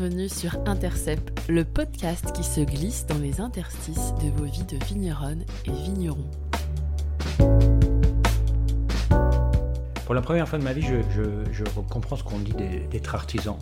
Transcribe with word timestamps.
bienvenue 0.00 0.30
sur 0.30 0.56
Intercept, 0.64 1.42
le 1.50 1.62
podcast 1.62 2.32
qui 2.32 2.42
se 2.42 2.62
glisse 2.62 3.04
dans 3.04 3.18
les 3.18 3.42
interstices 3.42 4.14
de 4.24 4.30
vos 4.30 4.44
vies 4.44 4.64
de 4.64 4.82
vigneronnes 4.86 5.44
et 5.66 5.70
vignerons. 5.70 6.30
Pour 10.06 10.14
la 10.14 10.22
première 10.22 10.48
fois 10.48 10.58
de 10.58 10.64
ma 10.64 10.72
vie, 10.72 10.80
je, 10.80 11.64
comprends 11.90 12.16
ce 12.16 12.24
qu'on 12.24 12.38
dit 12.38 12.54
d'être 12.90 13.14
artisan. 13.14 13.58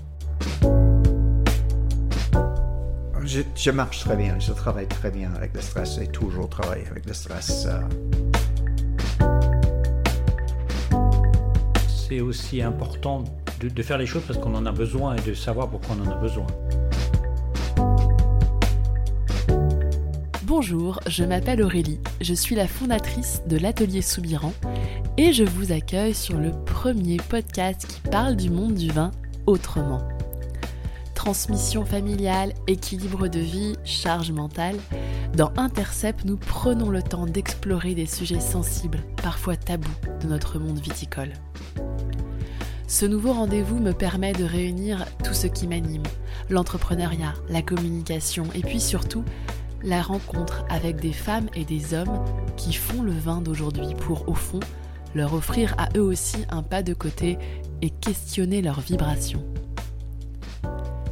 Je, 3.25 3.71
marche 3.73 3.99
très 3.99 4.15
bien, 4.15 4.39
je 4.39 4.53
travaille 4.53 4.87
très 4.87 5.11
bien 5.11 5.35
avec 5.35 5.53
le 5.55 5.61
stress 5.61 5.99
et 5.99 6.07
toujours 6.07 6.49
travailler 6.49 6.87
avec 6.89 7.05
le 7.05 7.15
stress. 7.15 7.67
Euh. 7.67 7.81
C'est 11.89 12.21
aussi 12.21 12.63
important 12.63 13.25
de, 13.61 13.83
faire 13.83 13.99
les 13.99 14.07
choses 14.07 14.23
parce 14.27 14.39
qu'on 14.39 14.55
en 14.55 14.67
a 14.67 14.73
besoin 14.73 15.17
et 15.17 15.21
de 15.21 15.35
savoir 15.35 15.69
pourquoi 15.69 15.97
on 15.99 16.07
en 16.07 16.13
a 16.13 16.17
besoin. 16.17 16.47
Bonjour, 20.45 21.01
je 21.07 21.25
m'appelle 21.25 21.63
Aurélie, 21.63 22.01
je 22.21 22.35
suis 22.35 22.55
la 22.55 22.67
fondatrice 22.67 23.43
de 23.47 23.57
l'atelier 23.57 24.03
Soubiran 24.03 24.53
et 25.17 25.33
je 25.33 25.45
vous 25.45 25.73
accueille 25.73 26.15
sur 26.15 26.39
le 26.39 26.53
premier 26.65 27.19
podcast 27.19 27.87
qui 27.87 28.01
parle 28.11 28.37
du 28.37 28.51
monde 28.51 28.75
du 28.75 28.91
vin 28.91 29.11
autrement. 29.47 30.07
Transmission 31.15 31.85
familiale, 31.85 32.53
équilibre 32.67 33.29
de 33.29 33.41
vie, 33.41 33.75
charge 33.85 34.33
mentale, 34.33 34.77
dans 35.37 35.53
Intercept, 35.57 36.25
nous 36.25 36.37
prenons 36.37 36.91
le 36.91 37.03
temps 37.03 37.27
d'explorer 37.27 37.95
des 37.95 38.07
sujets 38.07 38.41
sensibles, 38.41 38.99
parfois 39.23 39.57
tabous, 39.57 39.89
de 40.23 40.27
notre 40.27 40.59
monde 40.59 40.79
viticole. 40.79 41.33
Ce 42.89 43.05
nouveau 43.05 43.35
rendez-vous 43.35 43.79
me 43.79 43.93
permet 43.93 44.33
de 44.33 44.45
réunir 44.45 45.05
tout 45.23 45.35
ce 45.35 45.47
qui 45.47 45.67
m'anime, 45.67 46.05
l'entrepreneuriat, 46.49 47.35
la 47.51 47.61
communication 47.61 48.45
et 48.55 48.63
puis 48.63 48.81
surtout 48.81 49.25
la 49.83 50.01
rencontre 50.01 50.65
avec 50.71 50.97
des 50.97 51.13
femmes 51.13 51.51
et 51.55 51.67
des 51.67 51.93
hommes 51.93 52.25
qui 52.57 52.73
font 52.73 53.03
le 53.03 53.13
vin 53.13 53.43
d'aujourd'hui 53.43 53.95
pour, 53.95 54.27
au 54.27 54.33
fond, 54.33 54.61
leur 55.15 55.35
offrir 55.35 55.75
à 55.77 55.91
eux 55.99 56.03
aussi 56.03 56.39
un 56.49 56.63
pas 56.63 56.83
de 56.83 56.95
côté 56.95 57.37
et 57.83 57.91
questionner 57.91 58.63
leurs 58.63 58.81
vibrations. 58.81 59.45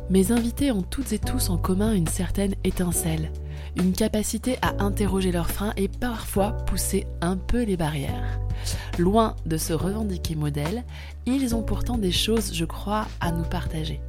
Mes 0.09 0.33
invités 0.33 0.73
ont 0.73 0.83
toutes 0.83 1.13
et 1.13 1.19
tous 1.19 1.51
en 1.51 1.59
commun 1.59 1.93
une 1.93 2.09
certaine 2.09 2.55
étincelle, 2.65 3.31
une 3.77 3.93
capacité 3.93 4.57
à 4.63 4.83
interroger 4.83 5.33
leurs 5.33 5.51
freins 5.51 5.73
et 5.77 5.89
parfois 5.89 6.53
pousser 6.53 7.07
un 7.21 7.37
peu 7.37 7.63
les 7.63 7.77
barrières. 7.77 8.41
Loin 8.99 9.37
de 9.45 9.57
se 9.57 9.73
revendiquer 9.73 10.35
modèle, 10.35 10.85
ils 11.27 11.55
ont 11.55 11.63
pourtant 11.63 11.99
des 11.99 12.13
choses, 12.13 12.55
je 12.55 12.65
crois, 12.65 13.07
à 13.21 13.33
nous 13.33 13.45
partager. 13.45 14.01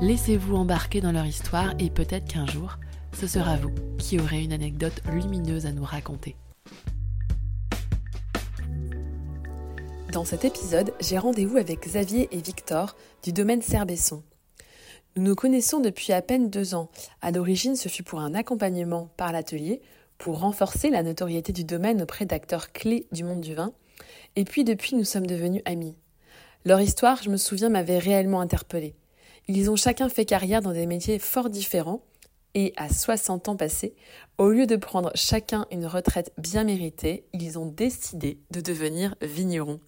Laissez-vous 0.00 0.56
embarquer 0.56 1.00
dans 1.00 1.12
leur 1.12 1.26
histoire 1.26 1.74
et 1.78 1.88
peut-être 1.88 2.26
qu'un 2.26 2.46
jour, 2.46 2.78
ce 3.12 3.26
sera 3.26 3.56
vous 3.56 3.72
qui 3.98 4.18
aurez 4.18 4.42
une 4.42 4.52
anecdote 4.52 5.00
lumineuse 5.12 5.66
à 5.66 5.72
nous 5.72 5.84
raconter. 5.84 6.36
Dans 10.12 10.24
cet 10.24 10.44
épisode, 10.44 10.92
j'ai 11.00 11.18
rendez-vous 11.18 11.56
avec 11.56 11.80
Xavier 11.86 12.28
et 12.30 12.40
Victor 12.40 12.96
du 13.22 13.32
domaine 13.32 13.62
Serbesson. 13.62 14.22
Nous 15.16 15.22
nous 15.22 15.36
connaissons 15.36 15.78
depuis 15.78 16.12
à 16.12 16.22
peine 16.22 16.50
deux 16.50 16.74
ans. 16.74 16.88
À 17.22 17.30
l'origine, 17.30 17.76
ce 17.76 17.88
fut 17.88 18.02
pour 18.02 18.18
un 18.18 18.34
accompagnement 18.34 19.10
par 19.16 19.30
l'atelier 19.30 19.80
pour 20.18 20.40
renforcer 20.40 20.90
la 20.90 21.04
notoriété 21.04 21.52
du 21.52 21.62
domaine 21.62 22.02
auprès 22.02 22.26
d'acteurs 22.26 22.72
clés 22.72 23.06
du 23.12 23.22
monde 23.22 23.40
du 23.40 23.54
vin. 23.54 23.72
Et 24.34 24.44
puis 24.44 24.64
depuis, 24.64 24.96
nous 24.96 25.04
sommes 25.04 25.28
devenus 25.28 25.62
amis. 25.66 25.94
Leur 26.64 26.80
histoire, 26.80 27.22
je 27.22 27.30
me 27.30 27.36
souviens, 27.36 27.68
m'avait 27.68 27.98
réellement 27.98 28.40
interpellée. 28.40 28.96
Ils 29.46 29.70
ont 29.70 29.76
chacun 29.76 30.08
fait 30.08 30.24
carrière 30.24 30.62
dans 30.62 30.72
des 30.72 30.86
métiers 30.86 31.20
fort 31.20 31.48
différents, 31.48 32.02
et 32.54 32.72
à 32.76 32.88
60 32.88 33.48
ans 33.48 33.56
passés, 33.56 33.94
au 34.38 34.48
lieu 34.48 34.66
de 34.66 34.76
prendre 34.76 35.12
chacun 35.14 35.66
une 35.70 35.86
retraite 35.86 36.32
bien 36.38 36.64
méritée, 36.64 37.24
ils 37.32 37.56
ont 37.58 37.66
décidé 37.66 38.38
de 38.50 38.60
devenir 38.60 39.14
vignerons. 39.22 39.80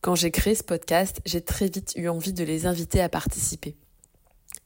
Quand 0.00 0.16
j'ai 0.16 0.32
créé 0.32 0.56
ce 0.56 0.64
podcast, 0.64 1.20
j'ai 1.24 1.40
très 1.40 1.68
vite 1.68 1.92
eu 1.96 2.08
envie 2.08 2.32
de 2.32 2.44
les 2.44 2.66
inviter 2.66 3.00
à 3.00 3.08
participer. 3.08 3.76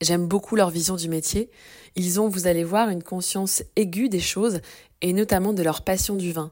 J'aime 0.03 0.27
beaucoup 0.27 0.57
leur 0.57 0.71
vision 0.71 0.97
du 0.97 1.09
métier. 1.09 1.49
Ils 1.95 2.21
ont, 2.21 2.29
vous 2.29 2.49
allez 2.49 2.65
voir, 2.65 2.89
une 2.89 3.05
conscience 3.05 3.63
aiguë 3.77 4.09
des 4.09 4.21
choses 4.21 4.61
et 5.01 5.13
notamment 5.13 5.53
de 5.53 5.63
leur 5.63 5.83
passion 5.83 6.17
du 6.17 6.33
vin. 6.33 6.51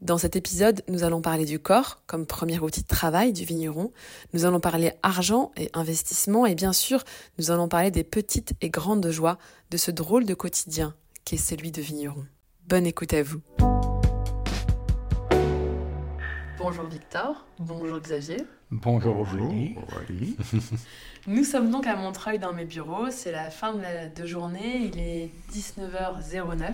Dans 0.00 0.16
cet 0.16 0.36
épisode, 0.36 0.82
nous 0.88 1.04
allons 1.04 1.20
parler 1.20 1.44
du 1.44 1.58
corps 1.58 2.02
comme 2.06 2.26
premier 2.26 2.58
outil 2.58 2.82
de 2.82 2.86
travail 2.86 3.32
du 3.34 3.44
vigneron. 3.44 3.92
Nous 4.32 4.46
allons 4.46 4.60
parler 4.60 4.92
argent 5.02 5.52
et 5.56 5.70
investissement 5.74 6.46
et 6.46 6.54
bien 6.54 6.72
sûr, 6.72 7.04
nous 7.38 7.50
allons 7.50 7.68
parler 7.68 7.90
des 7.90 8.04
petites 8.04 8.54
et 8.62 8.70
grandes 8.70 9.10
joies 9.10 9.38
de 9.70 9.76
ce 9.76 9.90
drôle 9.90 10.24
de 10.24 10.34
quotidien 10.34 10.94
qu'est 11.24 11.36
celui 11.36 11.72
de 11.72 11.82
vigneron. 11.82 12.24
Bonne 12.66 12.86
écoute 12.86 13.12
à 13.12 13.22
vous. 13.22 13.40
Bonjour 16.58 16.84
Victor, 16.86 17.44
bonjour 17.58 18.00
Xavier. 18.00 18.38
Bonjour 18.70 19.18
Aurélie. 19.18 20.36
Nous 21.26 21.44
sommes 21.44 21.70
donc 21.70 21.86
à 21.86 21.96
Montreuil 21.96 22.38
dans 22.38 22.54
mes 22.54 22.64
bureaux, 22.64 23.10
c'est 23.10 23.30
la 23.30 23.50
fin 23.50 23.74
de, 23.74 23.82
la, 23.82 24.26
journée, 24.26 24.90
il 24.92 24.98
est 24.98 25.30
19h09. 25.52 26.72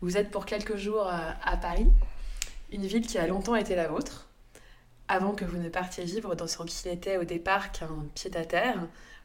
Vous 0.00 0.16
êtes 0.16 0.30
pour 0.30 0.46
quelques 0.46 0.76
jours 0.76 1.08
euh, 1.08 1.30
à 1.44 1.56
Paris, 1.56 1.88
une 2.70 2.86
ville 2.86 3.04
qui 3.04 3.18
a 3.18 3.26
longtemps 3.26 3.56
été 3.56 3.74
la 3.74 3.88
vôtre, 3.88 4.28
avant 5.08 5.32
que 5.32 5.44
vous 5.44 5.58
ne 5.58 5.68
partiez 5.68 6.04
vivre 6.04 6.36
dans 6.36 6.46
ce 6.46 6.62
qui 6.62 6.88
n'était 6.88 7.16
au 7.16 7.24
départ 7.24 7.72
qu'un 7.72 8.06
pied-à-terre, 8.14 8.78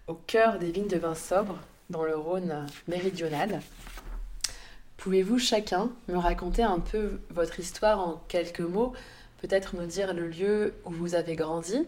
au 0.07 0.15
cœur 0.15 0.57
des 0.57 0.71
vignes 0.71 0.87
de 0.87 0.97
vin 0.97 1.13
sobre, 1.15 1.59
dans 1.91 2.03
le 2.03 2.15
Rhône 2.15 2.65
méridional. 2.87 3.61
Pouvez-vous 5.01 5.39
chacun 5.39 5.89
me 6.07 6.15
raconter 6.15 6.61
un 6.61 6.79
peu 6.79 7.19
votre 7.31 7.59
histoire 7.59 7.99
en 7.99 8.23
quelques 8.27 8.59
mots? 8.59 8.93
Peut-être 9.41 9.75
nous 9.75 9.87
dire 9.87 10.13
le 10.13 10.27
lieu 10.27 10.75
où 10.85 10.91
vous 10.91 11.15
avez 11.15 11.35
grandi, 11.35 11.87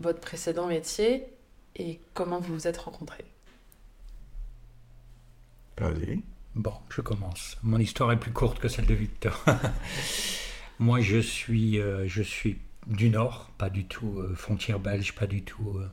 votre 0.00 0.18
précédent 0.18 0.66
métier 0.66 1.24
et 1.76 2.00
comment 2.14 2.40
vous 2.40 2.54
vous 2.54 2.66
êtes 2.66 2.78
rencontrés. 2.78 3.24
Allez. 5.76 6.18
Bon, 6.56 6.72
je 6.88 7.00
commence. 7.00 7.58
Mon 7.62 7.78
histoire 7.78 8.10
est 8.10 8.18
plus 8.18 8.32
courte 8.32 8.58
que 8.58 8.66
celle 8.66 8.86
de 8.86 8.94
Victor. 8.94 9.44
Moi, 10.80 11.00
je 11.02 11.18
suis, 11.18 11.78
euh, 11.78 12.08
je 12.08 12.24
suis 12.24 12.58
du 12.88 13.08
Nord, 13.08 13.50
pas 13.56 13.70
du 13.70 13.84
tout 13.84 14.18
euh, 14.18 14.34
frontière 14.34 14.80
belge, 14.80 15.14
pas 15.14 15.28
du 15.28 15.44
tout, 15.44 15.78
euh, 15.78 15.88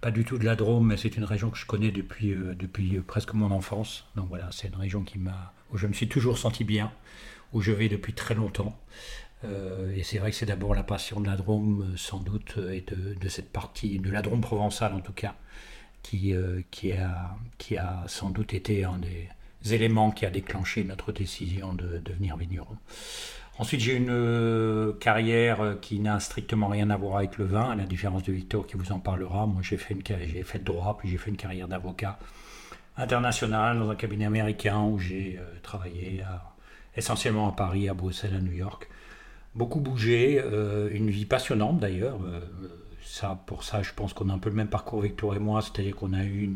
pas 0.00 0.10
du 0.10 0.24
tout 0.24 0.38
de 0.38 0.44
la 0.44 0.56
Drôme, 0.56 0.86
mais 0.88 0.96
c'est 0.96 1.16
une 1.16 1.24
région 1.24 1.50
que 1.50 1.58
je 1.58 1.66
connais 1.66 1.90
depuis, 1.90 2.34
depuis 2.56 3.00
presque 3.00 3.34
mon 3.34 3.50
enfance. 3.50 4.06
Donc 4.16 4.28
voilà, 4.28 4.48
c'est 4.52 4.68
une 4.68 4.76
région 4.76 5.02
qui 5.02 5.18
m'a, 5.18 5.52
où 5.72 5.76
je 5.76 5.86
me 5.86 5.92
suis 5.92 6.08
toujours 6.08 6.38
senti 6.38 6.64
bien, 6.64 6.92
où 7.52 7.60
je 7.60 7.72
vais 7.72 7.88
depuis 7.88 8.12
très 8.12 8.34
longtemps. 8.34 8.78
Euh, 9.44 9.94
et 9.94 10.02
c'est 10.02 10.18
vrai 10.18 10.30
que 10.30 10.36
c'est 10.36 10.46
d'abord 10.46 10.74
la 10.74 10.82
passion 10.82 11.20
de 11.20 11.26
la 11.26 11.36
Drôme, 11.36 11.92
euh, 11.92 11.96
sans 11.96 12.18
doute, 12.18 12.54
euh, 12.58 12.72
et 12.72 12.84
de, 12.88 13.28
cette 13.28 13.50
partie, 13.50 13.98
de 13.98 14.10
la 14.10 14.22
Drôme 14.22 14.40
provençale 14.40 14.94
en 14.94 15.00
tout 15.00 15.12
cas, 15.12 15.34
qui, 16.02 16.34
qui, 16.70 16.92
a, 16.92 17.36
qui 17.58 17.76
a 17.76 18.04
sans 18.06 18.30
doute 18.30 18.54
été 18.54 18.84
un 18.84 18.98
des 18.98 19.28
éléments 19.74 20.10
qui 20.10 20.24
a 20.24 20.30
déclenché 20.30 20.84
notre 20.84 21.12
décision 21.12 21.74
de 21.74 21.98
devenir 21.98 22.36
vigneron. 22.36 22.78
Ensuite, 23.58 23.80
j'ai 23.80 23.94
une 23.94 24.94
carrière 25.00 25.76
qui 25.80 25.98
n'a 25.98 26.20
strictement 26.20 26.68
rien 26.68 26.90
à 26.90 26.96
voir 26.96 27.16
avec 27.16 27.38
le 27.38 27.44
vin, 27.44 27.70
à 27.70 27.74
la 27.74 27.84
différence 27.84 28.22
de 28.22 28.32
Victor 28.32 28.66
qui 28.66 28.76
vous 28.76 28.92
en 28.92 29.00
parlera. 29.00 29.46
Moi, 29.46 29.62
j'ai 29.62 29.76
fait, 29.76 29.94
une, 29.94 30.02
j'ai 30.06 30.44
fait 30.44 30.62
droit, 30.62 30.96
puis 30.96 31.08
j'ai 31.08 31.18
fait 31.18 31.30
une 31.30 31.36
carrière 31.36 31.66
d'avocat 31.66 32.18
international 32.96 33.80
dans 33.80 33.90
un 33.90 33.96
cabinet 33.96 34.26
américain 34.26 34.80
où 34.82 34.98
j'ai 34.98 35.40
travaillé 35.62 36.22
essentiellement 36.96 37.48
à 37.48 37.52
Paris, 37.52 37.88
à 37.88 37.94
Bruxelles, 37.94 38.34
à 38.36 38.40
New 38.40 38.52
York 38.52 38.88
beaucoup 39.58 39.80
bougé, 39.80 40.40
euh, 40.42 40.88
une 40.92 41.10
vie 41.10 41.26
passionnante 41.26 41.80
d'ailleurs. 41.80 42.18
Euh, 42.24 42.40
ça, 43.04 43.38
pour 43.46 43.64
ça, 43.64 43.82
je 43.82 43.92
pense 43.92 44.12
qu'on 44.12 44.30
a 44.30 44.32
un 44.32 44.38
peu 44.38 44.50
le 44.50 44.56
même 44.56 44.68
parcours 44.68 45.02
Victor 45.02 45.34
et 45.34 45.38
moi, 45.38 45.60
c'est-à-dire 45.62 45.96
qu'on 45.96 46.12
a 46.12 46.24
eu 46.24 46.50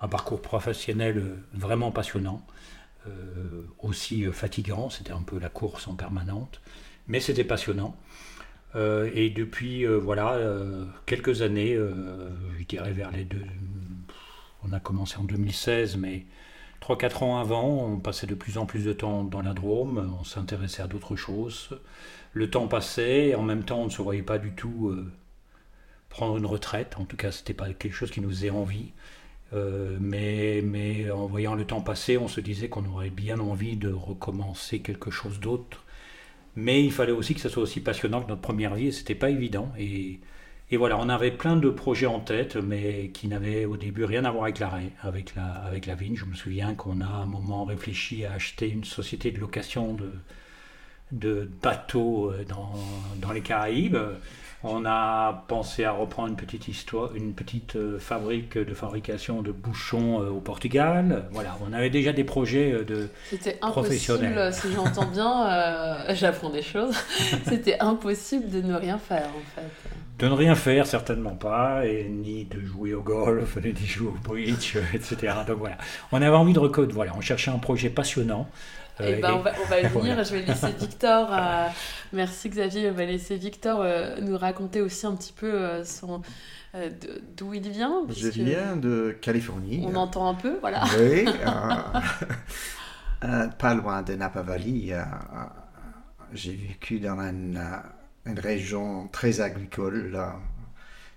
un 0.00 0.08
parcours 0.08 0.40
professionnel 0.40 1.18
euh, 1.18 1.36
vraiment 1.52 1.90
passionnant, 1.90 2.42
aussi 3.78 4.24
fatigant, 4.32 4.90
c'était 4.90 5.12
un 5.12 5.22
peu 5.22 5.38
la 5.38 5.48
course 5.48 5.88
en 5.88 5.94
permanente, 5.94 6.60
mais 7.06 7.20
c'était 7.20 7.44
passionnant. 7.44 7.96
et 8.76 9.30
depuis 9.30 9.84
voilà 9.86 10.38
quelques 11.06 11.42
années, 11.42 11.74
je 11.74 12.64
dirais 12.64 12.92
vers 12.92 13.10
les 13.10 13.24
deux, 13.24 13.44
on 14.64 14.72
a 14.72 14.80
commencé 14.80 15.16
en 15.18 15.24
2016, 15.24 15.96
mais 15.96 16.26
3-4 16.82 17.24
ans 17.24 17.38
avant, 17.38 17.86
on 17.86 17.98
passait 17.98 18.26
de 18.26 18.34
plus 18.34 18.58
en 18.58 18.66
plus 18.66 18.84
de 18.84 18.92
temps 18.92 19.24
dans 19.24 19.42
la 19.42 19.52
Drôme, 19.52 20.16
on 20.20 20.24
s'intéressait 20.24 20.82
à 20.82 20.86
d'autres 20.86 21.16
choses. 21.16 21.70
Le 22.32 22.50
temps 22.50 22.68
passait, 22.68 23.34
en 23.34 23.42
même 23.42 23.64
temps, 23.64 23.80
on 23.80 23.86
ne 23.86 23.90
se 23.90 24.02
voyait 24.02 24.22
pas 24.22 24.38
du 24.38 24.52
tout 24.52 24.88
euh, 24.88 25.10
prendre 26.08 26.36
une 26.36 26.46
retraite. 26.46 26.96
En 26.98 27.04
tout 27.04 27.16
cas, 27.16 27.30
ce 27.30 27.52
pas 27.52 27.72
quelque 27.72 27.92
chose 27.92 28.10
qui 28.10 28.20
nous 28.20 28.30
faisait 28.30 28.50
envie. 28.50 28.92
Euh, 29.54 29.96
mais, 30.00 31.10
en 31.10 31.26
voyant 31.26 31.54
le 31.54 31.64
temps 31.64 31.80
passer, 31.80 32.18
on 32.18 32.28
se 32.28 32.40
disait 32.40 32.68
qu'on 32.68 32.84
aurait 32.86 33.10
bien 33.10 33.38
envie 33.40 33.76
de 33.76 33.90
recommencer 33.90 34.80
quelque 34.80 35.10
chose 35.10 35.40
d'autre. 35.40 35.84
Mais 36.56 36.84
il 36.84 36.92
fallait 36.92 37.12
aussi 37.12 37.34
que 37.34 37.40
ce 37.40 37.48
soit 37.48 37.62
aussi 37.62 37.80
passionnant 37.80 38.22
que 38.22 38.28
notre 38.28 38.42
première 38.42 38.74
vie, 38.74 38.88
et 38.88 38.92
c'était 38.92 39.14
pas 39.14 39.30
évident. 39.30 39.72
Et, 39.78 40.20
voilà, 40.72 40.98
on 40.98 41.08
avait 41.08 41.30
plein 41.30 41.56
de 41.56 41.70
projets 41.70 42.06
en 42.06 42.20
tête, 42.20 42.56
mais 42.56 43.10
qui 43.14 43.28
n'avaient 43.28 43.64
au 43.64 43.76
début 43.76 44.04
rien 44.04 44.24
à 44.24 44.30
voir 44.30 44.44
avec 44.44 44.58
la, 44.58 44.80
avec 45.02 45.34
la, 45.34 45.44
avec 45.44 45.86
la 45.86 45.94
vigne. 45.94 46.16
Je 46.16 46.26
me 46.26 46.34
souviens 46.34 46.74
qu'on 46.74 47.00
a 47.00 47.06
un 47.06 47.26
moment 47.26 47.64
réfléchi 47.64 48.24
à 48.26 48.32
acheter 48.32 48.68
une 48.68 48.84
société 48.84 49.30
de 49.30 49.38
location 49.38 49.94
de, 49.94 50.12
de 51.12 51.50
bateaux 51.62 52.30
euh, 52.30 52.44
dans, 52.44 52.74
dans 53.20 53.32
les 53.32 53.40
Caraïbes. 53.40 53.96
On 54.64 54.84
a 54.86 55.44
pensé 55.46 55.84
à 55.84 55.92
reprendre 55.92 56.30
une 56.30 56.36
petite 56.36 56.66
histoire, 56.66 57.14
une 57.14 57.32
petite 57.32 57.76
euh, 57.76 57.96
fabrique 58.00 58.58
de 58.58 58.74
fabrication 58.74 59.40
de 59.40 59.52
bouchons 59.52 60.20
euh, 60.20 60.30
au 60.30 60.40
Portugal. 60.40 61.26
Voilà, 61.30 61.56
on 61.64 61.72
avait 61.72 61.90
déjà 61.90 62.12
des 62.12 62.24
projets 62.24 62.72
euh, 62.72 62.84
de 62.84 63.08
C'était 63.30 63.56
impossible, 63.62 64.52
si 64.52 64.72
j'entends 64.72 65.06
bien, 65.06 66.04
j'apprends 66.14 66.50
des 66.50 66.62
choses. 66.62 66.96
C'était 67.46 67.78
impossible 67.78 68.50
de 68.50 68.60
ne 68.60 68.74
rien 68.74 68.98
faire 68.98 69.28
en 69.28 69.60
fait. 69.60 69.68
De 70.18 70.26
ne 70.26 70.34
rien 70.34 70.56
faire, 70.56 70.88
certainement 70.88 71.36
pas, 71.36 71.86
et 71.86 72.08
ni 72.08 72.44
de 72.44 72.60
jouer 72.60 72.94
au 72.94 73.02
golf, 73.02 73.56
ni 73.64 73.72
de 73.72 73.78
jouer 73.78 74.08
au 74.08 74.28
bridge, 74.28 74.76
etc. 74.92 75.34
Donc 75.46 75.58
voilà, 75.58 75.78
on 76.10 76.20
avait 76.20 76.34
envie 76.34 76.52
de 76.52 76.58
recode. 76.58 76.90
Voilà, 76.90 77.12
on 77.16 77.20
cherchait 77.20 77.52
un 77.52 77.58
projet 77.58 77.90
passionnant. 77.90 78.48
Eh 79.00 79.16
ben, 79.16 79.32
on, 79.34 79.40
va, 79.40 79.52
on 79.62 79.68
va 79.68 79.82
venir. 79.88 80.22
Je 80.24 80.34
vais 80.34 80.42
laisser 80.42 80.72
Victor. 80.72 81.28
Euh, 81.32 81.68
merci 82.12 82.48
Xavier. 82.48 82.90
On 82.90 82.94
va 82.94 83.04
laisser 83.04 83.36
Victor 83.36 83.80
euh, 83.80 84.16
nous 84.20 84.36
raconter 84.36 84.80
aussi 84.80 85.06
un 85.06 85.14
petit 85.14 85.32
peu 85.32 85.52
euh, 85.52 85.84
son 85.84 86.22
d'où 87.36 87.54
il 87.54 87.68
vient. 87.68 88.02
Je 88.08 88.28
viens 88.28 88.76
de 88.76 89.16
Californie. 89.20 89.84
On 89.86 89.94
entend 89.94 90.28
un 90.28 90.34
peu, 90.34 90.58
voilà. 90.60 90.84
Oui. 90.98 91.24
pas 93.58 93.74
loin 93.74 94.02
de 94.02 94.14
Napa 94.14 94.42
Valley. 94.42 94.94
J'ai 96.32 96.54
vécu 96.54 97.00
dans 97.00 97.18
une, 97.20 97.60
une, 98.26 98.38
région 98.38 99.08
très 99.08 99.40
agricole. 99.40 100.16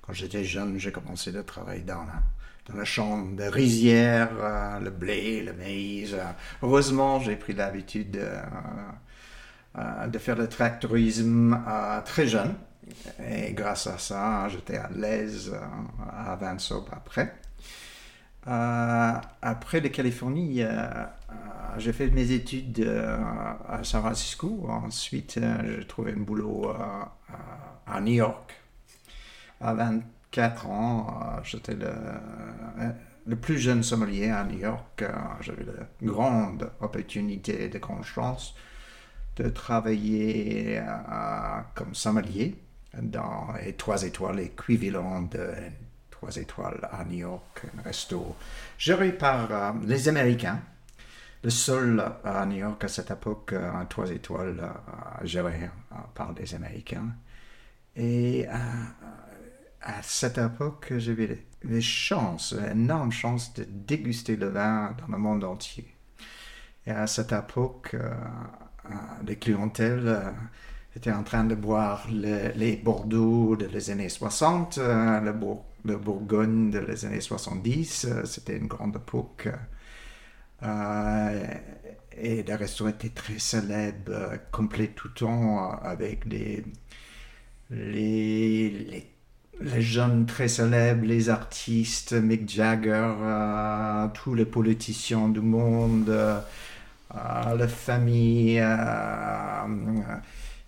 Quand 0.01 0.13
j'étais 0.13 0.45
jeune, 0.45 0.79
j'ai 0.79 0.91
commencé 0.91 1.35
à 1.35 1.43
travailler 1.43 1.83
dans 1.83 2.03
la 2.05 2.23
dans 2.71 2.77
la 2.77 2.85
chambre 2.85 3.35
de 3.35 3.43
rizière, 3.43 4.29
euh, 4.39 4.79
le 4.79 4.89
blé, 4.89 5.41
le 5.43 5.53
maïs. 5.53 6.13
Euh. 6.13 6.23
heureusement, 6.61 7.19
j'ai 7.19 7.35
pris 7.35 7.53
l'habitude 7.53 8.11
de, 8.11 8.27
euh, 9.77 10.07
de, 10.07 10.17
faire 10.17 10.35
le 10.35 10.47
tractorisme 10.47 11.59
très 12.05 12.27
jeune. 12.27 12.55
Et 13.29 13.53
grâce 13.53 13.87
à 13.87 13.97
ça, 13.97 14.47
j'étais 14.49 14.77
à 14.77 14.89
l'aise 14.93 15.53
à 16.11 16.35
Vansop 16.35 16.89
après. 16.91 17.33
après 18.45 19.79
la 19.79 19.89
Californie, 19.89 20.63
j'ai 21.77 21.93
fait 21.93 22.07
mes 22.07 22.31
études 22.31 22.85
à 23.69 23.83
San 23.83 24.01
Francisco. 24.01 24.67
Ensuite, 24.67 25.39
j'ai 25.39 25.87
trouvé 25.87 26.13
un 26.13 26.21
boulot 26.21 26.73
à 27.87 28.01
New 28.01 28.13
York. 28.13 28.53
À 29.61 29.73
20 29.73 30.01
4 30.31 30.67
ans, 30.67 31.21
euh, 31.21 31.41
j'étais 31.43 31.75
le, 31.75 31.91
le, 33.27 33.35
plus 33.35 33.59
jeune 33.59 33.83
sommelier 33.83 34.29
à 34.29 34.43
New 34.45 34.59
York. 34.59 35.01
Euh, 35.01 35.11
j'avais 35.41 35.65
la 35.65 35.85
grande 36.01 36.71
opportunité, 36.79 37.67
de 37.67 37.77
grande 37.77 38.05
chance 38.05 38.55
de 39.35 39.49
travailler 39.49 40.79
euh, 40.79 41.59
comme 41.75 41.93
sommelier 41.93 42.55
dans 42.93 43.53
les 43.63 43.73
trois 43.73 44.03
étoiles 44.03 44.39
équivalent 44.39 45.21
de 45.23 45.53
trois 46.09 46.35
étoiles 46.35 46.87
à 46.91 47.03
New 47.05 47.19
York, 47.19 47.61
un 47.77 47.81
resto 47.81 48.35
géré 48.77 49.11
par 49.13 49.75
les 49.85 50.09
Américains. 50.09 50.59
Le 51.43 51.49
seul 51.49 52.03
à 52.23 52.45
New 52.45 52.57
York 52.57 52.83
à 52.83 52.87
cette 52.87 53.09
époque, 53.09 53.53
un 53.53 53.85
trois 53.85 54.11
étoiles 54.11 54.61
géré 55.23 55.69
par 56.13 56.33
des 56.33 56.53
Américains. 56.53 57.07
Et 57.95 58.45
à 59.81 60.01
cette 60.03 60.37
époque, 60.37 60.93
j'avais 60.97 61.45
les 61.63 61.81
chances, 61.81 62.55
énorme 62.71 63.11
chance 63.11 63.53
de 63.53 63.63
déguster 63.63 64.35
le 64.35 64.49
vin 64.49 64.95
dans 64.99 65.11
le 65.11 65.17
monde 65.17 65.43
entier. 65.43 65.87
Et 66.85 66.91
à 66.91 67.07
cette 67.07 67.31
époque, 67.31 67.91
euh, 67.93 68.11
euh, 68.85 68.89
les 69.25 69.35
clientèles 69.37 70.07
euh, 70.07 70.31
étaient 70.95 71.11
en 71.11 71.23
train 71.23 71.43
de 71.43 71.55
boire 71.55 72.07
les 72.11 72.75
Bordeaux 72.83 73.55
des 73.55 73.89
années 73.91 74.09
60, 74.09 74.77
le, 74.77 75.97
Bourgogne 75.97 76.71
des 76.71 77.05
années 77.05 77.21
70. 77.21 78.07
C'était 78.25 78.57
une 78.57 78.67
grande 78.67 78.95
époque. 78.95 79.47
et 80.63 82.43
les 82.43 82.55
restaurants 82.55 82.89
étaient 82.89 83.09
très 83.09 83.39
célèbres, 83.39 84.37
complets 84.51 84.89
tout 84.89 85.07
le 85.07 85.13
temps, 85.13 85.71
avec 85.81 86.25
les, 86.25 86.65
les, 87.69 88.69
les 88.69 89.10
les 89.63 89.81
jeunes 89.81 90.25
très 90.25 90.47
célèbres, 90.47 91.05
les 91.05 91.29
artistes, 91.29 92.13
Mick 92.13 92.49
Jagger, 92.49 93.13
euh, 93.21 94.07
tous 94.13 94.33
les 94.33 94.45
politiciens 94.45 95.29
du 95.29 95.41
monde, 95.41 96.09
euh, 96.09 96.39
la 97.13 97.67
famille 97.67 98.59
euh, 98.59 99.67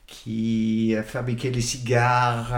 qui 0.05 0.95
fabriquait 1.05 1.49
les 1.49 1.61
cigares 1.61 2.53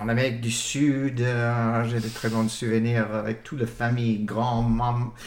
en 0.00 0.08
Amérique 0.08 0.40
du 0.40 0.50
Sud. 0.50 1.18
J'ai 1.18 2.00
de 2.00 2.14
très 2.14 2.30
bons 2.30 2.48
souvenirs 2.48 3.14
avec 3.14 3.42
toute 3.42 3.60
la 3.60 3.66
famille, 3.66 4.24
grand-mère, 4.24 5.18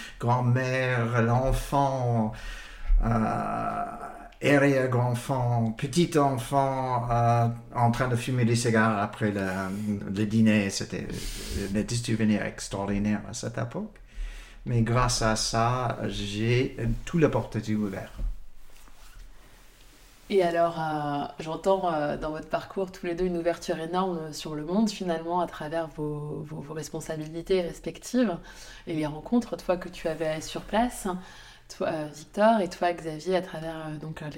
l'enfant 1.22 2.34
arrière-grand-enfant, 4.44 5.74
petit 5.78 6.18
enfant 6.18 7.08
euh, 7.10 7.48
en 7.76 7.92
train 7.92 8.08
de 8.08 8.16
fumer 8.16 8.46
des 8.46 8.56
cigares 8.56 9.02
après 9.02 9.32
le, 9.32 10.26
dîner. 10.26 10.70
C'était 10.70 11.08
des 11.72 11.96
souvenirs 11.96 12.44
extraordinaires 12.44 13.22
à 13.30 13.34
cette 13.34 13.58
époque. 13.58 13.96
Mais 14.66 14.82
grâce 14.82 15.22
à 15.22 15.36
ça, 15.36 15.98
j'ai 16.08 16.78
tout 17.06 17.18
le 17.18 17.30
porte 17.30 17.58
ouvert. 17.70 18.12
Et 20.30 20.42
alors, 20.42 20.80
euh, 20.80 21.26
j'entends 21.40 21.94
euh, 21.94 22.18
dans 22.18 22.32
votre 22.32 22.48
parcours 22.48 22.92
tous 22.92 23.06
les 23.06 23.14
deux 23.14 23.26
une 23.26 23.38
ouverture 23.38 23.78
énorme 23.80 24.32
sur 24.32 24.56
le 24.56 24.64
monde, 24.64 24.90
finalement, 24.90 25.42
à 25.42 25.48
travers 25.48 25.88
vos, 25.88 26.46
responsabilités 26.70 27.62
respectives 27.62 28.38
et 28.88 28.94
les 28.94 29.06
rencontres, 29.06 29.58
toi, 29.58 29.76
que 29.78 29.90
tu 29.90 30.08
avais 30.08 30.42
sur 30.42 30.62
place 30.62 31.08
toi, 31.70 31.88
euh, 31.88 32.08
Victor, 32.14 32.62
et 32.62 32.70
toi, 32.70 32.94
Xavier, 32.94 33.38
à 33.38 33.42
travers 33.42 33.88
euh, 33.88 33.98
donc, 33.98 34.22
euh, 34.22 34.30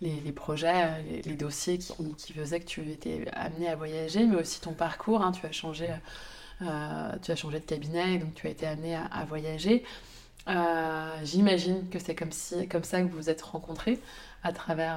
les, 0.00 0.20
les, 0.20 0.32
projets, 0.32 1.02
les, 1.24 1.34
dossiers 1.34 1.78
qui, 1.78 1.92
qui, 2.16 2.32
faisaient 2.32 2.60
que 2.60 2.66
tu 2.66 2.88
étais 2.90 3.26
amené 3.32 3.68
à 3.68 3.76
voyager, 3.76 4.24
mais 4.24 4.36
aussi 4.36 4.60
ton 4.60 4.72
parcours. 4.72 5.22
Hein, 5.22 5.32
tu, 5.32 5.44
as 5.46 5.52
changé, 5.52 5.88
tu 6.60 6.66
as 6.66 7.36
changé 7.36 7.60
de 7.60 7.64
cabinet, 7.64 8.18
donc 8.18 8.34
tu 8.34 8.46
as 8.46 8.50
été 8.50 8.66
amené 8.66 8.96
à, 8.96 9.24
voyager. 9.28 9.84
J'imagine 11.22 11.88
que 11.90 11.98
c'est 11.98 12.14
comme, 12.14 12.32
si, 12.32 12.66
comme 12.68 12.84
ça 12.84 13.02
que 13.02 13.08
vous 13.08 13.16
vous 13.16 13.30
êtes 13.30 13.42
rencontrés, 13.42 13.98
à 14.42 14.52
travers 14.52 14.94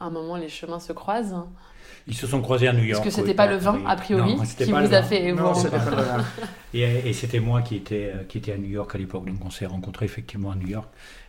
un 0.00 0.10
moment 0.10 0.36
les 0.36 0.48
chemins 0.48 0.80
se 0.80 0.92
croisent. 0.92 1.46
Ils 2.06 2.16
se 2.16 2.26
sont 2.26 2.40
croisés 2.40 2.68
à 2.68 2.72
New 2.72 2.84
York. 2.84 3.02
Parce 3.02 3.14
que 3.14 3.22
c'était 3.22 3.34
pas 3.34 3.46
le 3.46 3.56
vin, 3.56 3.80
a 3.86 3.96
priori, 3.96 4.36
qui 4.56 4.72
vous 4.72 4.94
a 4.94 5.02
fait 5.02 5.32
non, 5.32 5.54
c'était 5.54 5.78
pas 5.78 5.90
le 5.90 6.02
vin. 6.02 6.24
Et, 6.74 7.12
c'était 7.12 7.40
moi 7.40 7.62
qui 7.62 7.76
étais, 7.76 8.12
qui 8.28 8.38
était 8.38 8.52
à 8.52 8.58
New 8.58 8.68
York 8.68 8.94
à 8.94 8.98
l'époque, 8.98 9.26
donc 9.26 9.44
on 9.44 9.50
s'est 9.50 9.66
rencontrés 9.66 10.06
effectivement 10.06 10.50
à 10.50 10.56
New 10.56 10.68
York. 10.68 10.88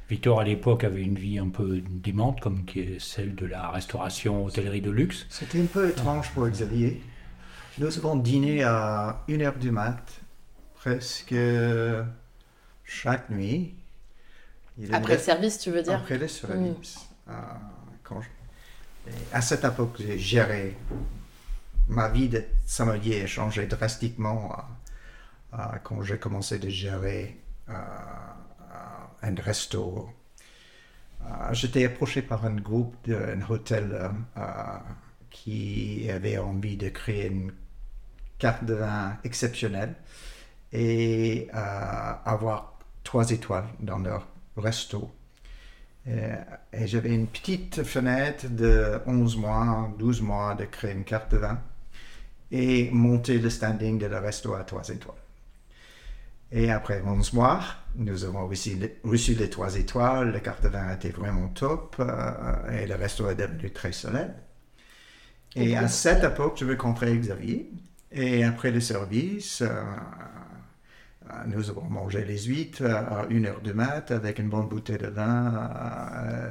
Victor, 0.10 0.39
à 0.39 0.43
l'époque, 0.43 0.84
avait 0.84 1.03
une 1.03 1.19
vie 1.19 1.38
un 1.38 1.50
peu 1.50 1.84
démente, 1.88 2.39
comme 2.39 2.65
qui 2.65 2.79
est 2.79 3.00
celle 3.00 3.36
de 3.36 3.46
la 3.46 3.69
restauration, 3.69 4.46
hôtellerie 4.46 4.81
de 4.81 4.89
luxe. 4.89 5.27
C'était 5.29 5.62
un 5.62 5.65
peu 5.65 5.88
étrange 5.88 6.31
pour 6.31 6.48
Xavier. 6.48 7.00
Nous 7.77 7.98
avons 8.00 8.15
dîné 8.15 8.63
à 8.63 9.24
1h 9.29 9.60
du 9.60 9.69
mat, 9.69 10.03
presque 10.74 11.36
chaque 12.89 13.29
nuit. 13.29 13.75
Après 14.91 15.15
le 15.15 15.22
service, 15.22 15.60
tu 15.60 15.72
veux 15.72 15.84
dire 15.84 15.93
Après 15.93 16.17
le 16.17 16.27
service. 16.27 17.10
Mm. 17.27 17.34
quand 18.03 18.22
je 18.22 18.27
à 19.34 19.41
cette 19.41 19.63
époque, 19.63 19.96
j'ai 20.00 20.17
géré 20.17 20.75
ma 21.88 22.10
vie 22.10 22.29
de 22.29 22.43
sommelier 22.65 23.24
a 23.24 23.27
changé 23.27 23.65
drastiquement 23.65 24.55
quand 25.84 26.03
j'ai 26.03 26.17
commencé 26.17 26.60
de 26.60 26.69
gérer 26.69 27.38
un 27.67 29.36
resto. 29.38 30.10
J'étais 31.51 31.86
approché 31.86 32.22
par 32.22 32.46
un 32.46 32.55
groupe 32.55 32.96
d'un 33.08 33.41
hôtel 33.50 34.12
qui 35.29 36.10
avait 36.12 36.38
envie 36.38 36.77
de 36.77 36.89
créer 36.89 37.27
une 37.27 37.51
carte 38.38 38.63
de 38.65 38.75
vin 38.75 39.17
exceptionnelle 39.24 39.96
et 40.72 41.50
avoir 41.51 42.68
trois 43.09 43.31
étoiles 43.31 43.65
dans 43.79 43.97
leur 43.97 44.27
resto. 44.55 45.09
Euh, 46.07 46.35
et, 46.71 46.85
j'avais 46.85 47.09
une 47.09 47.25
petite 47.25 47.81
fenêtre 47.81 48.47
de 48.47 48.99
11 49.07 49.35
mois, 49.35 49.91
12 49.97 50.21
mois 50.21 50.53
de 50.53 50.65
créer 50.65 50.93
une 50.93 51.03
carte 51.03 51.31
de 51.31 51.37
vin 51.37 51.59
et 52.51 52.91
monter 52.91 53.39
le 53.39 53.49
standing 53.49 53.97
de 53.97 54.05
la 54.05 54.19
resto 54.19 54.53
à 54.53 54.63
3 54.63 54.89
étoiles. 54.89 55.23
Et 56.51 56.69
après 56.69 57.01
11 57.03 57.33
mois, 57.33 57.61
nous 57.95 58.25
avons 58.25 58.47
reçu, 58.47 58.77
reçu 59.03 59.33
les 59.33 59.49
3 59.49 59.77
étoiles, 59.77 60.31
la 60.31 60.39
carte 60.39 60.61
de 60.61 60.69
vin 60.69 60.93
était 60.93 61.09
vraiment 61.09 61.47
top 61.47 61.95
euh, 61.99 62.79
et 62.79 62.85
le 62.85 62.93
resto 62.93 63.27
est 63.27 63.35
devenu 63.35 63.71
très 63.71 63.91
célèbre. 63.91 64.35
Et 65.55 65.75
à 65.75 65.87
cette 65.87 66.23
époque, 66.23 66.57
je 66.59 66.65
vais 66.65 66.75
rencontrer 66.75 67.17
Xavier. 67.17 67.71
Et 68.11 68.43
après 68.43 68.69
le 68.69 68.79
service, 68.79 69.63
nous 71.48 71.69
avons 71.69 71.89
mangé 71.89 72.25
les 72.25 72.39
huîtres 72.39 72.86
à 72.86 73.25
une 73.29 73.45
heure 73.45 73.62
du 73.62 73.74
mat 73.74 74.12
avec 74.12 74.39
une 74.39 74.50
bonne 74.50 74.67
bouteille 74.67 74.98
de 74.98 75.07
vin. 75.07 75.69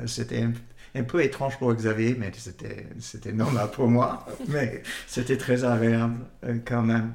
C'était 0.07 0.47
un, 0.95 1.03
peu 1.05 1.23
étrange 1.23 1.59
pour 1.59 1.73
Xavier, 1.75 2.17
mais 2.19 2.33
c'était 2.99 3.33
normal 3.33 3.71
pour 3.73 3.89
moi. 3.89 4.27
Mais 4.49 4.83
c'était 5.07 5.37
très 5.37 5.65
agréable 5.65 6.17
quand 6.65 6.83
même 6.83 7.13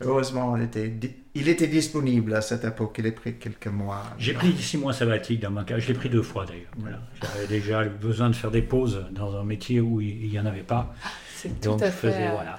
Heureusement, 0.00 0.56
il 0.56 0.64
était, 0.64 0.92
il 1.34 1.48
était 1.48 1.68
disponible 1.68 2.34
à 2.34 2.42
cette 2.42 2.64
époque. 2.64 2.96
Il 2.98 3.06
a 3.06 3.12
pris 3.12 3.36
quelques 3.36 3.68
mois. 3.68 4.02
J'ai 4.18 4.34
pris 4.34 4.54
six 4.58 4.76
mois 4.76 4.92
sabbatiques 4.92 5.40
dans 5.40 5.50
mon 5.50 5.64
cas. 5.64 5.78
Je 5.78 5.88
l'ai 5.88 5.94
pris 5.94 6.10
deux 6.10 6.22
fois 6.22 6.44
d'ailleurs. 6.44 7.00
J'avais 7.22 7.46
déjà 7.46 7.84
besoin 7.84 8.28
de 8.28 8.34
faire 8.34 8.50
des 8.50 8.60
pauses 8.60 9.06
dans 9.12 9.34
un 9.36 9.44
métier 9.44 9.80
où 9.80 10.02
il 10.02 10.28
n'y 10.28 10.38
en 10.38 10.44
avait 10.44 10.60
pas. 10.60 10.94
C'est 11.36 11.60
tout 11.60 11.76
à 11.80 11.90
fait 11.90 12.14
euh, 12.14 12.30
voilà. 12.32 12.58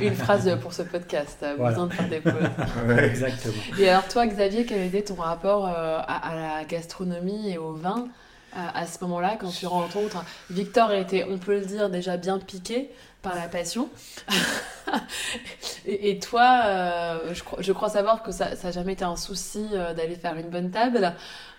une 0.00 0.14
phrase 0.14 0.58
pour 0.60 0.72
ce 0.72 0.82
podcast. 0.82 1.44
Besoin 1.58 1.86
de 1.86 1.92
faire 1.92 2.08
des 2.08 2.20
pauses. 2.20 2.32
exactement. 2.98 3.54
Et 3.78 3.88
alors 3.88 4.06
toi, 4.08 4.26
Xavier, 4.26 4.64
quel 4.66 4.82
était 4.82 5.02
ton 5.02 5.14
rapport 5.14 5.66
euh, 5.66 6.00
à, 6.06 6.34
la 6.34 6.64
gastronomie 6.64 7.50
et 7.50 7.58
au 7.58 7.72
vin 7.72 8.08
euh, 8.56 8.58
à 8.74 8.86
ce 8.86 9.02
moment-là, 9.04 9.36
quand 9.38 9.50
tu 9.50 9.66
rencontres 9.66 10.24
Victor 10.50 10.92
était, 10.92 11.24
on 11.28 11.38
peut 11.38 11.58
le 11.58 11.66
dire, 11.66 11.90
déjà 11.90 12.16
bien 12.16 12.38
piqué 12.38 12.90
par 13.26 13.34
la 13.34 13.48
passion. 13.48 13.88
et, 15.86 16.18
toi, 16.20 16.62
euh, 16.64 17.34
je, 17.34 17.42
crois, 17.42 17.60
je, 17.60 17.72
crois, 17.72 17.88
savoir 17.88 18.22
que 18.22 18.30
ça 18.30 18.50
n'a 18.62 18.70
jamais 18.70 18.92
été 18.92 19.04
un 19.04 19.16
souci 19.16 19.66
euh, 19.72 19.94
d'aller 19.94 20.14
faire 20.14 20.36
une 20.36 20.48
bonne 20.48 20.70
table. 20.70 21.12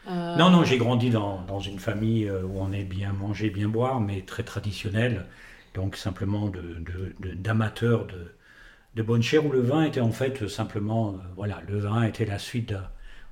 Euh, 0.10 0.36
non, 0.38 0.50
non, 0.50 0.64
j'ai 0.64 0.78
grandi 0.78 1.10
dans, 1.10 1.42
dans, 1.42 1.60
une 1.60 1.80
famille 1.80 2.30
où 2.32 2.62
on 2.62 2.72
est 2.72 2.86
bien 2.86 3.12
manger, 3.12 3.50
bien 3.50 3.68
boire, 3.68 4.00
mais 4.00 4.22
très 4.22 4.44
traditionnelle. 4.44 5.26
Donc 5.74 5.98
simplement 5.98 6.50
d'amateurs 7.36 8.06
de, 8.06 8.14
de, 8.14 8.20
de, 8.22 8.32
de, 8.96 9.04
bonne 9.04 9.22
chair, 9.22 9.46
où 9.46 9.52
le 9.52 9.62
vin 9.62 9.84
était 9.84 10.00
en 10.00 10.12
fait 10.12 10.48
simplement, 10.48 11.16
voilà, 11.36 11.62
le 11.68 11.80
vin 11.80 12.04
était 12.04 12.26
la 12.26 12.40
suite 12.40 12.74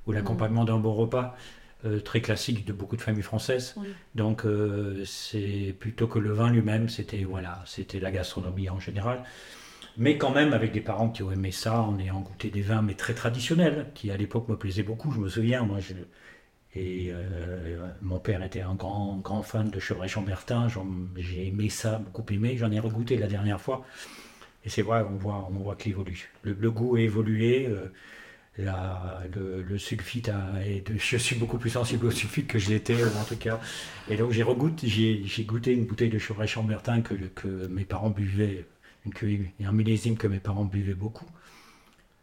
ou 0.06 0.12
l'accompagnement 0.12 0.64
mmh. 0.64 0.68
d'un 0.68 0.78
bon 0.78 0.94
repas. 0.94 1.38
Euh, 1.86 2.00
très 2.00 2.22
classique 2.22 2.66
de 2.66 2.74
beaucoup 2.74 2.96
de 2.96 3.02
familles 3.02 3.22
françaises. 3.22 3.76
Donc 4.16 4.46
euh, 4.46 5.04
c'est 5.06 5.76
plutôt 5.80 6.08
que 6.08 6.18
le 6.18 6.32
vin 6.32 6.50
lui-même, 6.50 6.90
c'était 6.90 7.24
voilà, 7.24 7.62
c'était 7.66 8.00
la 8.00 8.12
gastronomie 8.12 8.70
en 8.70 8.80
général. 8.80 9.24
Mais 9.98 10.18
quand 10.18 10.32
même 10.32 10.54
avec 10.54 10.72
des 10.72 10.82
parents 10.82 11.10
qui 11.10 11.22
ont 11.22 11.32
aimé 11.32 11.52
ça, 11.52 11.82
en 11.82 12.00
ayant 12.00 12.22
goûté 12.22 12.50
des 12.50 12.62
vins 12.62 12.82
mais 12.82 12.96
très 12.96 13.14
traditionnels, 13.14 13.88
qui 13.94 14.10
à 14.10 14.18
l'époque 14.18 14.50
me 14.50 14.58
plaisaient 14.58 14.84
beaucoup. 14.84 15.12
Je 15.12 15.20
me 15.20 15.30
souviens, 15.30 15.64
moi, 15.64 15.80
je, 15.80 15.94
et 16.76 17.12
euh, 17.12 17.88
mon 18.02 18.20
père 18.20 18.42
était 18.44 18.62
un 18.62 18.74
grand, 18.76 19.18
grand 19.18 19.44
fan 19.44 19.70
de 19.70 19.80
Chevrey-Chambertin. 19.80 20.68
J'ai 21.18 21.48
aimé 21.48 21.70
ça, 21.70 22.00
beaucoup 22.00 22.26
aimé. 22.34 22.58
J'en 22.58 22.72
ai 22.72 22.80
regoûté 22.80 23.18
la 23.18 23.28
dernière 23.28 23.62
fois. 23.62 23.86
Et 24.66 24.70
c'est 24.70 24.82
vrai, 24.82 25.06
on 25.08 25.16
voit, 25.18 25.48
on 25.52 25.60
voit 25.60 25.76
qu'il 25.76 25.92
évolue. 25.92 26.32
Le, 26.42 26.72
goût 26.72 26.96
a 26.96 27.02
évolué 27.02 27.70
la, 28.58 29.22
le, 29.34 29.78
sulfite, 29.78 30.32
et 30.66 30.84
je 30.98 31.18
suis 31.18 31.36
beaucoup 31.36 31.58
plus 31.58 31.72
sensible 31.72 32.06
au 32.06 32.12
sulfite 32.12 32.48
que 32.48 32.60
je 32.60 32.70
l'étais 32.70 32.96
en 33.04 33.24
tout 33.28 33.36
cas. 33.36 33.60
Et 34.10 34.16
donc 34.16 34.32
j'ai 34.32 34.46
j'ai 35.26 35.44
goûté 35.44 35.74
une 35.74 35.86
bouteille 35.86 36.10
de 36.10 36.20
Chevrey 36.20 36.48
Chambertin 36.48 37.02
que, 37.02 37.14
que 37.14 37.68
mes 37.68 37.86
parents 37.86 38.10
buvaient, 38.10 38.66
une 39.06 39.48
un 39.66 39.72
millésime 39.72 40.18
que 40.18 40.28
mes 40.28 40.40
parents 40.40 40.66
buvaient 40.66 40.94
beaucoup. 40.94 41.28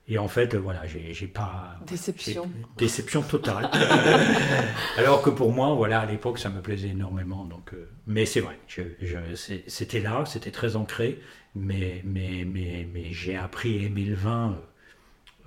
Et 0.08 0.18
en 0.18 0.26
fait, 0.26 0.56
voilà, 0.56 0.82
j'ai 0.86 1.26
pas. 1.28 1.76
Déception. 1.86 2.50
Déception 2.76 3.22
totale. 3.22 3.70
Alors 4.98 5.22
que 5.22 5.30
pour 5.30 5.52
moi, 5.52 5.74
voilà, 5.74 6.00
à 6.00 6.06
l'époque, 6.06 6.38
ça 6.38 6.50
me 6.50 6.60
plaisait 6.60 6.88
énormément. 6.88 7.44
Donc, 7.44 7.72
euh, 7.72 7.88
mais 8.08 8.26
c'est 8.26 8.40
vrai, 8.40 8.58
c'était 9.68 10.00
là, 10.00 10.24
c'était 10.26 10.50
très 10.50 10.74
ancré, 10.74 11.20
mais, 11.54 12.02
mais, 12.04 12.44
mais, 12.44 12.86
mais 12.92 13.12
j'ai 13.12 13.36
appris 13.36 13.78
à 13.78 13.86
aimer 13.86 14.04
le 14.04 14.16
vin. 14.16 14.60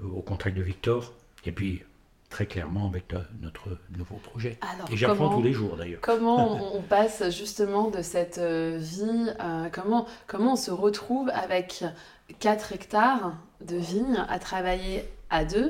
Au 0.04 0.22
contact 0.22 0.58
de 0.58 0.62
Victor, 0.62 1.14
et 1.46 1.52
puis 1.52 1.84
très 2.30 2.46
clairement 2.48 2.88
avec 2.88 3.14
notre 3.42 3.78
nouveau 3.98 4.16
projet. 4.16 4.58
et 4.92 4.98
j'apprends 4.98 5.30
tous 5.30 5.42
les 5.42 5.54
jours 5.54 5.78
d'ailleurs. 5.78 6.02
Comment 6.02 6.76
on, 6.76 6.82
passe 6.82 7.30
justement 7.30 7.90
de 7.90 8.02
cette 8.02 8.40
euh, 8.40 8.78
vie, 8.78 9.32
euh, 9.40 9.70
comment, 9.72 10.06
comment 10.28 10.54
on 10.54 10.58
se 10.58 10.72
retrouve 10.72 11.30
avec 11.30 11.86
4 12.40 12.74
hectares 12.74 13.34
de 13.62 13.78
vignes 13.78 14.26
à 14.28 14.40
travailler 14.40 15.06
à 15.30 15.46
deux 15.46 15.70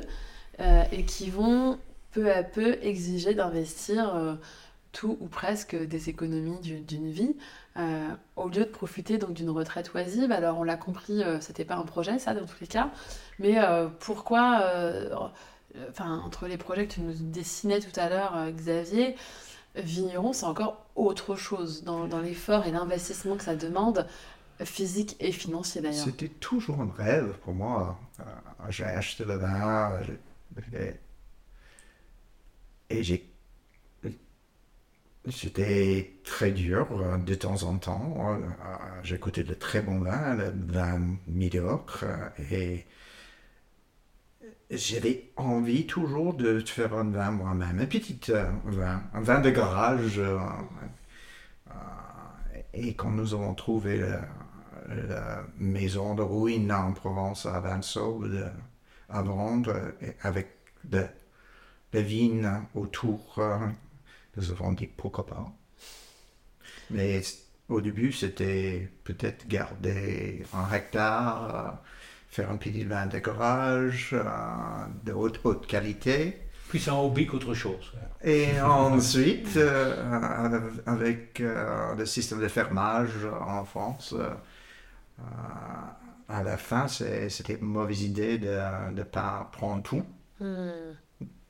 euh, 0.60 0.82
et 0.90 1.04
qui 1.04 1.30
vont 1.30 1.78
peu 2.12 2.32
à 2.32 2.42
peu 2.42 2.78
exiger 2.82 3.34
d'investir 3.34 4.38
tout 4.96 5.18
ou 5.20 5.26
presque 5.26 5.76
des 5.76 6.08
économies 6.08 6.58
d'une 6.60 7.10
vie. 7.10 7.36
au 8.36 8.48
lieu 8.48 8.64
de 8.64 8.70
profiter 8.70 9.18
donc 9.18 9.34
d'une 9.34 9.50
retraite 9.50 9.92
oisive, 9.94 10.32
alors 10.32 10.58
on 10.58 10.62
l'a 10.62 10.76
compris, 10.76 11.22
c'était 11.40 11.66
pas 11.66 11.76
un 11.76 11.84
projet 11.84 12.18
ça 12.18 12.32
dans 12.32 12.46
tous 12.46 12.60
les 12.60 12.66
cas, 12.66 12.90
mais 13.38 13.58
euh, 13.58 13.88
pourquoi, 14.00 14.60
euh, 14.62 15.14
enfin, 15.90 16.20
entre 16.24 16.46
les 16.46 16.56
projets 16.56 16.86
que 16.86 16.94
tu 16.94 17.00
nous 17.00 17.14
dessinais 17.14 17.80
tout 17.80 17.98
à 17.98 18.08
l'heure, 18.08 18.36
euh, 18.36 18.50
Xavier, 18.50 19.16
Vigneron, 19.74 20.32
c'est 20.32 20.46
encore 20.46 20.86
autre 20.94 21.36
chose 21.36 21.84
dans, 21.84 22.06
dans 22.06 22.20
l'effort 22.20 22.66
et 22.66 22.70
l'investissement 22.70 23.36
que 23.36 23.44
ça 23.44 23.56
demande, 23.56 24.06
physique 24.64 25.16
et 25.20 25.32
financier 25.32 25.82
d'ailleurs. 25.82 26.04
C'était 26.04 26.28
toujours 26.28 26.80
un 26.80 26.90
rêve 26.90 27.36
pour 27.44 27.52
moi. 27.52 27.98
j'ai 28.70 28.84
acheté 28.84 29.24
le 29.26 29.36
vin, 29.36 29.92
et 32.88 33.02
j'ai 33.02 33.30
c'était 35.30 36.18
très 36.24 36.52
dur 36.52 36.86
de 37.18 37.34
temps 37.34 37.62
en 37.64 37.78
temps. 37.78 38.38
J'écoutais 39.02 39.44
de 39.44 39.54
très 39.54 39.82
bons 39.82 40.00
vins, 40.00 40.36
vin 40.54 41.00
médiocre, 41.26 42.04
et 42.50 42.86
j'avais 44.70 45.30
envie 45.36 45.86
toujours 45.86 46.34
de 46.34 46.60
faire 46.60 46.94
un 46.94 47.10
vin 47.10 47.30
moi-même, 47.30 47.80
un 47.80 47.86
petit 47.86 48.18
euh, 48.30 48.50
vin, 48.64 49.02
un 49.14 49.20
vin 49.20 49.40
de 49.40 49.50
garage. 49.50 50.18
Euh, 50.18 50.38
euh, 51.68 51.72
et 52.74 52.94
quand 52.94 53.10
nous 53.10 53.34
avons 53.34 53.54
trouvé 53.54 53.98
la, 53.98 55.42
maison 55.58 56.14
de 56.14 56.22
ruine 56.22 56.70
en 56.70 56.92
Provence 56.92 57.46
à 57.46 57.58
Vanceau 57.58 58.24
à 59.08 59.22
vendre, 59.22 59.74
avec 60.22 60.50
des 60.84 62.02
vignes 62.02 62.62
autour, 62.74 63.40
nous 64.36 64.50
avons 64.50 64.72
dit 64.72 64.86
pourquoi 64.86 65.26
pas. 65.26 65.52
Mais 66.90 67.20
au 67.68 67.80
début, 67.80 68.12
c'était 68.12 68.88
peut-être 69.04 69.48
garder 69.48 70.44
un 70.52 70.72
hectare 70.72 71.82
faire 72.36 72.50
un 72.50 72.56
petit 72.58 72.84
vin 72.84 73.06
de 73.06 73.18
garage 73.18 74.10
euh, 74.12 74.22
de 75.04 75.12
haute, 75.12 75.40
haute 75.44 75.66
qualité. 75.66 76.42
Plus 76.68 76.86
un 76.88 76.94
hobby 76.94 77.26
qu'autre 77.26 77.54
chose. 77.54 77.92
Et 78.22 78.60
ensuite, 78.60 79.56
euh, 79.56 80.60
avec 80.84 81.40
euh, 81.40 81.94
le 81.94 82.04
système 82.04 82.40
de 82.40 82.48
fermage 82.48 83.26
en 83.40 83.64
France, 83.64 84.14
à 86.28 86.42
la 86.42 86.56
fin, 86.58 86.88
c'était 86.88 87.54
une 87.54 87.68
mauvaise 87.68 88.02
idée 88.02 88.36
de 88.36 88.58
ne 88.92 89.02
pas 89.02 89.48
prendre 89.52 89.82
tout, 89.82 90.04
hmm. 90.40 90.70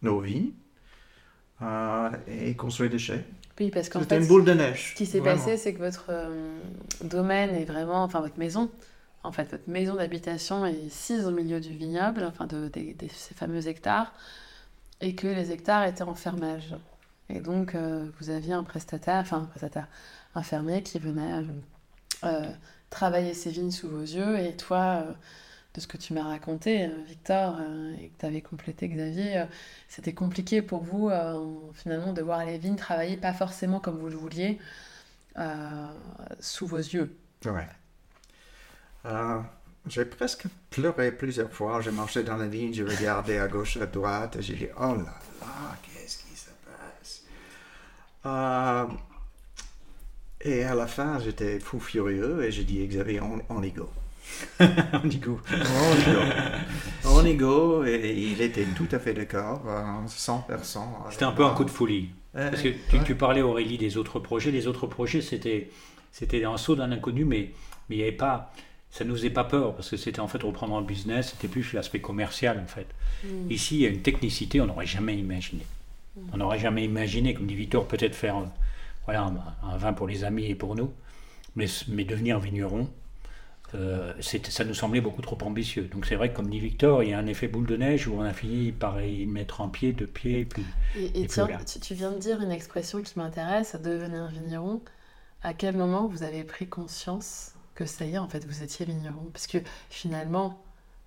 nos 0.02 0.20
vies, 0.20 0.54
et 2.28 2.54
construire 2.54 2.90
des 2.90 2.98
chais. 2.98 3.24
Oui, 3.58 3.70
parce 3.70 3.88
qu'en 3.88 4.00
C'était 4.00 4.18
une 4.18 4.26
boule 4.26 4.44
de 4.44 4.52
neige. 4.52 4.90
Ce 4.90 4.94
qui 4.96 5.06
s'est 5.06 5.22
passé, 5.22 5.56
c'est 5.56 5.72
que 5.72 5.78
votre 5.78 6.10
domaine 7.02 7.54
est 7.54 7.64
vraiment, 7.64 8.02
enfin 8.02 8.20
votre 8.20 8.38
maison 8.38 8.70
en 9.26 9.32
fait, 9.32 9.50
votre 9.50 9.68
maison 9.68 9.96
d'habitation 9.96 10.64
est 10.64 10.88
sise 10.88 11.26
au 11.26 11.30
milieu 11.30 11.60
du 11.60 11.70
vignoble, 11.70 12.24
enfin 12.24 12.46
de, 12.46 12.70
ces 13.12 13.34
fameux 13.34 13.66
hectares, 13.66 14.12
et 15.00 15.14
que 15.14 15.26
les 15.26 15.52
hectares 15.52 15.84
étaient 15.84 16.02
en 16.02 16.14
fermage. 16.14 16.74
Et 17.28 17.40
donc, 17.40 17.74
euh, 17.74 18.06
vous 18.18 18.30
aviez 18.30 18.52
un 18.52 18.62
prestataire, 18.62 19.20
enfin 19.20 19.38
un 19.38 19.44
prestataire, 19.46 19.88
un 20.34 20.42
fermier 20.42 20.82
qui 20.82 20.98
venait 20.98 21.44
euh, 22.24 22.50
travailler 22.88 23.34
ses 23.34 23.50
vignes 23.50 23.72
sous 23.72 23.88
vos 23.88 24.02
yeux, 24.02 24.38
et 24.38 24.56
toi, 24.56 25.02
euh, 25.04 25.12
de 25.76 25.80
ce 25.80 25.86
que 25.86 25.96
tu 25.98 26.14
m'as 26.14 26.24
raconté, 26.24 26.88
Victor, 27.06 27.60
et 28.00 28.08
que 28.08 28.18
tu 28.20 28.26
avais 28.26 28.40
complété 28.40 28.88
Xavier, 28.88 29.44
c'était 29.88 30.14
compliqué 30.14 30.62
pour 30.62 30.82
vous, 30.82 31.10
finalement, 31.74 32.12
de 32.12 32.22
voir 32.22 32.44
les 32.44 32.58
vignes 32.58 32.76
travailler 32.76 33.16
pas 33.16 33.32
forcément 33.34 33.80
comme 33.80 33.98
vous 33.98 34.08
le 34.08 34.16
vouliez, 34.16 34.58
sous 36.40 36.66
vos 36.66 36.78
yeux. 36.78 37.16
Ouais. 37.44 37.68
Euh, 39.06 39.40
j'ai 39.86 40.04
presque 40.04 40.46
pleuré 40.70 41.12
plusieurs 41.12 41.52
fois. 41.52 41.80
J'ai 41.80 41.92
marché 41.92 42.22
dans 42.24 42.36
la 42.36 42.48
ville, 42.48 42.74
j'ai 42.74 42.84
regardé 42.84 43.38
à 43.38 43.48
gauche, 43.48 43.76
à 43.76 43.86
droite, 43.86 44.36
et 44.36 44.42
j'ai 44.42 44.54
dit 44.54 44.68
Oh 44.78 44.94
là 44.94 45.14
là, 45.40 45.76
qu'est-ce 45.82 46.18
qui 46.18 46.36
se 46.36 46.50
passe? 46.64 47.22
Euh, 48.26 48.86
Et 50.40 50.64
à 50.64 50.74
la 50.74 50.86
fin, 50.86 51.18
j'étais 51.20 51.60
fou 51.60 51.78
furieux 51.78 52.42
et 52.42 52.50
j'ai 52.50 52.64
dit 52.64 52.86
Xavier, 52.86 53.20
on, 53.20 53.44
on 53.50 53.62
y 53.62 53.70
go. 53.70 53.90
on 54.60 55.08
y 55.08 55.16
go. 55.16 55.40
On 55.50 55.94
y 55.96 56.04
go. 56.12 56.20
on 57.04 57.24
y 57.24 57.34
go. 57.34 57.84
Et 57.84 58.14
il 58.32 58.40
était 58.40 58.64
tout 58.64 58.88
à 58.92 58.98
fait 58.98 59.14
d'accord, 59.14 59.62
100%. 60.06 60.80
C'était 61.10 61.24
un 61.24 61.32
peu 61.32 61.44
un 61.44 61.54
coup 61.54 61.64
de 61.64 61.70
folie. 61.70 62.10
Parce 62.32 62.62
que 62.62 62.68
tu, 62.68 62.98
tu 63.04 63.14
parlais, 63.14 63.42
Aurélie, 63.42 63.78
des 63.78 63.96
autres 63.96 64.18
projets. 64.18 64.50
Les 64.50 64.66
autres 64.66 64.86
projets, 64.86 65.22
c'était 65.22 65.70
c'était 66.12 66.44
un 66.44 66.56
saut 66.56 66.76
d'un 66.76 66.92
inconnu, 66.92 67.24
mais 67.24 67.50
mais 67.88 67.96
il 67.96 67.98
y 67.98 68.02
avait 68.02 68.12
pas, 68.12 68.52
ça 68.90 69.04
nous 69.04 69.14
faisait 69.14 69.30
pas 69.30 69.44
peur 69.44 69.74
parce 69.74 69.90
que 69.90 69.96
c'était 69.96 70.20
en 70.20 70.28
fait 70.28 70.42
reprendre 70.42 70.76
un 70.76 70.82
business, 70.82 71.30
c'était 71.30 71.48
plus 71.48 71.72
l'aspect 71.72 72.00
commercial 72.00 72.60
en 72.62 72.66
fait. 72.66 72.86
Mm. 73.24 73.50
Ici, 73.50 73.76
il 73.76 73.82
y 73.82 73.86
a 73.86 73.90
une 73.90 74.02
technicité, 74.02 74.60
on 74.60 74.66
n'aurait 74.66 74.86
jamais 74.86 75.16
imaginé. 75.16 75.62
On 76.32 76.38
n'aurait 76.38 76.58
jamais 76.58 76.82
imaginé, 76.82 77.34
comme 77.34 77.46
dit 77.46 77.54
Victor, 77.54 77.86
peut-être 77.86 78.14
faire 78.14 78.38
euh, 78.38 78.46
voilà, 79.04 79.24
un, 79.24 79.36
un 79.68 79.76
vin 79.76 79.92
pour 79.92 80.06
les 80.06 80.24
amis 80.24 80.46
et 80.46 80.54
pour 80.54 80.74
nous, 80.74 80.90
mais, 81.56 81.66
mais 81.88 82.04
devenir 82.04 82.40
vigneron, 82.40 82.88
euh, 83.74 84.12
ça 84.20 84.64
nous 84.64 84.74
semblait 84.74 85.00
beaucoup 85.00 85.22
trop 85.22 85.38
ambitieux. 85.42 85.84
Donc 85.84 86.06
c'est 86.06 86.16
vrai 86.16 86.30
que 86.30 86.36
comme 86.36 86.48
dit 86.48 86.60
Victor, 86.60 87.02
il 87.02 87.10
y 87.10 87.12
a 87.12 87.18
un 87.18 87.26
effet 87.26 87.48
boule 87.48 87.66
de 87.66 87.76
neige 87.76 88.06
où 88.06 88.14
on 88.14 88.22
a 88.22 88.32
fini 88.32 88.72
par 88.72 89.02
y 89.02 89.26
mettre 89.26 89.60
un 89.60 89.68
pied, 89.68 89.92
deux 89.92 90.06
pieds, 90.06 90.40
et 90.40 90.44
puis 90.44 90.64
Et, 90.94 91.06
et 91.06 91.10
puis 91.10 91.28
tiens, 91.28 91.48
tu, 91.66 91.80
tu 91.80 91.94
viens 91.94 92.12
de 92.12 92.18
dire 92.18 92.40
une 92.40 92.50
expression 92.50 93.02
qui 93.02 93.18
m'intéresse, 93.18 93.76
devenir 93.76 94.28
vigneron. 94.28 94.80
À 95.42 95.54
quel 95.54 95.76
moment 95.76 96.06
vous 96.08 96.22
avez 96.22 96.44
pris 96.44 96.66
conscience 96.68 97.52
que 97.74 97.84
ça 97.86 98.04
y 98.04 98.14
est, 98.14 98.18
en 98.18 98.28
fait, 98.28 98.44
vous 98.46 98.62
étiez 98.62 98.86
vigneron? 98.86 99.28
Parce 99.32 99.46
que 99.46 99.58
finalement, 99.90 100.62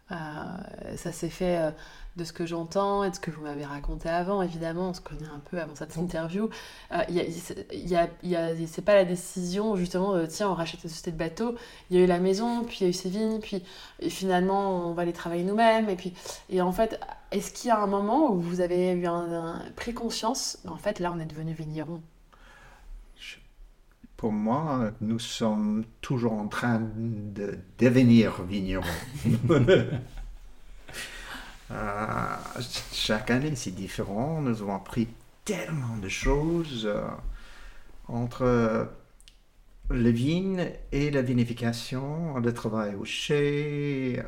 ça 0.10 1.12
s'est 1.12 1.30
fait 1.30 1.58
euh, 1.58 1.72
de 2.16 2.24
ce 2.24 2.34
que 2.34 2.46
j'entends 2.46 3.04
et 3.04 3.10
de 3.12 3.16
ce 3.16 3.20
que 3.20 3.32
vous 3.32 3.42
m'avez 3.42 3.64
raconté 3.66 4.10
avant. 4.10 4.42
Évidemment, 4.42 4.90
on 4.90 4.94
se 4.94 5.02
connaît 5.02 5.28
un 5.28 5.40
peu 5.40 5.60
avant 5.62 5.76
cette 5.76 5.96
interview. 5.98 6.50
Euh, 6.92 6.98
il 7.10 7.16
y 7.16 7.20
a- 7.22 7.24
il 7.72 7.88
y 7.88 7.96
a, 7.96 8.10
y 8.24 8.36
a- 8.36 8.68
c'est 8.68 8.82
pas 8.82 8.96
la 8.96 9.06
décision 9.06 9.76
justement 9.76 10.14
de 10.18 10.26
tiens, 10.26 10.50
on 10.50 10.54
rachète 10.56 10.84
une 10.84 10.90
société 10.90 11.12
de 11.12 11.18
bateau. 11.18 11.56
Il 11.90 11.98
y 11.98 12.02
a 12.02 12.04
eu 12.04 12.08
la 12.08 12.20
maison, 12.20 12.64
puis 12.64 12.78
il 12.82 12.84
y 12.84 12.86
a 12.88 12.90
eu 12.90 12.94
ces 12.94 13.10
vignes, 13.10 13.40
puis 13.40 13.64
finalement 14.10 14.88
on 14.90 14.94
va 14.94 15.06
les 15.06 15.14
travailler 15.14 15.44
nous-mêmes. 15.44 15.90
Et 15.90 15.96
puis 15.96 16.14
et 16.50 16.62
en 16.62 16.72
fait, 16.72 17.00
est-ce 17.32 17.52
qu'il 17.52 17.68
y 17.70 17.72
a 17.72 17.80
un 17.82 17.88
moment 17.88 18.32
où 18.32 18.40
vous 18.40 18.60
avez 18.62 18.92
eu 18.92 19.06
un, 19.06 19.32
un- 19.32 19.62
pris 19.76 19.94
conscience 19.94 20.58
En 20.68 20.78
fait, 20.78 21.00
là, 21.00 21.14
on 21.16 21.20
est 21.20 21.26
devenu 21.26 21.54
vigneron. 21.54 22.02
Pour 24.20 24.34
moi, 24.34 24.92
nous 25.00 25.18
sommes 25.18 25.86
toujours 26.02 26.34
en 26.34 26.50
train 26.50 26.82
de 26.98 27.58
devenir 27.78 28.44
vignerons. 28.44 28.84
Euh, 31.72 32.36
chaque 32.92 33.30
année, 33.30 33.56
c'est 33.56 33.76
différent. 33.76 34.42
Nous 34.42 34.64
avons 34.64 34.74
appris 34.74 35.08
tellement 35.46 35.98
de 36.02 36.10
choses 36.10 36.88
euh, 36.88 37.04
entre 38.08 38.90
les 39.92 40.12
vignes 40.12 40.72
et 40.92 41.12
la 41.12 41.22
vinification, 41.22 42.40
le 42.40 42.52
travail 42.56 42.96
au 42.96 43.06
chai 43.06 44.18
euh, 44.18 44.24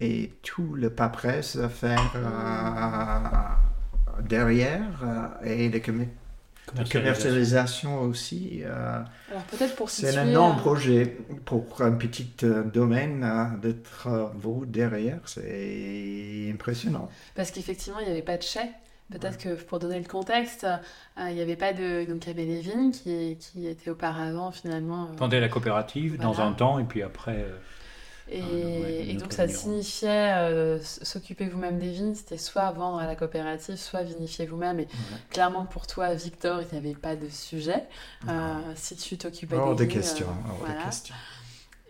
et 0.00 0.32
tout 0.42 0.74
le 0.74 0.88
paperasse 0.88 1.56
à 1.56 1.68
faire 1.68 2.14
euh, 2.16 4.22
derrière 4.22 5.36
et 5.44 5.68
les 5.68 5.82
la 6.76 6.84
commercialisation 6.84 8.00
aussi. 8.02 8.62
euh, 8.64 9.02
Alors 9.30 9.42
peut-être 9.50 9.76
pour 9.76 9.90
situer... 9.90 10.12
c'est 10.12 10.18
un 10.18 10.26
énorme 10.28 10.56
projet 10.58 11.16
pour 11.44 11.64
un 11.80 11.92
petit 11.92 12.30
euh, 12.42 12.62
domaine 12.64 13.24
euh, 13.24 13.56
de 13.60 13.72
travaux 13.72 14.64
derrière. 14.66 15.20
C'est 15.26 16.50
impressionnant. 16.52 17.08
Parce 17.34 17.50
qu'effectivement, 17.50 17.98
il 18.00 18.06
n'y 18.06 18.12
avait 18.12 18.22
pas 18.22 18.36
de 18.36 18.42
chai. 18.42 18.70
Peut-être 19.10 19.38
que 19.38 19.54
pour 19.54 19.78
donner 19.78 19.98
le 19.98 20.06
contexte, 20.06 20.64
euh, 20.64 21.30
il 21.30 21.34
n'y 21.34 21.40
avait 21.40 21.56
pas 21.56 21.72
de... 21.72 22.04
Donc 22.04 22.26
il 22.26 22.28
y 22.28 22.30
avait 22.30 22.60
vignes 22.60 22.90
qui, 22.90 23.38
qui 23.40 23.66
étaient 23.66 23.90
auparavant 23.90 24.50
finalement... 24.50 25.04
euh, 25.04 25.16
Vendait 25.16 25.40
la 25.40 25.48
coopérative 25.48 26.18
dans 26.18 26.40
un 26.42 26.52
temps, 26.52 26.78
et 26.78 26.84
puis 26.84 27.02
après, 27.02 27.36
euh, 27.36 27.56
Et, 28.30 28.42
Ah, 28.42 28.46
ouais, 28.80 29.06
et 29.08 29.14
donc 29.16 29.32
ça 29.32 29.46
vigneron. 29.46 29.62
signifiait 29.62 30.32
euh, 30.36 30.78
s'occuper 30.82 31.48
vous-même 31.48 31.78
des 31.78 31.90
vignes, 31.90 32.14
c'était 32.14 32.38
soit 32.38 32.70
vendre 32.72 32.98
à 32.98 33.06
la 33.06 33.16
coopérative, 33.16 33.76
soit 33.76 34.02
vinifier 34.02 34.46
vous-même. 34.46 34.80
Et 34.80 34.88
clairement 35.30 35.66
pour 35.66 35.86
toi, 35.86 36.14
Victor, 36.14 36.60
il 36.62 36.68
n'y 36.72 36.78
avait 36.78 36.94
pas 36.98 37.16
de 37.16 37.28
sujet. 37.28 37.86
Euh, 38.28 38.72
si 38.76 38.96
tu 38.96 39.16
t'occupais 39.18 39.64
des 39.74 39.74
de 39.74 39.84
vignes, 39.84 39.92
question. 40.02 40.26
euh, 40.28 40.50
hors 40.50 40.66
de 40.66 40.66
voilà. 40.66 40.82
question. 40.82 41.14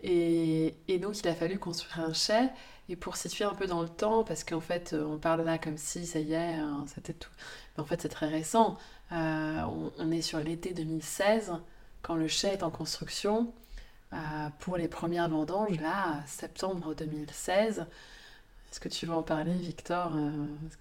Et, 0.03 0.75
et 0.87 0.97
donc, 0.99 1.19
il 1.19 1.27
a 1.27 1.35
fallu 1.35 1.59
construire 1.59 1.99
un 2.05 2.13
chai. 2.13 2.49
Et 2.87 2.95
pour 2.95 3.17
situer 3.17 3.43
un 3.45 3.53
peu 3.53 3.67
dans 3.67 3.81
le 3.81 3.89
temps, 3.89 4.23
parce 4.23 4.43
qu'en 4.43 4.61
fait, 4.61 4.93
euh, 4.93 5.05
on 5.05 5.17
parle 5.19 5.43
là 5.43 5.57
comme 5.59 5.77
si 5.77 6.07
ça 6.07 6.19
y 6.19 6.33
est, 6.33 6.55
hein, 6.55 6.85
c'était 6.93 7.13
tout. 7.13 7.29
Mais 7.77 7.83
en 7.83 7.85
fait, 7.85 8.01
c'est 8.01 8.09
très 8.09 8.27
récent. 8.27 8.77
On, 9.11 9.91
on 9.97 10.11
est 10.11 10.21
sur 10.21 10.39
l'été 10.39 10.73
2016, 10.73 11.53
quand 12.01 12.15
le 12.15 12.27
chai 12.27 12.47
est 12.49 12.63
en 12.63 12.71
construction. 12.71 13.51
Euh, 14.13 14.17
pour 14.59 14.77
les 14.77 14.87
premières 14.87 15.29
vendanges, 15.29 15.79
là, 15.79 16.21
septembre 16.25 16.93
2016. 16.95 17.85
Est-ce 18.71 18.79
que 18.79 18.89
tu 18.89 19.07
veux 19.07 19.13
en 19.13 19.23
parler, 19.23 19.53
Victor 19.53 20.11
Euh, 20.15 20.29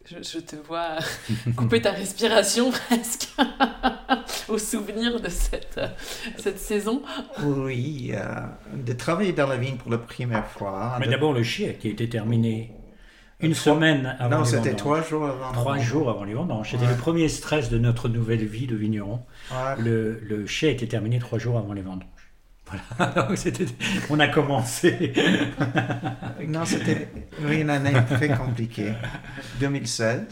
je, 0.05 0.17
je 0.23 0.39
te 0.41 0.57
vois 0.57 0.99
couper 1.57 1.81
ta 1.81 1.91
respiration 1.93 2.71
presque 2.71 3.29
au 4.49 4.59
souvenir 4.59 5.21
de 5.21 5.29
cette, 5.31 5.81
cette 6.37 6.59
saison. 6.59 7.03
Oui, 7.43 8.13
euh, 8.15 8.25
de 8.75 8.93
travailler 8.93 9.33
dans 9.33 9.47
la 9.47 9.57
vigne 9.57 9.77
pour 9.79 9.91
la 9.91 9.97
première 9.99 10.47
fois. 10.47 10.97
Mais 11.01 11.07
de- 11.07 11.13
d'abord 11.13 11.33
le 11.33 11.43
chai 11.43 11.79
qui 11.81 11.89
a 11.89 11.91
été 11.91 12.09
terminé 12.11 12.75
une 13.41 13.53
Trois- 13.55 13.75
semaine 13.75 14.17
avant 14.19 14.39
Non, 14.39 14.43
les 14.45 14.51
c'était 14.51 14.59
vendanges. 14.71 14.77
trois 14.77 15.03
jours 15.03 15.27
avant. 15.27 15.53
Trois 15.53 15.79
jours 15.79 16.11
avant 16.11 16.25
les 16.25 16.35
vendanges. 16.35 16.71
C'était 16.73 16.85
Ouais. 16.85 16.91
le 16.93 16.99
premier 16.99 17.29
stress 17.31 17.71
de 17.71 17.79
notre 17.79 18.09
nouvelle 18.11 18.45
vie 18.45 18.67
de 18.67 18.77
vigneron. 18.77 19.25
Ouais. 19.51 19.77
Le, 19.83 20.19
le 20.21 20.47
chai 20.47 20.71
était 20.73 20.89
terminé 20.89 21.19
trois 21.21 21.39
jours 21.39 21.57
avant 21.57 21.73
les 21.73 21.83
vendanges. 21.83 22.05
Voilà, 22.97 23.13
Donc, 23.29 23.37
c'était- 23.39 23.67
on 24.11 24.19
a 24.21 24.29
commencé. 24.29 25.13
Non, 26.47 26.65
c'était 26.65 27.09
oui, 27.41 27.61
une 27.63 27.71
année 27.71 27.93
très 28.09 28.29
compliquée. 28.37 28.95
2016, 29.61 30.23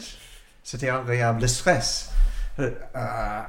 c'était 0.63 0.89
agréable. 0.89 1.41
Le 1.41 1.47
stress. 1.47 2.11
euh, 2.59 2.71
euh, 2.95 3.41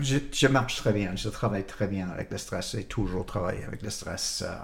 je, 0.00 0.18
je 0.32 0.46
marche 0.48 0.76
très 0.76 0.92
bien, 0.92 1.14
je 1.16 1.28
travaille 1.28 1.64
très 1.64 1.86
bien 1.86 2.08
avec 2.10 2.30
le 2.30 2.38
stress 2.38 2.74
et 2.74 2.84
toujours 2.84 3.24
travailler 3.26 3.64
avec 3.64 3.82
le 3.82 3.90
stress. 3.90 4.42
euh, 4.46 4.54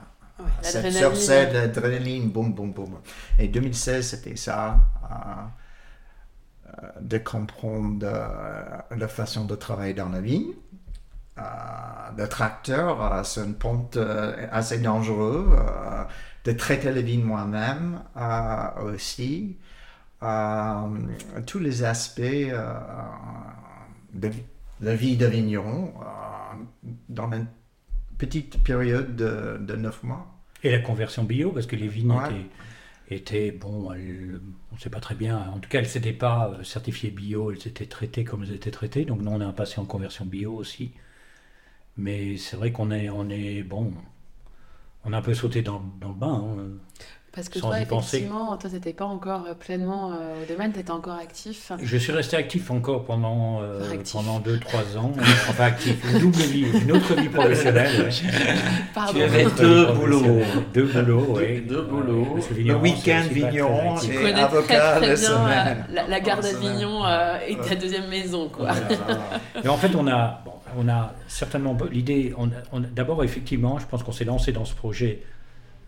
Ouais, 0.43 0.47
Cette 0.63 0.85
l'adrénaline. 0.85 2.31
boum, 2.31 2.53
boum, 2.55 2.73
boum. 2.73 2.99
Et 3.39 3.49
2016, 3.49 4.09
c'était 4.09 4.37
ça, 4.37 4.79
euh, 5.11 6.87
de 7.01 7.19
comprendre 7.19 8.07
euh, 8.07 8.65
la 8.97 9.09
façon 9.09 9.45
de 9.45 9.55
travailler 9.55 9.93
dans 9.95 10.09
la 10.09 10.21
vigne. 10.21 10.53
Euh, 11.41 11.45
le 12.17 12.29
tracteur, 12.29 13.13
euh, 13.13 13.23
c'est 13.23 13.41
une 13.45 13.55
pente 13.55 13.97
euh, 13.97 14.47
assez 14.53 14.79
dangereux. 14.79 15.49
euh, 15.59 16.05
de 16.45 16.53
traiter 16.53 16.91
la 16.91 17.03
vigne 17.03 17.23
moi-même 17.23 18.01
aussi. 18.83 19.59
Tous 21.47 21.59
les 21.59 21.85
aspects 21.85 22.21
de 24.15 24.31
la 24.81 24.95
vie 24.95 25.17
de 25.19 25.27
vigneron 25.27 25.93
dans 27.11 27.31
une 27.33 27.47
petite 28.17 28.63
période 28.63 29.17
de, 29.17 29.59
de 29.61 29.77
9 29.77 30.03
mois. 30.03 30.27
Et 30.63 30.71
la 30.73 30.79
conversion 30.79 31.25
bio, 31.25 31.53
parce 31.53 31.67
que 31.67 31.77
les 31.77 31.89
vignes 31.89 32.13
Ouais. 32.13 32.25
étaient, 33.09 33.51
étaient, 33.51 33.51
bon, 33.59 33.93
elles- 33.93 34.41
on 34.73 34.77
ne 34.77 34.81
sait 34.81 34.89
pas 34.91 35.01
très 35.01 35.15
bien. 35.15 35.39
En 35.55 35.59
tout 35.59 35.69
cas, 35.69 35.79
elles 35.81 35.89
n'étaient 35.95 36.13
pas 36.13 36.53
certifiées 36.63 37.11
bio, 37.11 37.51
elles 37.53 37.69
étaient 37.69 37.87
traitées 37.87 38.25
comme 38.25 38.43
elles 38.45 38.55
étaient 38.55 38.71
traitées. 38.71 39.05
Donc 39.05 39.21
nous, 39.21 39.31
on 39.31 39.41
a 39.41 39.53
passé 39.53 39.79
en 39.81 39.85
conversion 39.85 40.25
bio 40.25 40.55
aussi. 40.55 40.93
Mais 42.01 42.39
c'est 42.39 42.57
vrai 42.57 42.73
qu'on 42.73 42.91
est, 42.91 43.11
on 43.11 43.29
est, 43.29 43.63
bon, 43.63 43.93
on 45.05 45.13
a 45.13 45.19
un 45.19 45.23
peu 45.23 45.35
sauté 45.35 45.61
dans, 45.63 45.83
le 46.01 46.15
bain. 46.15 46.57
hein. 46.59 46.69
Parce 47.33 47.49
que 47.49 47.61
sans 47.61 47.69
toi, 47.69 47.79
y 47.79 47.87
penser. 47.87 48.17
effectivement, 48.17 48.57
toi, 48.57 48.69
t'étais 48.69 48.93
pas 48.93 49.05
encore 49.05 49.45
euh, 49.49 49.55
pleinement 49.55 50.11
euh, 50.11 50.43
au 50.43 50.53
domaine, 50.53 50.73
t'étais 50.73 50.91
encore 50.91 51.15
actif. 51.15 51.71
Je 51.81 51.97
suis 51.97 52.11
resté 52.11 52.37
actif 52.37 52.73
encore 52.73 53.05
pendant, 53.05 53.61
euh, 53.63 53.89
actif. 53.93 54.15
pendant 54.15 54.41
2-3 54.41 54.99
ans. 54.99 55.13
Enfin, 55.49 55.65
actif, 55.67 55.97
une 56.13 56.19
double 56.19 56.37
vie, 56.43 56.67
une 56.83 56.91
autre 56.91 57.15
vie 57.15 57.29
professionnelle. 57.29 58.03
ouais. 58.03 58.11
Pardon. 58.95 59.13
Tu 59.15 59.23
avais 59.23 59.43
Une 59.43 59.47
autre 59.47 59.57
deux 59.63 59.87
vie 59.87 59.93
boulots. 59.93 60.19
professionnelle. 60.21 60.65
Deux 60.75 60.83
boulots, 60.87 61.27
oui. 61.39 61.61
deux 61.61 61.83
boulots. 61.83 62.39
Que 62.49 62.61
Le 62.63 62.75
week-end, 62.75 63.23
très 63.25 63.29
vigneron, 63.35 63.97
Et 64.01 64.09
connais 64.09 64.33
très 64.33 64.43
avocat 64.43 64.97
très 64.97 65.01
de 65.01 65.07
bien 65.07 65.17
semaine. 65.17 65.85
euh, 65.89 65.95
la, 65.95 66.09
la 66.09 66.21
semaine. 66.25 66.41
d'Avignon 66.41 67.07
euh, 67.07 67.37
et 67.47 67.55
ta 67.57 67.63
Ouais. 67.63 67.77
deuxième 67.77 68.09
maison, 68.09 68.49
quoi. 68.49 68.71
Et 69.63 69.69
en 69.69 69.77
fait, 69.77 69.95
on 69.95 70.09
a, 70.09 70.43
bon, 70.45 70.53
on 70.79 70.89
a 70.89 71.13
certainement 71.29 71.77
l'idée. 71.93 72.35
On, 72.37 72.51
on- 72.73 72.81
D'abord, 72.81 73.23
effectivement, 73.23 73.79
je 73.79 73.87
pense 73.87 74.03
qu'on 74.03 74.11
s'est 74.13 74.25
lancé 74.25 74.51
dans 74.51 74.65
ce 74.65 74.75
projet 74.75 75.23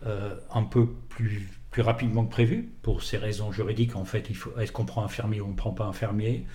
euh, 0.05 0.35
un 0.53 0.63
peu 0.63 0.87
plus, 1.09 1.49
plus 1.71 1.81
rapidement 1.81 2.25
que 2.25 2.31
prévu 2.31 2.69
pour 2.81 3.03
ces 3.03 3.17
raisons 3.17 3.51
juridiques. 3.51 3.95
En 3.95 4.05
fait, 4.05 4.25
il 4.29 4.35
faut 4.35 4.51
est-ce 4.59 4.71
qu'on 4.71 4.85
prend 4.85 5.03
un 5.03 5.07
fermier 5.07 5.41
ou 5.41 5.45
on 5.45 5.49
ne 5.51 5.55
prend 5.55 5.71
pas 5.71 5.85
un 5.85 5.93
fermier? 5.93 6.45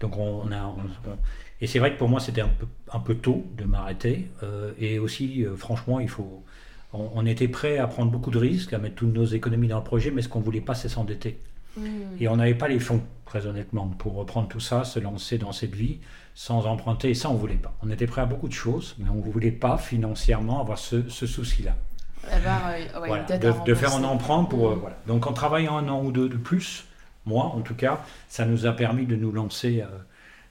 Donc, 0.00 0.16
on, 0.18 0.50
a. 0.52 0.64
on- 0.66 1.10
on- 1.10 1.16
et 1.60 1.66
c'est 1.66 1.78
vrai 1.78 1.92
que 1.94 1.98
pour 1.98 2.08
moi, 2.10 2.20
c'était 2.20 2.42
un 2.42 2.48
peu, 2.48 2.66
un 2.92 3.00
peu 3.00 3.14
tôt 3.14 3.46
de 3.56 3.64
m'arrêter. 3.64 4.28
Euh, 4.42 4.72
et 4.78 4.98
aussi, 4.98 5.44
euh, 5.44 5.56
franchement, 5.56 6.00
il 6.00 6.08
faut. 6.08 6.44
On, 6.92 7.10
on 7.14 7.26
était 7.26 7.48
prêt 7.48 7.78
à 7.78 7.86
prendre 7.86 8.10
beaucoup 8.10 8.30
de 8.30 8.38
risques, 8.38 8.72
à 8.74 8.78
mettre 8.78 8.96
toutes 8.96 9.14
nos 9.14 9.24
économies 9.24 9.68
dans 9.68 9.78
le 9.78 9.84
projet, 9.84 10.10
mais 10.10 10.20
ce 10.22 10.28
qu'on 10.28 10.40
voulait 10.40 10.60
pas, 10.60 10.74
c'est 10.74 10.88
s'endetter. 10.90 11.38
Hmm. 11.76 11.82
Et 12.20 12.28
on 12.28 12.36
n'avait 12.36 12.54
pas 12.54 12.68
les 12.68 12.78
fonds, 12.78 13.02
très 13.24 13.46
honnêtement, 13.46 13.86
pour 13.88 14.14
reprendre 14.14 14.48
tout 14.48 14.60
ça, 14.60 14.84
se 14.84 14.98
lancer 14.98 15.38
dans 15.38 15.52
cette 15.52 15.74
vie 15.74 15.98
sans 16.34 16.66
emprunter. 16.66 17.10
Et 17.10 17.14
ça, 17.14 17.30
on 17.30 17.34
ne 17.34 17.38
voulait 17.38 17.54
pas. 17.54 17.74
On 17.82 17.90
était 17.90 18.06
prêt 18.06 18.20
à 18.22 18.26
beaucoup 18.26 18.48
de 18.48 18.52
choses, 18.54 18.94
mais 18.98 19.08
on 19.08 19.16
ne 19.16 19.30
voulait 19.32 19.50
pas 19.50 19.78
financièrement 19.78 20.60
avoir 20.60 20.78
ce, 20.78 21.08
ce 21.08 21.26
souci-là. 21.26 21.74
Euh, 22.24 23.00
ouais, 23.00 23.08
Voilà, 23.08 23.22
une 23.22 23.26
dette 23.28 23.42
de, 23.42 23.48
à 23.48 23.52
de 23.64 23.74
faire 23.74 23.94
un 23.94 24.04
emprunt 24.04 24.44
pour. 24.44 24.68
euh, 24.68 24.76
Mm. 24.76 24.78
voilà. 24.80 24.96
Donc 25.06 25.26
en 25.26 25.32
travaillant 25.32 25.76
un 25.76 25.88
an 25.88 26.02
ou 26.02 26.12
deux 26.12 26.28
de 26.28 26.36
plus, 26.36 26.84
moi 27.24 27.44
en 27.44 27.60
tout 27.60 27.74
cas, 27.74 28.00
ça 28.28 28.44
nous 28.46 28.66
a 28.66 28.72
permis 28.72 29.06
de 29.06 29.16
nous 29.16 29.32
lancer 29.32 29.82
euh, 29.82 29.86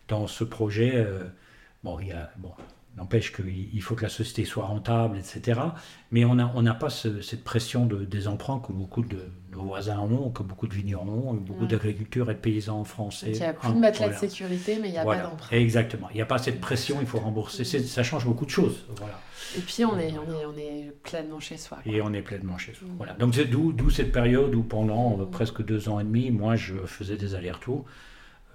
dans 0.08 0.28
ce 0.28 0.44
projet 0.44 1.06
bon, 1.84 2.00
il 2.00 2.08
y 2.08 2.12
a, 2.12 2.30
bon, 2.38 2.52
N'empêche 2.98 3.34
qu'il 3.34 3.82
faut 3.82 3.94
que 3.96 4.04
la 4.04 4.10
société 4.10 4.46
soit 4.46 4.66
rentable, 4.66 5.18
etc. 5.18 5.60
Mais 6.12 6.24
on 6.24 6.36
n'a 6.36 6.50
on 6.56 6.64
pas 6.76 6.90
cette 6.90 7.44
pression 7.44 7.86
de, 7.86 8.06
des 8.06 8.30
emprunts 8.30 8.60
que 8.60 8.72
beaucoup 8.72 9.02
de 9.04 9.18
nos 9.56 9.64
voisins 9.64 10.00
ont, 10.00 10.30
que 10.30 10.44
beaucoup 10.44 10.68
de 10.68 10.74
vignerons 10.74 11.30
ont, 11.30 11.34
beaucoup 11.34 11.66
d'agriculteurs 11.66 12.30
et 12.30 12.34
de 12.34 12.40
paysans 12.40 12.80
en 12.80 12.84
France. 12.84 13.24
Il 13.28 13.36
y 13.36 13.44
a 13.44 13.54
plus 13.54 13.74
de 13.74 13.80
matelas 13.80 14.10
de 14.10 14.16
sécurité, 14.16 14.78
mais 14.82 14.90
il 14.90 14.92
n'y 14.92 14.98
a 14.98 15.06
pas 15.06 15.18
d'emprunt. 15.18 15.56
Exactement. 15.56 16.08
Il 16.12 16.16
n'y 16.16 16.22
a 16.22 16.26
pas 16.26 16.38
cette 16.38 16.60
pression, 16.60 16.98
il 17.02 17.08
faut 17.08 17.20
rembourser. 17.20 17.64
Ça 17.64 18.04
change 18.04 18.26
beaucoup 18.26 18.46
de 18.46 18.52
choses. 18.52 18.86
Voilà. 18.98 19.20
Et 19.58 19.62
puis 19.62 19.86
on 19.86 19.98
est, 19.98 20.14
on 20.18 20.34
est, 20.34 20.46
on 20.46 20.58
est 20.58 20.94
pleinement 21.04 21.40
chez 21.40 21.58
soi. 21.58 21.78
Et 21.86 22.02
on 22.02 22.14
est 22.14 22.22
pleinement 22.22 22.58
chez 22.58 22.74
soi. 22.74 22.88
Voilà. 22.98 23.14
Donc 23.14 23.36
c'est 23.36 23.46
d'où 23.46 23.90
cette 23.90 24.12
période 24.12 24.54
où 24.56 24.64
pendant 24.64 25.20
euh, 25.20 25.26
presque 25.26 25.64
deux 25.64 25.88
ans 25.88 26.00
et 26.00 26.04
demi, 26.04 26.32
moi 26.32 26.56
je 26.56 26.76
faisais 26.86 27.16
des 27.16 27.36
allers-retours. 27.36 27.86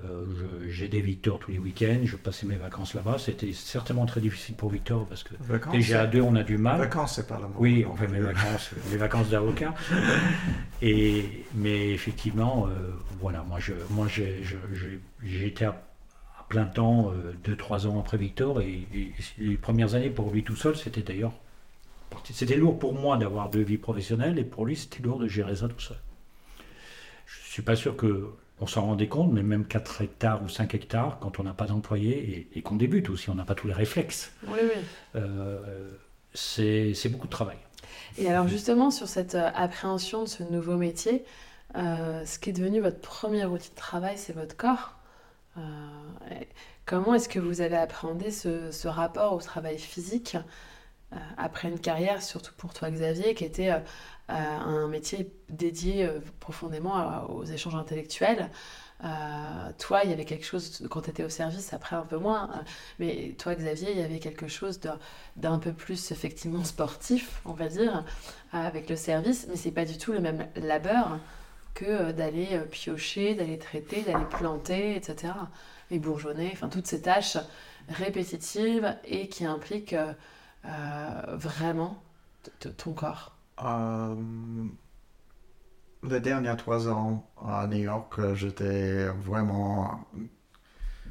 Euh, 0.05 0.25
j'ai 0.69 0.89
des 0.89 1.01
Victor 1.01 1.39
tous 1.39 1.51
les 1.51 1.59
week-ends, 1.59 2.01
je 2.05 2.17
passais 2.17 2.47
mes 2.47 2.57
vacances 2.57 2.95
là-bas. 2.95 3.17
C'était 3.19 3.53
certainement 3.53 4.07
très 4.07 4.21
difficile 4.21 4.55
pour 4.55 4.71
Victor 4.71 5.07
parce 5.07 5.25
que 5.25 5.35
déjà 5.73 6.03
à 6.03 6.07
deux, 6.07 6.21
on 6.21 6.35
a 6.37 6.43
du 6.43 6.59
mal. 6.59 6.79
Vacances, 6.79 7.17
c'est 7.17 7.27
pas 7.27 7.39
la 7.39 7.49
Oui, 7.59 7.85
on 7.91 7.95
fait 7.97 8.09
mes 8.09 8.21
vacances, 8.21 8.71
les 8.91 8.97
vacances 8.97 9.29
d'avocat. 9.29 9.75
Et 10.83 11.45
mais 11.55 11.91
effectivement, 11.91 12.67
euh, 12.67 12.91
voilà, 13.21 13.43
moi, 13.43 13.59
je, 13.61 13.73
moi, 13.91 14.07
j'ai 14.09 15.47
été 15.47 15.67
à, 15.67 15.83
plein 16.51 16.67
temps 16.67 17.13
euh, 17.13 17.33
deux, 17.45 17.57
trois 17.57 17.87
ans 17.87 17.99
après 17.99 18.19
Victor, 18.19 18.61
et, 18.61 18.87
les 19.39 19.57
premières 19.57 19.95
années 19.95 20.11
pour 20.11 20.31
lui 20.31 20.43
tout 20.43 20.57
seul, 20.57 20.77
c'était 20.77 21.03
d'ailleurs, 21.03 21.33
c'était 22.25 22.57
lourd 22.57 22.79
pour 22.79 22.93
moi 22.93 23.17
d'avoir 23.17 23.49
deux 23.49 23.63
vies 23.63 23.79
professionnelles, 23.79 24.39
et 24.39 24.45
pour 24.45 24.67
lui, 24.67 24.77
c'était 24.77 25.03
lourd 25.03 25.19
de 25.19 25.29
gérer 25.29 25.57
ça 25.57 25.69
tout 25.69 25.81
seul. 25.81 25.97
Je 27.27 27.53
suis 27.53 27.63
pas 27.63 27.77
sûr 27.77 27.97
que 27.97 28.31
on 28.61 28.67
s'en 28.67 28.83
rendait 28.83 29.09
compte, 29.09 29.33
mais 29.33 29.43
même 29.43 29.67
4 29.67 30.03
hectares 30.03 30.43
ou 30.43 30.49
5 30.49 30.75
hectares, 30.75 31.19
quand 31.21 31.41
on 31.41 31.43
n'a 31.43 31.55
pas 31.55 31.67
d'employés 31.67 32.49
et, 32.55 32.63
qu'on 32.63 32.77
débute 32.77 33.09
aussi, 33.09 33.31
on 33.31 33.35
n'a 33.35 33.45
pas 33.45 33.55
tous 33.55 33.67
les 33.67 33.73
réflexes. 33.73 34.33
Oui, 34.47 34.59
oui. 34.63 34.81
Euh, 35.17 35.91
c'est 36.35 37.09
beaucoup 37.09 37.27
de 37.27 37.33
travail. 37.33 37.57
Et 38.19 38.29
alors 38.29 38.49
justement, 38.49 38.91
sur 38.91 39.09
cette 39.09 39.35
euh, 39.35 39.51
appréhension 39.55 40.25
de 40.25 40.29
ce 40.29 40.43
nouveau 40.43 40.77
métier, 40.77 41.25
euh, 41.77 42.25
ce 42.27 42.39
qui 42.39 42.51
est 42.51 42.53
devenu 42.53 42.81
votre 42.81 43.01
premier 43.01 43.45
outil 43.47 43.71
de 43.71 43.77
travail, 43.77 44.19
c'est 44.19 44.35
votre 44.35 44.57
corps. 44.57 44.97
comment 46.85 47.15
est-ce 47.15 47.29
que 47.29 47.39
vous 47.39 47.61
avez 47.61 47.77
appréhendé 47.77 48.31
ce, 48.31 48.89
rapport 48.89 49.33
au 49.33 49.41
travail 49.41 49.79
physique 49.79 50.37
après 51.37 51.69
une 51.69 51.81
carrière, 51.81 52.23
surtout 52.23 52.53
pour 52.57 52.73
toi 52.73 52.91
Xavier, 52.91 53.35
qui 53.35 53.45
était 53.45 53.73
un 54.31 54.89
métier 54.89 55.31
dédié 55.49 56.07
euh, 56.07 56.21
profondément 56.39 57.29
aux 57.31 57.45
échanges 57.45 57.75
intellectuels. 57.75 58.51
Euh, 59.03 59.09
toi, 59.79 60.03
il 60.05 60.11
y 60.11 60.13
avait 60.13 60.25
quelque 60.27 60.45
chose, 60.45 60.87
quand 60.91 61.03
tu 61.03 61.11
étais 61.11 61.25
au 61.25 61.29
service, 61.29 61.73
après 61.73 61.97
un 61.97 62.05
peu 62.05 62.19
moins, 62.19 62.51
euh, 62.51 62.63
mais 62.99 63.35
toi, 63.39 63.55
Xavier, 63.55 63.93
il 63.93 63.99
y 63.99 64.03
avait 64.03 64.19
quelque 64.19 64.47
chose 64.47 64.81
d'un 65.37 65.59
peu 65.59 65.73
plus 65.73 66.11
effectivement 66.13 66.65
sportif, 66.65 67.41
on 67.45 67.53
va 67.53 67.69
dire, 67.69 68.05
avec 68.53 68.91
le 68.91 68.97
service, 68.97 69.47
mais 69.49 69.57
c'est 69.57 69.71
pas 69.71 69.87
du 69.87 69.97
tout 69.97 70.13
le 70.13 70.21
même 70.21 70.47
labeur 70.57 71.19
que 71.75 72.13
d'aller 72.13 72.61
piocher, 72.71 73.35
d'aller 73.35 73.59
traiter, 73.59 74.03
d'aller 74.03 74.27
planter, 74.29 74.97
etc. 74.97 75.33
Et 75.91 75.99
bourgeonner, 75.99 76.51
enfin 76.53 76.69
toutes 76.69 76.87
ces 76.87 77.03
tâches 77.03 77.39
répétitives 77.89 78.97
et 79.05 79.29
qui 79.29 79.45
impliquent 79.45 79.97
vraiment 81.39 82.03
ton 82.77 82.93
corps. 82.93 83.40
Euh, 83.65 84.15
les 86.03 86.21
derniers 86.21 86.57
trois 86.57 86.89
ans 86.89 87.31
à 87.45 87.67
New 87.67 87.79
York, 87.79 88.35
j'étais 88.35 89.07
vraiment 89.09 90.07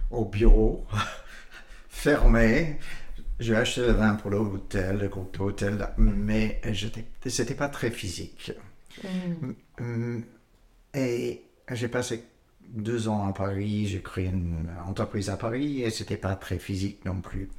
au 0.10 0.26
bureau, 0.26 0.86
fermé. 1.90 2.80
J'ai 3.40 3.56
acheté 3.56 3.82
le 3.82 3.94
vin 3.94 4.16
pour 4.16 4.32
l'hôtel, 4.32 4.98
le 4.98 5.08
groupe 5.08 5.38
d'hôtel, 5.38 5.88
mais 5.98 6.60
c'était 7.26 7.54
pas 7.54 7.70
très 7.70 7.92
physique. 7.92 8.52
Mm. 9.80 10.22
Et 10.94 11.44
j'ai 11.72 11.88
passé 11.88 12.26
deux 12.68 13.08
ans 13.08 13.28
à 13.28 13.34
Paris, 13.34 13.88
j'ai 13.88 14.02
créé 14.02 14.26
une 14.26 14.70
entreprise 14.86 15.30
à 15.30 15.38
Paris 15.38 15.84
et 15.84 15.90
c'était 15.90 16.18
pas 16.18 16.36
très 16.36 16.60
physique 16.60 17.06
non 17.06 17.22
plus. 17.22 17.50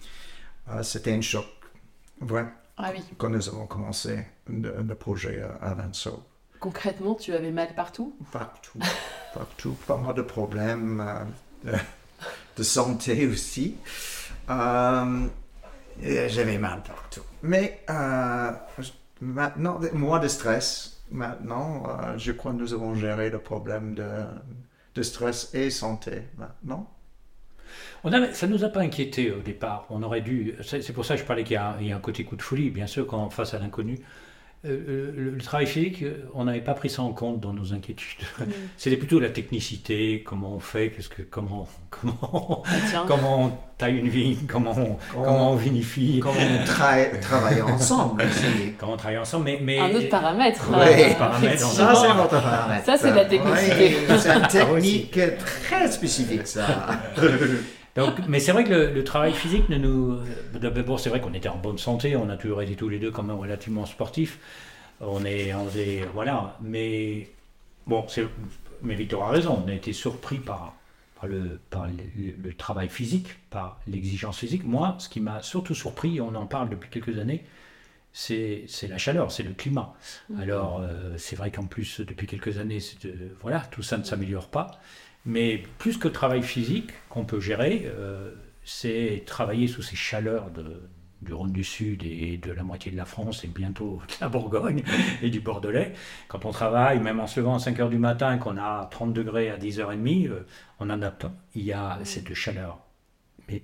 Euh, 0.69 0.83
c'était 0.83 1.13
un 1.13 1.21
choc. 1.21 1.47
Vraiment 2.21 2.51
ah 2.83 2.91
oui. 2.93 3.03
quand 3.19 3.29
nous 3.29 3.49
avons 3.49 3.67
commencé 3.67 4.25
le, 4.49 4.95
projet 4.95 5.43
à 5.43 5.71
Avanso. 5.71 6.23
Concrètement, 6.59 7.15
tu 7.15 7.33
avais 7.33 7.51
mal 7.51 7.75
partout? 7.75 8.17
Partout, 8.33 8.79
partout. 9.35 9.77
Pas 9.87 9.97
mal 9.97 10.15
de 10.15 10.23
problèmes 10.23 11.25
euh, 11.67 11.77
de, 12.57 12.63
santé 12.63 13.27
aussi. 13.27 13.77
Euh, 14.49 15.27
j'avais 16.03 16.59
mal 16.59 16.83
partout. 16.83 17.23
Mais 17.43 17.83
euh, 17.89 18.53
maintenant, 19.21 19.81
moins 19.95 20.21
de 20.21 20.29
stress. 20.29 21.03
Maintenant, 21.11 21.85
je 22.19 22.31
crois 22.31 22.53
que 22.53 22.59
nous 22.59 22.73
avons 22.73 22.95
géré 22.95 23.31
le 23.31 23.41
problème 23.41 23.95
de, 23.95 24.25
de 24.95 25.03
stress 25.03 25.53
et 25.55 25.71
santé 25.71 26.23
maintenant. 26.37 26.89
On 28.05 28.11
ça 28.33 28.47
ne 28.47 28.53
nous 28.53 28.65
a 28.65 28.69
pas 28.69 28.81
inquiété 28.81 29.31
au 29.31 29.41
départ. 29.41 29.87
On 29.91 30.03
aurait 30.03 30.21
dû. 30.21 30.55
C'est 30.63 30.93
pour 30.93 31.05
ça 31.05 31.15
que 31.15 31.21
je 31.21 31.27
parlais 31.27 31.45
qu'il 31.45 31.61
y, 31.81 31.85
y, 31.85 31.93
a 31.93 31.97
un 31.97 32.01
côté 32.01 32.25
coup 32.25 32.37
de 32.37 32.43
folie, 32.43 32.71
bien 32.71 32.87
sûr, 32.87 33.07
quand 33.07 33.31
face 33.31 33.55
à 33.55 33.59
l'inconnu. 33.59 33.99
Euh, 34.67 34.69
euh, 34.89 35.13
le, 35.17 35.39
travail 35.39 35.67
physique, 35.67 36.05
on 36.35 36.45
n'avait 36.45 36.61
pas 36.61 36.75
pris 36.75 36.91
ça 36.91 37.01
en 37.01 37.13
compte 37.13 37.41
dans 37.41 37.55
nos 37.55 37.73
inquiétudes. 37.73 38.27
C'était 38.77 38.99
plutôt 38.99 39.19
la 39.19 39.31
technicité, 39.31 40.23
comment 40.23 40.55
on 40.55 40.61
fait, 40.61 40.91
qu'est-ce 40.91 41.09
que, 41.09 41.23
comment, 41.23 41.67
comment, 41.91 42.63
ah, 42.67 43.05
comment 43.07 43.47
on 43.47 43.53
taille 43.79 43.97
une 43.97 44.11
vigne, 44.11 44.37
comment 44.47 44.75
on, 44.77 44.99
comment, 45.15 45.53
on 45.53 45.57
vinifie. 45.57 46.21
Comment 46.23 46.35
on 46.39 46.65
travaille 46.67 47.63
ensemble. 47.63 48.23
comment 48.79 48.93
on 48.93 48.97
travaille 48.99 49.17
ensemble, 49.17 49.47
mais, 49.47 49.61
mais... 49.63 49.79
Un 49.79 49.95
autre 49.95 50.11
paramètre. 50.11 50.69
Oui. 50.71 51.15
paramètre 51.19 51.61
ça, 51.61 51.95
c'est 51.95 52.07
un 52.09 52.19
autre 52.19 52.43
paramètre. 52.43 52.85
Ça, 52.85 52.99
c'est 52.99 53.15
la 53.15 53.25
technicité. 53.25 53.97
c'est 54.19 54.37
une 54.37 54.47
technique 54.47 55.19
très 55.65 55.91
spécifique, 55.91 56.47
ça. 56.47 56.67
Donc, 58.01 58.27
mais 58.29 58.41
c'est 58.41 58.53
vrai 58.53 58.65
que 58.65 58.73
le, 58.73 59.05
travail 59.05 59.33
physique 59.33 59.69
ne 59.69 59.77
nous. 59.77 60.19
D'abord, 60.55 60.99
c'est 60.99 61.11
vrai 61.11 61.21
qu'on 61.21 61.35
était 61.35 61.49
en 61.49 61.59
bonne 61.59 61.79
santé, 61.79 62.17
on 62.17 62.29
a 62.29 62.37
toujours 62.37 62.63
été 62.63 62.75
tous 62.75 62.89
les 62.89 62.99
deux 62.99 63.11
quand 63.11 63.23
même 63.23 63.39
relativement 63.39 63.87
sportifs. 63.87 64.39
On 65.01 65.25
est, 65.25 65.55
on 65.55 65.69
est 65.77 66.07
voilà. 66.13 66.57
Mais 66.61 67.29
bon, 67.87 68.07
mais 68.83 68.95
Victor 68.95 69.25
a 69.25 69.31
raison. 69.31 69.63
On 69.65 69.69
a 69.69 69.75
été 69.75 69.93
surpris 69.93 70.39
par, 70.39 70.75
par, 71.21 71.29
le, 71.29 71.61
par 71.71 71.87
le, 71.87 72.55
travail 72.55 72.89
physique, 72.89 73.29
par 73.51 73.81
l'exigence 73.87 74.39
physique. 74.39 74.65
Moi, 74.65 74.97
ce 74.99 75.09
qui 75.09 75.21
m'a 75.21 75.43
surtout 75.43 75.75
surpris, 75.75 76.21
on 76.21 76.35
en 76.35 76.47
parle 76.47 76.71
depuis 76.71 76.91
quelques 76.91 77.19
années, 77.19 77.45
c'est 78.13 78.67
la 78.89 78.99
chaleur, 78.99 79.31
c'est 79.31 79.43
le 79.43 79.53
climat. 79.53 79.95
Mmh. 80.29 80.41
Alors, 80.41 80.81
euh, 80.81 81.15
c'est 81.17 81.37
vrai 81.37 81.51
qu'en 81.51 81.65
plus, 81.65 82.01
depuis 82.01 82.27
quelques 82.27 82.59
années, 82.59 82.81
voilà, 83.41 83.61
tout 83.71 83.83
ça 83.83 83.99
ne 83.99 84.05
s'améliore 84.05 84.49
pas. 84.49 84.81
Mais 85.27 85.63
plus 85.79 85.99
que 85.99 86.09
le 86.09 86.13
travail 86.13 86.43
physique 86.43 86.91
qu'on 87.09 87.25
peut 87.25 87.41
gérer, 87.41 87.83
euh, 87.87 88.33
c'est 88.65 89.23
travailler 89.27 89.69
sous 89.69 89.83
ces 89.83 89.97
chaleurs 89.97 90.51
du 91.23 91.33
Rhône 91.35 91.53
du 91.53 91.65
Sud 91.65 92.03
et 92.05 92.39
de 92.39 92.53
la 92.53 92.63
moitié 92.63 92.91
de 92.91 92.97
la 92.97 93.05
France 93.05 93.45
et 93.45 93.49
bientôt 93.49 94.01
de 94.09 94.15
la 94.21 94.29
Bourgogne 94.29 94.83
et 95.23 95.29
du 95.29 95.41
Bordelais. 95.41 95.93
Quand 96.29 96.45
on 96.45 96.51
travaille, 96.51 97.01
même 97.01 97.21
en 97.21 97.27
se 97.27 97.41
levant 97.41 97.57
à 97.57 97.59
5 97.59 97.79
h 97.79 97.91
du 97.91 97.99
matin, 97.99 98.39
qu'on 98.39 98.57
a 98.57 98.87
30 98.91 99.13
degrés 99.13 99.51
à 99.51 99.59
10h30, 99.59 100.29
euh, 100.29 100.47
on 100.79 100.89
adapte. 100.89 101.27
Il 101.55 101.65
y 101.65 101.73
a 101.73 101.99
cette 102.05 102.33
chaleur, 102.33 102.79
mais 103.49 103.63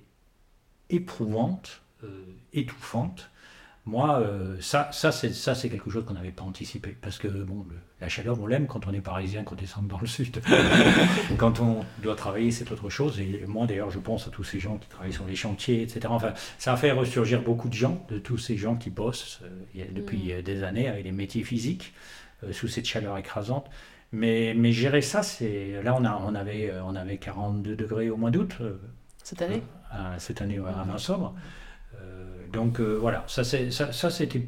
éprouvante, 0.89 1.81
euh, 2.03 2.23
étouffante, 2.53 3.31
moi, 3.87 4.19
euh, 4.19 4.57
ça, 4.59 4.89
ça 4.91 5.11
c'est 5.11 5.69
quelque 5.69 5.89
chose 5.89 6.03
qu'on 6.05 6.13
n'avait 6.13 6.31
pas 6.31 6.43
anticipé. 6.43 6.95
Parce 7.01 7.17
que 7.17 7.29
bon, 7.29 7.65
la 8.01 8.09
chaleur, 8.09 8.37
on 8.39 8.45
l'aime 8.45 8.67
quand 8.67 8.85
on 8.85 8.91
est 8.91 8.99
parisien, 8.99 9.43
quand 9.43 9.53
on 9.53 9.59
descend 9.59 9.87
dans 9.87 9.99
le 9.99 10.05
sud. 10.05 10.41
quand 11.37 11.61
on 11.61 11.85
doit 12.03 12.15
travailler, 12.15 12.51
c'est 12.51 12.69
autre 12.69 12.89
chose. 12.89 13.17
Et 13.21 13.45
moi, 13.47 13.65
d'ailleurs, 13.65 13.89
je 13.89 13.99
pense 13.99 14.27
à 14.27 14.29
tous 14.29 14.43
ces 14.43 14.59
gens 14.59 14.77
qui 14.77 14.89
travaillent 14.89 15.13
sur 15.13 15.25
les 15.25 15.37
chantiers, 15.37 15.81
etc. 15.81 16.01
Enfin, 16.09 16.33
ça 16.57 16.73
a 16.73 16.77
fait 16.77 16.91
ressurgir 16.91 17.41
beaucoup 17.41 17.69
de 17.69 17.73
gens, 17.73 18.05
de 18.09 18.19
tous 18.19 18.37
ces 18.37 18.57
gens 18.57 18.75
qui 18.75 18.89
bossent 18.89 19.39
euh, 19.43 19.85
depuis 19.91 20.33
mm. 20.33 20.41
des 20.41 20.63
années 20.63 20.89
avec 20.89 21.05
des 21.05 21.13
métiers 21.13 21.43
physiques, 21.43 21.93
euh, 22.43 22.51
sous 22.51 22.67
cette 22.67 22.85
chaleur 22.85 23.17
écrasante. 23.17 23.69
Mais, 24.11 24.53
mais 24.53 24.73
gérer 24.73 25.01
ça, 25.01 25.23
c'est. 25.23 25.81
Là, 25.81 25.95
on, 25.97 26.03
a, 26.03 26.21
on, 26.25 26.35
avait, 26.35 26.73
on 26.85 26.95
avait 26.95 27.17
42 27.17 27.77
degrés 27.77 28.09
au 28.09 28.17
mois 28.17 28.31
d'août. 28.31 28.57
cette 29.23 29.41
année? 29.41 29.63
Cette 30.17 30.41
année, 30.41 30.57
à 30.57 30.83
Vinsobre 30.83 31.33
donc 32.51 32.79
euh, 32.79 32.97
voilà, 32.99 33.23
ça, 33.27 33.43
c'est, 33.43 33.71
ça, 33.71 33.91
c'était 34.09 34.41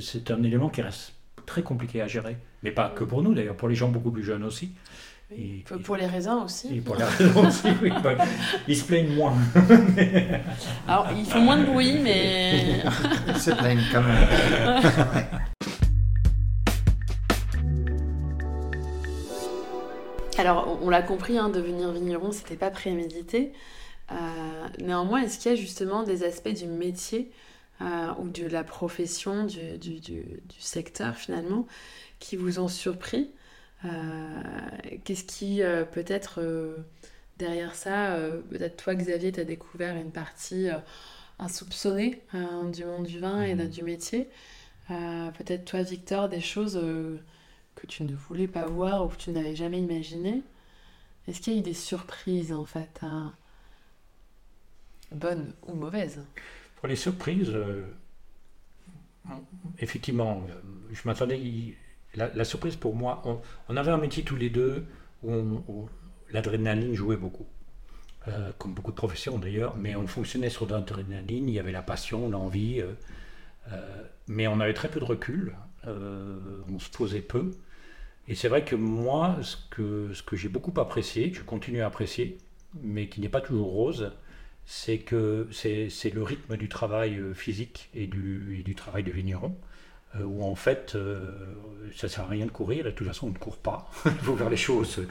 c'est, 0.00 0.30
un 0.30 0.42
élément 0.42 0.68
qui 0.68 0.82
reste 0.82 1.12
très 1.44 1.62
compliqué 1.62 2.00
à 2.02 2.06
gérer. 2.06 2.36
Mais 2.62 2.70
pas 2.70 2.88
que 2.90 3.04
pour 3.04 3.22
nous 3.22 3.34
d'ailleurs, 3.34 3.56
pour 3.56 3.68
les 3.68 3.74
gens 3.74 3.88
beaucoup 3.88 4.10
plus 4.10 4.24
jeunes 4.24 4.44
aussi. 4.44 4.72
Et, 5.36 5.64
pour 5.84 5.96
les 5.96 6.06
raisins 6.06 6.42
aussi. 6.44 6.76
Et 6.76 6.80
pour 6.80 6.96
les 6.96 7.04
raisins 7.04 7.36
aussi, 7.46 7.68
oui. 7.82 7.90
Bah, 8.02 8.14
ils 8.68 8.76
se 8.76 8.84
plaignent 8.84 9.14
moins. 9.14 9.34
Alors, 10.88 11.08
ils 11.16 11.24
font 11.24 11.40
moins 11.40 11.58
de 11.58 11.64
bruit, 11.64 11.98
mais. 12.00 12.82
ils 13.28 13.40
se 13.40 13.50
plaignent 13.50 13.82
quand 13.92 14.02
même. 14.02 14.28
Alors, 20.38 20.78
on 20.82 20.90
l'a 20.90 21.02
compris, 21.02 21.38
hein, 21.38 21.48
devenir 21.48 21.90
vigneron, 21.92 22.30
c'était 22.30 22.56
pas 22.56 22.70
prémédité. 22.70 23.52
Néanmoins, 24.80 25.22
est-ce 25.22 25.38
qu'il 25.38 25.50
y 25.50 25.54
a 25.54 25.56
justement 25.56 26.02
des 26.02 26.24
aspects 26.24 26.48
du 26.52 26.66
métier 26.66 27.30
ou 27.80 28.28
de 28.28 28.46
la 28.46 28.64
profession, 28.64 29.44
du, 29.44 29.78
du, 29.78 30.00
du, 30.00 30.40
secteur 30.60 31.16
finalement, 31.16 31.66
qui 32.18 32.36
vous 32.36 32.58
ont 32.58 32.68
surpris? 32.68 33.30
Qu'est-ce 35.04 35.24
qui 35.24 35.60
peut-être 35.92 36.76
derrière 37.38 37.74
ça, 37.74 38.16
peut-être 38.50 38.76
toi 38.76 38.94
Xavier, 38.94 39.32
tu 39.32 39.40
as 39.40 39.44
découvert 39.44 39.96
une 39.96 40.12
partie 40.12 40.68
insoupçonnée 41.38 42.22
du 42.72 42.84
monde 42.84 43.06
du 43.06 43.18
vin 43.18 43.42
et 43.42 43.54
mmh. 43.54 43.68
du 43.68 43.82
métier? 43.82 44.28
Euh, 44.90 45.30
peut-être 45.32 45.64
toi, 45.64 45.82
Victor, 45.82 46.28
des 46.28 46.40
choses 46.40 46.78
euh, 46.80 47.18
que 47.74 47.86
tu 47.86 48.04
ne 48.04 48.14
voulais 48.14 48.46
pas 48.46 48.66
voir 48.66 49.04
ou 49.04 49.08
que 49.08 49.16
tu 49.16 49.30
n'avais 49.30 49.56
jamais 49.56 49.80
imaginé. 49.80 50.42
Est-ce 51.26 51.40
qu'il 51.40 51.54
y 51.54 51.56
a 51.56 51.58
eu 51.58 51.62
des 51.62 51.74
surprises, 51.74 52.52
en 52.52 52.64
fait, 52.64 53.00
hein, 53.02 53.34
bonnes 55.12 55.52
ou 55.66 55.74
mauvaises 55.74 56.24
Pour 56.76 56.88
les 56.88 56.96
surprises, 56.96 57.50
euh, 57.50 57.84
effectivement, 59.78 60.42
je 60.92 61.00
m'attendais. 61.04 61.40
La, 62.14 62.44
surprise 62.44 62.76
pour 62.76 62.94
moi, 62.94 63.22
on, 63.68 63.76
avait 63.76 63.90
un 63.90 63.98
métier 63.98 64.22
tous 64.22 64.36
les 64.36 64.48
deux 64.48 64.86
où, 65.22 65.88
l'adrénaline 66.30 66.94
jouait 66.94 67.18
beaucoup. 67.18 67.46
comme 68.58 68.72
beaucoup 68.72 68.90
de 68.90 68.96
professions 68.96 69.38
d'ailleurs, 69.38 69.76
mais 69.76 69.94
on 69.96 70.06
fonctionnait 70.06 70.48
sur 70.48 70.66
l'adrénaline, 70.66 71.48
il 71.48 71.54
y 71.54 71.58
avait 71.58 71.72
la 71.72 71.82
passion, 71.82 72.30
l'envie. 72.30 72.82
Euh, 73.72 74.02
mais 74.28 74.46
on 74.46 74.60
avait 74.60 74.74
très 74.74 74.88
peu 74.88 75.00
de 75.00 75.04
recul, 75.04 75.54
euh, 75.86 76.38
on 76.72 76.78
se 76.78 76.90
posait 76.90 77.20
peu. 77.20 77.50
Et 78.28 78.34
c'est 78.34 78.48
vrai 78.48 78.64
que 78.64 78.74
moi, 78.74 79.36
ce 79.42 79.56
que 80.22 80.36
j'ai 80.36 80.48
beaucoup 80.48 80.78
apprécié, 80.80 81.30
que 81.30 81.38
je 81.38 81.42
continue 81.42 81.80
à 81.80 81.86
apprécier, 81.86 82.38
mais 82.82 83.08
qui 83.08 83.20
n'est 83.20 83.28
pas 83.28 83.40
toujours 83.40 83.70
rose, 83.70 84.12
c'est 84.66 84.98
que 84.98 85.48
c'est 85.52 86.12
le 86.12 86.22
rythme 86.22 86.56
du 86.56 86.68
travail 86.68 87.16
euh, 87.16 87.34
physique 87.34 87.88
et 87.94 88.06
du, 88.06 88.62
du 88.64 88.74
travail 88.74 89.02
de 89.02 89.10
vigneron, 89.10 89.56
où 90.24 90.44
en 90.44 90.54
fait, 90.54 90.96
ça 91.94 92.06
ne 92.06 92.10
sert 92.10 92.24
à 92.24 92.28
rien 92.28 92.46
de 92.46 92.50
courir, 92.50 92.86
de 92.86 92.90
toute 92.90 93.06
façon 93.06 93.26
on 93.26 93.30
ne 93.30 93.36
court 93.36 93.58
pas, 93.58 93.90
il 94.06 94.12
faut 94.12 94.34
faire 94.34 94.48
les 94.48 94.56
choses, 94.56 95.04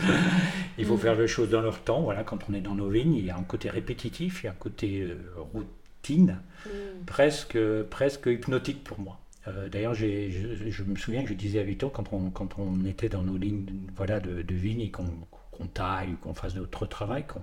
il 0.80 0.86
faut 0.86 0.96
mm. 0.96 1.00
faire 1.00 1.16
les 1.16 1.28
choses 1.28 1.50
dans 1.50 1.62
leur 1.62 1.84
temps, 1.84 2.02
voilà, 2.02 2.24
quand 2.24 2.40
on 2.50 2.56
est 2.56 2.62
dans 2.62 2.74
nos 2.74 2.90
vignes, 2.90 3.14
il 3.14 3.26
y 3.26 3.30
a 3.30 3.38
un 3.38 3.44
côté 3.44 3.70
répétitif, 3.70 4.42
il 4.42 4.46
y 4.48 4.50
a 4.50 4.54
un 4.54 4.56
côté 4.56 5.08
route 5.54 5.68
Mm. 6.12 6.70
presque, 7.06 7.58
presque 7.90 8.28
hypnotique 8.28 8.84
pour 8.84 9.00
moi. 9.00 9.20
Euh, 9.48 9.70
d'ailleurs, 9.70 9.94
je, 9.94 10.84
me 10.84 10.96
souviens 10.96 11.24
que 11.24 11.30
je 11.30 11.34
disais 11.34 11.60
à 11.60 11.64
Victor, 11.64 11.92
quand 11.92 12.12
on, 12.14 12.30
quand 12.30 12.58
on 12.58 12.86
était 12.86 13.10
dans 13.10 13.22
nos 13.22 13.38
lignes 13.38 13.66
voilà, 13.96 14.20
de, 14.20 14.42
de 14.42 14.56
vigne 14.56 14.82
et 14.82 14.92
qu'on 14.92 15.68
taille 15.74 16.14
ou 16.14 16.18
qu'on 16.18 16.34
fasse 16.34 16.56
d'autres 16.56 16.86
travail, 16.86 17.26
euh, 17.36 17.40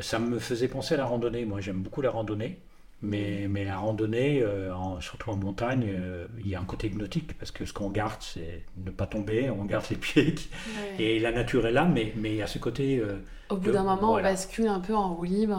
ça 0.00 0.18
me 0.18 0.38
faisait 0.38 0.68
penser 0.68 0.94
à 0.94 0.98
la 0.98 1.06
randonnée. 1.06 1.44
Moi, 1.44 1.60
j'aime 1.60 1.80
beaucoup 1.82 2.02
la 2.02 2.10
randonnée. 2.10 2.58
Mais, 3.00 3.46
mais 3.48 3.64
la 3.64 3.78
randonnée, 3.78 4.42
euh, 4.42 4.72
surtout 5.00 5.30
en 5.30 5.36
montagne, 5.36 5.86
euh, 5.88 6.26
il 6.40 6.48
y 6.48 6.56
a 6.56 6.60
un 6.60 6.64
côté 6.64 6.88
hypnotique 6.88 7.38
parce 7.38 7.52
que 7.52 7.64
ce 7.64 7.72
qu'on 7.72 7.90
garde, 7.90 8.20
c'est 8.20 8.64
ne 8.84 8.90
pas 8.90 9.06
tomber, 9.06 9.50
on 9.50 9.64
garde 9.64 9.84
les 9.90 9.96
pieds. 9.96 10.34
Et 10.98 11.20
la 11.20 11.30
nature 11.30 11.64
est 11.66 11.72
là, 11.72 11.84
mais, 11.84 12.12
mais 12.16 12.30
il 12.30 12.36
y 12.36 12.42
a 12.42 12.48
ce 12.48 12.58
côté. 12.58 12.98
Euh, 12.98 13.18
au 13.50 13.56
bout 13.56 13.70
d'un 13.70 13.84
moment, 13.84 14.14
on 14.14 14.22
bascule 14.22 14.66
un 14.66 14.80
peu 14.80 14.96
en 14.96 15.14
roue 15.14 15.24
libre, 15.24 15.58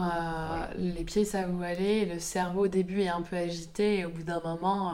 les 0.78 1.02
pieds 1.02 1.24
savent 1.24 1.52
où 1.58 1.62
aller, 1.62 2.04
le 2.04 2.20
cerveau 2.20 2.66
au 2.66 2.68
début 2.68 3.00
est 3.00 3.08
un 3.08 3.22
peu 3.22 3.34
agité, 3.36 4.00
et 4.00 4.04
au 4.04 4.10
bout 4.10 4.22
d'un 4.22 4.40
moment, 4.44 4.92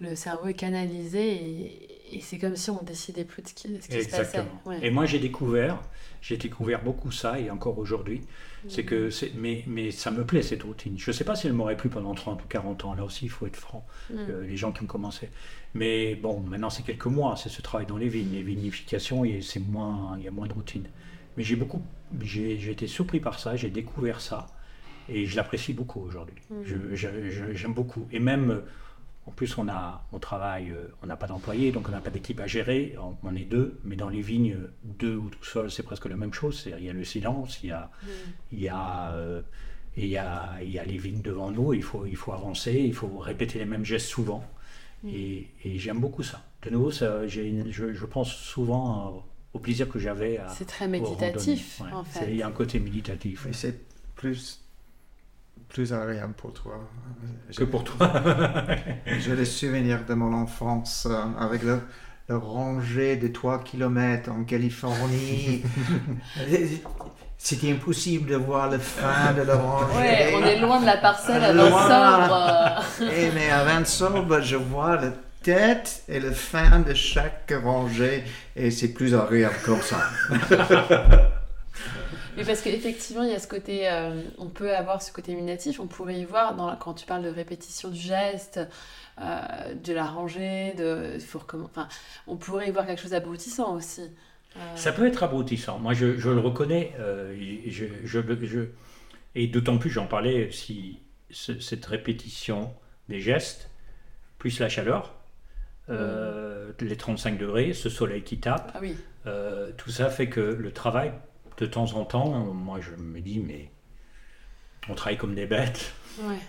le 0.00 0.14
cerveau 0.14 0.48
est 0.48 0.54
canalisé 0.54 1.34
et, 1.34 1.97
et 2.12 2.20
c'est 2.20 2.38
comme 2.38 2.56
si 2.56 2.70
on 2.70 2.82
décidait 2.82 3.24
plus 3.24 3.42
de 3.42 3.48
ce 3.48 3.54
qui, 3.54 3.68
se 3.68 4.10
passait. 4.10 4.44
Et 4.82 4.90
moi, 4.90 5.06
j'ai 5.06 5.18
découvert, 5.18 5.80
j'ai 6.20 6.36
découvert 6.36 6.82
beaucoup 6.82 7.10
ça, 7.10 7.38
et 7.38 7.50
encore 7.50 7.78
aujourd'hui, 7.78 8.22
c'est 8.68 8.84
que, 8.84 9.10
c'est, 9.10 9.32
mais, 9.34 9.64
mais 9.66 9.90
ça 9.90 10.10
me 10.10 10.24
plaît 10.24 10.42
cette 10.42 10.62
routine. 10.62 10.98
Je 10.98 11.10
ne 11.10 11.14
sais 11.14 11.24
pas 11.24 11.36
si 11.36 11.46
elle 11.46 11.52
m'aurait 11.52 11.76
plu 11.76 11.88
pendant 11.88 12.14
30 12.14 12.42
ou 12.42 12.46
40 12.48 12.84
ans, 12.84 12.94
là 12.94 13.04
aussi, 13.04 13.26
il 13.26 13.30
faut 13.30 13.46
être 13.46 13.56
franc, 13.56 13.86
mm. 14.10 14.16
euh, 14.16 14.46
les 14.46 14.56
gens 14.56 14.72
qui 14.72 14.82
ont 14.82 14.86
commencé. 14.86 15.28
Mais 15.74 16.14
bon, 16.14 16.40
maintenant, 16.40 16.70
c'est 16.70 16.82
quelques 16.82 17.06
mois, 17.06 17.36
c'est 17.36 17.48
ce 17.48 17.62
travail 17.62 17.86
dans 17.86 17.96
les 17.96 18.08
vignes, 18.08 18.32
les 18.32 18.42
vinifications, 18.42 19.24
et 19.24 19.40
c'est 19.42 19.60
moins, 19.60 20.16
il 20.18 20.24
y 20.24 20.28
a 20.28 20.30
moins 20.30 20.46
de 20.46 20.52
routine. 20.52 20.88
Mais 21.36 21.44
j'ai 21.44 21.56
beaucoup, 21.56 21.82
j'ai, 22.20 22.70
été 22.70 22.86
surpris 22.86 23.20
par 23.20 23.38
ça, 23.38 23.56
j'ai 23.56 23.70
découvert 23.70 24.20
ça, 24.20 24.46
et 25.08 25.24
je 25.26 25.36
l'apprécie 25.36 25.72
beaucoup 25.72 26.00
aujourd'hui. 26.00 26.36
Mm. 26.50 26.94
j'aime 26.94 27.74
beaucoup. 27.74 28.06
Et 28.12 28.18
même 28.18 28.62
en 29.28 29.30
plus, 29.30 29.58
on, 29.58 29.68
a, 29.68 30.06
on 30.12 30.18
travaille, 30.18 30.70
euh, 30.70 30.90
on 31.02 31.06
n'a 31.06 31.16
pas 31.16 31.26
d'employés, 31.26 31.70
donc 31.70 31.86
on 31.88 31.92
n'a 31.92 32.00
pas 32.00 32.08
d'équipe 32.08 32.40
à 32.40 32.46
gérer. 32.46 32.96
On, 33.22 33.36
est 33.36 33.44
deux, 33.44 33.78
mais 33.84 33.94
dans 33.94 34.08
les 34.08 34.22
vignes, 34.22 34.56
deux 34.82 35.16
ou 35.16 35.28
tout 35.28 35.44
seul, 35.44 35.70
c'est 35.70 35.82
presque 35.82 36.06
la 36.06 36.16
même 36.16 36.32
chose. 36.32 36.66
Il 36.78 36.82
y 36.82 36.88
a 36.88 36.94
le 36.94 37.04
silence, 37.04 37.60
il 37.62 37.68
y 37.68 37.72
a, 37.72 37.90
il 38.52 38.60
y 38.60 38.68
a, 38.70 39.12
euh, 39.12 39.42
il 39.98 40.06
y 40.06 40.16
a, 40.16 40.56
il 40.62 40.70
y 40.70 40.78
a 40.78 40.84
les 40.84 40.96
vignes 40.96 41.20
devant 41.20 41.50
nous. 41.50 41.74
Il 41.74 41.82
faut, 41.82 42.06
il 42.06 42.16
faut 42.16 42.32
avancer, 42.32 42.72
il 42.72 42.94
faut 42.94 43.18
répéter 43.18 43.58
les 43.58 43.66
mêmes 43.66 43.84
gestes 43.84 44.08
souvent. 44.08 44.42
Et, 45.06 45.46
j'aime 45.62 46.00
beaucoup 46.00 46.22
ça. 46.22 46.42
De 46.62 46.70
nouveau, 46.70 46.90
ça, 46.90 47.26
je, 47.26 47.70
je, 47.70 48.06
pense 48.06 48.32
souvent 48.32 49.24
au 49.52 49.58
plaisir 49.58 49.90
que 49.90 49.98
j'avais 49.98 50.38
à. 50.38 50.48
C'est 50.48 50.64
très 50.64 50.88
méditatif, 50.88 51.82
en 51.92 52.02
fait. 52.02 52.30
Il 52.30 52.36
y 52.36 52.42
a 52.42 52.46
un 52.46 52.52
côté 52.52 52.80
méditatif. 52.80 53.44
Mais 53.46 53.52
c'est 53.52 53.78
plus 54.14 54.64
plus 55.68 55.92
agréable 55.92 56.34
pour 56.34 56.52
toi. 56.52 56.78
Que 57.56 57.64
pour 57.64 57.84
toi. 57.84 58.10
J'ai 59.06 59.36
des 59.36 59.44
souvenirs 59.44 60.04
de 60.06 60.14
mon 60.14 60.32
enfance 60.32 61.06
euh, 61.10 61.22
avec 61.38 61.62
le, 61.62 61.80
le 62.28 62.36
rangée 62.36 63.16
de 63.16 63.28
3 63.28 63.62
km 63.62 64.30
en 64.30 64.44
Californie. 64.44 65.62
C'était 67.40 67.70
impossible 67.70 68.30
de 68.30 68.36
voir 68.36 68.68
le 68.70 68.78
fin 68.78 69.32
de 69.32 69.42
la 69.42 69.54
rangée. 69.54 69.96
Ouais, 69.96 70.32
on 70.34 70.42
est 70.44 70.58
loin 70.58 70.80
de 70.80 70.86
la 70.86 70.96
parcelle 70.96 71.44
à 71.44 71.52
Vinsobres. 71.52 72.82
Et 73.12 73.30
mais 73.32 73.50
à 73.50 73.62
Vinsobres, 73.62 74.42
je 74.42 74.56
vois 74.56 74.96
la 74.96 75.12
tête 75.42 76.02
et 76.08 76.18
le 76.18 76.32
fin 76.32 76.80
de 76.80 76.94
chaque 76.94 77.54
rangée 77.62 78.24
et 78.56 78.72
c'est 78.72 78.88
plus 78.88 79.14
agréable 79.14 79.54
comme 79.64 79.80
ça. 79.80 79.98
Mais 82.38 82.44
parce 82.44 82.62
qu'effectivement, 82.62 83.24
il 83.24 83.30
y 83.30 83.34
a 83.34 83.40
ce 83.40 83.48
côté, 83.48 83.90
euh, 83.90 84.22
on 84.38 84.46
peut 84.46 84.74
avoir 84.74 85.02
ce 85.02 85.12
côté 85.12 85.32
imitatif, 85.32 85.80
on 85.80 85.88
pourrait 85.88 86.20
y 86.20 86.24
voir 86.24 86.54
dans 86.54 86.74
quand 86.76 86.94
tu 86.94 87.04
parles 87.04 87.24
de 87.24 87.28
répétition 87.28 87.88
du 87.88 87.98
geste, 87.98 88.60
euh, 89.20 89.74
de 89.74 89.92
la 89.92 90.06
rangée, 90.06 90.72
de, 90.74 91.18
faut 91.18 91.42
enfin, 91.64 91.88
on 92.28 92.36
pourrait 92.36 92.68
y 92.68 92.70
voir 92.70 92.86
quelque 92.86 93.02
chose 93.02 93.10
d'abrutissant 93.10 93.74
aussi. 93.74 94.02
Euh, 94.56 94.76
Ça 94.76 94.92
peut 94.92 95.06
être 95.06 95.24
abrutissant. 95.24 95.80
Moi, 95.80 95.94
je, 95.94 96.16
je 96.16 96.30
le 96.30 96.38
reconnais. 96.38 96.94
je, 96.96 97.86
je, 98.04 98.20
je, 98.46 98.66
et 99.34 99.48
d'autant 99.48 99.78
plus, 99.78 99.90
j'en 99.90 100.06
parlais, 100.06 100.50
si 100.52 101.00
cette 101.30 101.86
répétition 101.86 102.72
des 103.08 103.20
gestes, 103.20 103.68
plus 104.38 104.60
la 104.60 104.68
chaleur, 104.68 105.12
mm. 105.88 105.94
les 106.80 106.96
35 106.96 107.36
degrés, 107.36 107.72
ce 107.72 107.88
soleil 107.88 108.22
qui 108.22 108.38
tape, 108.38 108.70
ah 108.74 108.78
oui. 108.80 108.96
tout 109.76 109.90
ça 109.90 110.08
fait 110.08 110.28
que 110.28 110.40
le 110.40 110.72
travail 110.72 111.12
de 111.58 111.66
temps 111.66 111.92
en 111.94 112.04
temps, 112.04 112.30
moi 112.54 112.78
je 112.80 112.90
me 113.00 113.20
dis, 113.20 113.40
mais 113.40 113.70
on 114.88 114.94
travaille 114.94 115.18
comme 115.18 115.34
des 115.34 115.46
bêtes. 115.46 115.92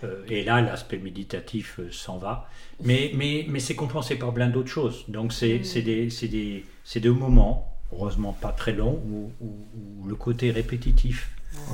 Euh, 0.04 0.24
et 0.28 0.44
là, 0.44 0.62
l'aspect 0.62 0.98
méditatif 0.98 1.80
euh, 1.80 1.92
s'en 1.92 2.18
va. 2.18 2.50
Mais, 2.84 3.12
mais, 3.16 3.46
mais 3.50 3.60
c'est 3.60 3.76
compensé 3.76 4.16
par 4.16 4.34
plein 4.34 4.50
d'autres 4.50 4.70
choses. 4.70 5.06
Donc, 5.08 5.34
c'est 5.34 5.60
mm. 5.60 5.82
des, 5.82 6.08
des, 6.28 6.66
des 7.00 7.10
moments, 7.10 7.78
heureusement 7.94 8.34
pas 8.34 8.52
très 8.52 8.74
longs, 8.74 9.02
où, 9.42 10.08
le 10.08 10.16
côté 10.16 10.52
répétitif. 10.52 11.30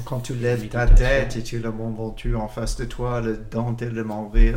Quand 0.05 0.19
tu 0.19 0.33
lèves 0.33 0.67
ta 0.69 0.87
tête 0.87 1.35
et 1.35 1.43
tu 1.43 1.59
le 1.59 1.71
Mont 1.71 2.15
en 2.35 2.47
face 2.47 2.77
de 2.77 2.85
toi, 2.85 3.21
le 3.21 3.37
dentelle 3.37 3.93
de 3.93 4.03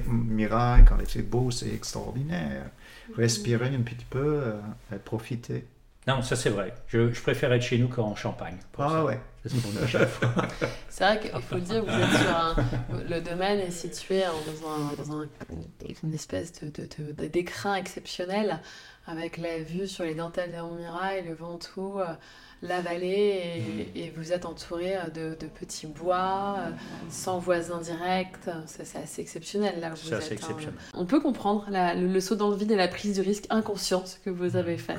Mirail, 0.09 0.85
quand 0.85 0.97
il 0.99 1.07
fait 1.07 1.23
beau, 1.23 1.51
c'est 1.51 1.73
extraordinaire. 1.73 2.71
Mm. 3.11 3.13
Respirer 3.15 3.69
un 3.69 3.83
petit 3.83 4.07
peu 4.09 4.41
euh, 4.43 4.61
et 4.93 4.99
profiter. 4.99 5.65
Non, 6.09 6.23
ça 6.23 6.37
c'est 6.37 6.49
vrai. 6.49 6.73
Je, 6.87 7.21
préfère 7.21 7.53
être 7.53 7.63
chez 7.63 7.77
nous 7.77 7.89
qu'en 7.89 8.17
Champagne. 8.17 8.57
Ah 8.79 9.05
ouais. 9.05 9.21
C'est 10.89 11.05
vrai 11.05 11.21
qu'il 11.21 11.41
faut 11.43 11.59
dire, 11.59 11.85
vous 11.85 11.91
êtes 11.91 12.21
sur 12.21 12.37
un, 12.37 12.57
le 13.09 13.21
domaine 13.21 13.61
est 13.61 13.71
situé 13.71 14.23
dans, 14.23 14.71
un, 14.71 15.27
une 16.03 16.15
espèce 16.15 16.53
de, 16.61 17.27
d'écrin 17.29 17.77
exceptionnel 17.77 18.61
avec 19.07 19.39
la 19.39 19.59
vue 19.59 19.87
sur 19.87 20.05
les 20.05 20.15
dentelles 20.15 20.51
d'Amirail, 20.51 21.25
le 21.27 21.35
Ventoux, 21.35 21.99
euh, 21.99 22.07
la 22.61 22.83
vallée, 22.83 23.63
et, 23.95 24.13
vous 24.17 24.33
êtes 24.33 24.45
entouré 24.45 24.97
euh, 24.97 25.35
de, 25.35 25.47
petits 25.47 25.87
bois, 25.87 26.57
euh, 26.59 26.71
sans 27.09 27.39
voisins 27.39 27.81
directs. 27.81 28.37
C'est, 28.67 28.99
assez 28.99 29.23
exceptionnel 29.23 29.81
là 29.81 29.93
où 29.93 29.97
vous 29.97 30.13
êtes. 30.13 30.25
Hein. 30.25 30.33
exceptionnel. 30.33 30.75
On 30.93 31.07
peut 31.07 31.21
comprendre 31.21 31.67
le, 31.71 32.07
le, 32.07 32.21
saut 32.21 32.37
dans 32.37 32.51
le 32.51 32.57
vide 32.57 32.73
et 32.73 32.77
la 32.77 32.89
prise 32.89 33.17
de 33.17 33.23
risque 33.23 33.47
inconsciente 33.49 34.21
que 34.25 34.31
vous 34.31 34.57
avez 34.57 34.77
fait. 34.77 34.99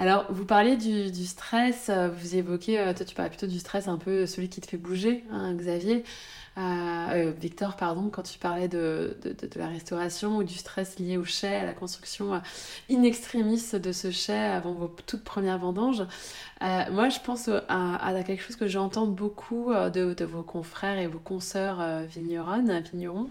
Alors, 0.00 0.24
vous 0.30 0.46
parlez 0.46 0.78
du, 0.78 1.26
stress, 1.26 1.90
euh, 1.90 2.08
vous 2.08 2.34
évoquez, 2.34 2.80
euh, 2.80 2.94
toi 2.94 3.04
tu 3.04 3.14
parlais 3.14 3.28
plutôt 3.28 3.46
du 3.46 3.58
stress 3.58 3.86
un 3.86 3.98
peu 3.98 4.24
celui 4.24 4.48
qui 4.48 4.62
te 4.62 4.66
fait 4.66 4.78
bouger, 4.78 5.24
hein, 5.30 5.52
Xavier. 5.52 6.04
Euh, 6.56 7.34
Victor, 7.38 7.76
pardon, 7.76 8.08
quand 8.08 8.22
tu 8.22 8.38
parlais 8.38 8.66
de, 8.66 9.18
de, 9.22 9.36
la 9.56 9.68
restauration 9.68 10.38
ou 10.38 10.42
du 10.42 10.54
stress 10.54 10.98
lié 10.98 11.18
au 11.18 11.26
chai, 11.26 11.54
à 11.54 11.66
la 11.66 11.74
construction 11.74 12.40
in 12.90 13.02
extremis 13.02 13.62
de 13.74 13.92
ce 13.92 14.10
chai 14.10 14.32
avant 14.32 14.72
vos 14.72 14.90
toutes 15.04 15.22
premières 15.22 15.58
vendanges. 15.58 16.06
Moi, 16.62 17.10
je 17.10 17.20
pense 17.20 17.50
à, 17.68 18.22
quelque 18.26 18.42
chose 18.42 18.56
que 18.56 18.68
j'entends 18.68 19.06
beaucoup 19.06 19.70
de, 19.74 20.24
vos 20.24 20.42
confrères 20.42 20.98
et 20.98 21.08
vos 21.08 21.18
consoeurs 21.18 22.04
vigneronnes, 22.06 22.82
vignerons. 22.90 23.28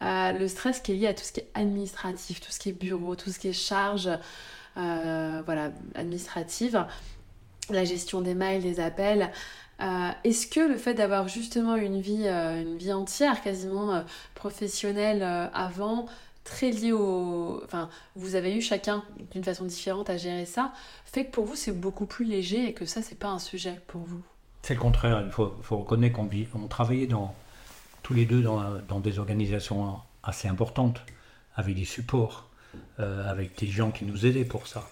Le 0.00 0.46
stress 0.48 0.80
qui 0.80 0.92
est 0.92 0.96
lié 0.96 1.06
à 1.08 1.14
tout 1.14 1.24
ce 1.24 1.32
qui 1.32 1.40
est 1.40 1.50
administratif, 1.54 2.40
tout 2.40 2.50
ce 2.50 2.58
qui 2.58 2.70
est 2.70 2.72
bureau, 2.72 3.14
tout 3.14 3.30
ce 3.30 3.38
qui 3.38 3.48
est 3.48 3.52
charge 3.52 4.08
voilà, 4.74 5.70
administrative, 5.94 6.84
la 7.70 7.84
gestion 7.84 8.20
des 8.20 8.34
mails, 8.34 8.62
des 8.62 8.80
appels. 8.80 9.30
Euh, 9.80 10.10
Est-ce 10.24 10.46
que 10.46 10.60
le 10.60 10.76
fait 10.76 10.94
d'avoir 10.94 11.28
justement 11.28 11.74
une 11.76 12.00
vie, 12.00 12.24
euh, 12.26 12.62
une 12.62 12.76
vie 12.76 12.92
entière, 12.92 13.42
quasiment 13.42 13.92
euh, 13.92 14.02
professionnelle 14.34 15.22
euh, 15.22 15.48
avant, 15.52 16.06
très 16.44 16.70
liée 16.70 16.92
au... 16.92 17.60
Enfin, 17.64 17.88
vous 18.14 18.36
avez 18.36 18.56
eu 18.56 18.60
chacun 18.60 19.02
d'une 19.32 19.42
façon 19.42 19.64
différente 19.64 20.08
à 20.08 20.16
gérer 20.16 20.46
ça, 20.46 20.72
fait 21.04 21.24
que 21.26 21.32
pour 21.32 21.46
vous 21.46 21.56
c'est 21.56 21.72
beaucoup 21.72 22.06
plus 22.06 22.24
léger 22.24 22.68
et 22.68 22.72
que 22.74 22.86
ça 22.86 23.02
c'est 23.02 23.18
pas 23.18 23.28
un 23.28 23.38
sujet 23.38 23.80
pour 23.88 24.02
vous? 24.02 24.20
C'est 24.62 24.74
le 24.74 24.80
contraire. 24.80 25.22
Il 25.24 25.32
faut, 25.32 25.52
faut 25.62 25.78
reconnaître 25.78 26.14
qu'on 26.14 26.28
on 26.54 26.68
travaillait 26.68 27.08
dans, 27.08 27.34
tous 28.04 28.14
les 28.14 28.24
deux 28.24 28.42
dans, 28.42 28.62
dans 28.88 29.00
des 29.00 29.18
organisations 29.18 29.98
assez 30.22 30.46
importantes, 30.46 31.02
avec 31.56 31.74
des 31.74 31.84
supports, 31.84 32.46
euh, 32.46 32.51
avec 32.98 33.58
des 33.58 33.66
gens 33.66 33.90
qui 33.90 34.04
nous 34.04 34.26
aidaient 34.26 34.44
pour 34.44 34.66
ça. 34.66 34.88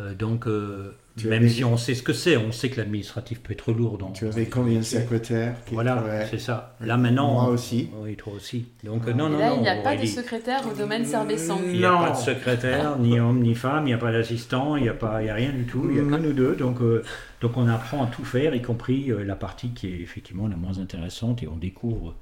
Euh, 0.00 0.14
donc, 0.14 0.46
euh, 0.46 0.94
même 1.22 1.34
avais- 1.34 1.48
si 1.50 1.64
on 1.64 1.76
sait 1.76 1.94
ce 1.94 2.02
que 2.02 2.14
c'est, 2.14 2.38
on 2.38 2.50
sait 2.50 2.70
que 2.70 2.78
l'administratif 2.80 3.40
peut 3.42 3.52
être 3.52 3.72
lourd. 3.74 3.98
Dans, 3.98 4.10
Tu 4.12 4.26
avais 4.26 4.46
combien 4.46 4.78
de 4.78 4.84
secrétaires 4.84 5.54
qui 5.66 5.74
Voilà, 5.74 6.26
c'est 6.30 6.38
ça. 6.38 6.76
Là 6.80 6.96
maintenant. 6.96 7.34
Moi 7.34 7.44
on- 7.44 7.48
aussi. 7.48 7.90
Oui, 8.00 8.16
toi 8.16 8.32
aussi. 8.32 8.64
Donc, 8.84 9.06
euh, 9.06 9.12
non, 9.12 9.28
non, 9.28 9.38
là, 9.38 9.50
non. 9.50 9.56
il 9.56 9.62
n'y 9.62 9.68
a 9.68 9.82
pas 9.82 9.94
de 9.94 10.06
secrétaire 10.06 10.62
au 10.66 10.74
domaine 10.74 11.04
Servessant. 11.04 11.60
Il 11.62 11.72
n'y 11.80 11.84
a 11.84 11.90
Non. 11.90 11.98
pas 12.04 12.10
de 12.12 12.16
secrétaire, 12.16 12.98
ni 12.98 13.20
homme 13.20 13.42
ni 13.42 13.54
femme, 13.54 13.82
il 13.84 13.88
n'y 13.88 13.92
a 13.92 13.98
pas 13.98 14.12
d'assistant, 14.12 14.76
il 14.76 14.84
n'y 14.84 14.88
a, 14.88 14.94
pas- 14.94 15.20
il 15.22 15.26
y 15.26 15.30
a 15.30 15.34
rien 15.34 15.52
du 15.52 15.64
tout, 15.64 15.82
il 15.90 16.00
n'y 16.02 16.14
a 16.14 16.16
que 16.16 16.22
nous 16.22 16.32
deux. 16.32 16.56
Donc, 16.56 16.80
euh, 16.80 17.04
donc 17.42 17.58
on 17.58 17.68
apprend 17.68 18.02
à 18.04 18.06
tout 18.06 18.24
faire, 18.24 18.54
y 18.54 18.62
compris 18.62 19.10
euh, 19.12 19.24
la 19.24 19.36
partie 19.36 19.72
qui 19.74 19.88
est 19.88 20.00
effectivement 20.00 20.48
la 20.48 20.56
moins 20.56 20.78
intéressante, 20.78 21.42
et 21.42 21.48
on 21.48 21.56
découvre 21.56 22.14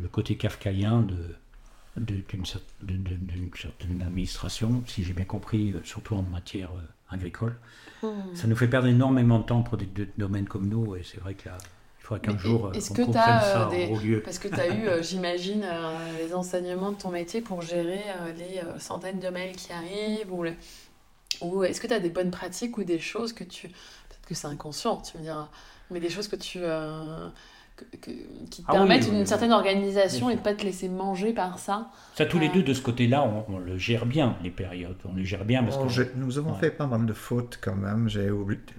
le 0.00 0.08
côté 0.08 0.36
kafkaïen 0.36 1.02
de, 1.02 1.12
de- 1.12 1.36
d'une 1.96 2.46
certaine 2.46 4.02
administration, 4.02 4.82
si 4.86 5.04
j'ai 5.04 5.12
bien 5.12 5.24
compris, 5.26 5.72
euh, 5.72 5.80
surtout 5.84 6.14
en 6.14 6.22
matière 6.22 6.70
euh, 6.70 7.14
agricole. 7.14 7.56
Hmm. 8.02 8.34
Ça 8.34 8.46
nous 8.46 8.56
fait 8.56 8.68
perdre 8.68 8.88
énormément 8.88 9.38
de 9.38 9.44
temps 9.44 9.62
pour 9.62 9.76
des, 9.76 9.86
des 9.86 10.08
domaines 10.16 10.46
comme 10.48 10.68
nous, 10.68 10.96
et 10.96 11.02
c'est 11.04 11.20
vrai 11.20 11.34
que 11.34 11.48
là, 11.48 11.58
il 12.00 12.02
faudra 12.04 12.18
qu'un 12.20 12.38
jour 12.38 12.66
euh, 12.68 12.72
est-ce 12.72 12.92
on 12.92 12.94
que 12.94 13.02
comprenne 13.02 13.40
ça 13.40 13.68
euh, 13.68 13.70
des- 13.70 13.92
au 13.92 13.98
lieu. 13.98 14.22
Parce 14.22 14.38
que 14.38 14.48
tu 14.48 14.54
as 14.58 14.74
eu, 14.74 14.88
euh, 14.88 15.02
j'imagine, 15.02 15.62
euh, 15.64 16.18
les 16.18 16.34
enseignements 16.34 16.92
de 16.92 16.96
ton 16.98 17.10
métier 17.10 17.42
pour 17.42 17.60
gérer 17.62 18.02
euh, 18.20 18.32
les 18.32 18.58
euh, 18.58 18.78
centaines 18.78 19.20
de 19.20 19.28
mails 19.28 19.54
qui 19.54 19.70
arrivent 19.72 20.32
ou, 20.32 20.42
le- 20.44 20.54
ou 21.42 21.62
est-ce 21.62 21.80
que 21.80 21.86
tu 21.86 21.94
as 21.94 22.00
des 22.00 22.10
bonnes 22.10 22.30
pratiques 22.30 22.78
ou 22.78 22.84
des 22.84 22.98
choses 22.98 23.32
que 23.34 23.44
tu... 23.44 23.68
Peut-être 23.68 24.26
que 24.26 24.34
c'est 24.34 24.46
inconscient, 24.48 24.96
tu 25.02 25.18
me 25.18 25.22
diras, 25.22 25.48
mais 25.90 26.00
des 26.00 26.10
choses 26.10 26.28
que 26.28 26.36
tu... 26.36 26.58
euh, 26.62 27.28
que- 27.76 27.96
que- 27.96 28.10
qui 28.50 28.62
te 28.62 28.66
Ah 28.68 28.72
permettent 28.72 29.04
oui, 29.04 29.10
une 29.14 29.20
oui. 29.20 29.26
certaine 29.26 29.52
organisation 29.52 30.30
et 30.30 30.36
de 30.36 30.40
pas 30.40 30.54
te 30.54 30.62
laisser 30.64 30.88
manger 30.88 31.32
par 31.32 31.58
ça. 31.58 31.88
Ça, 32.14 32.26
tous 32.26 32.38
les 32.38 32.48
Ah. 32.48 32.54
deux, 32.54 32.62
de 32.62 32.74
ce 32.74 32.80
côté-là, 32.82 33.22
on, 33.24 33.44
on 33.54 33.58
le 33.58 33.76
gère 33.78 34.06
bien, 34.06 34.36
les 34.42 34.50
périodes. 34.50 34.96
On 35.04 35.14
le 35.14 35.24
gère 35.24 35.44
bien 35.44 35.62
parce 35.64 35.76
Oh, 35.80 35.86
que... 35.86 36.06
nous 36.16 36.38
avons 36.38 36.52
Ouais. 36.52 36.60
fait 36.60 36.70
pas 36.70 36.86
mal 36.86 37.06
de 37.06 37.12
fautes 37.12 37.58
quand 37.62 37.74
même. 37.76 38.08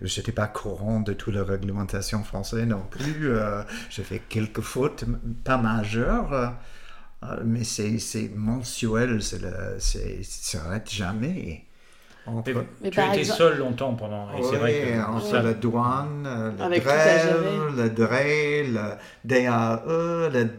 J'étais 0.02 0.32
pas 0.32 0.48
courant 0.48 1.00
de 1.02 1.14
toute 1.14 1.34
la 1.34 1.44
réglementation 1.44 2.24
française 2.24 2.66
non 2.68 2.84
plus. 2.90 3.30
Euh, 3.30 3.64
j'ai 3.90 4.04
fait 4.04 4.22
quelques 4.30 4.62
fautes, 4.62 5.06
pas 5.44 5.58
majeures, 5.58 6.32
euh, 6.34 6.48
euh, 7.24 7.42
mais 7.46 7.64
c'est 7.64 8.00
c'est 8.00 8.30
mensuel. 8.36 9.22
C'est 9.24 9.42
le- 9.42 9.76
c'est- 9.80 10.24
ça 10.24 10.60
s'arrête 10.60 10.90
jamais. 10.92 11.66
Entre, 12.26 12.52
Mais 12.54 12.66
Mais 12.82 12.90
tu 12.90 13.00
as 13.02 13.08
été 13.10 13.20
exemple- 13.20 13.38
seul 13.38 13.58
longtemps 13.60 13.94
pendant. 13.96 14.28
Et 14.38 14.44
c'est 14.44 14.56
vrai 14.56 14.74
que. 14.74 15.10
entre 15.12 15.26
ça- 15.26 15.42
la 15.42 15.54
douane, 15.54 16.54
le 16.58 16.64
Avec 16.64 16.84
grève, 16.84 17.38
le 17.76 17.90
DRE, 17.90 18.64
le 18.74 18.98
DAE, 19.26 20.30
le, 20.34 20.50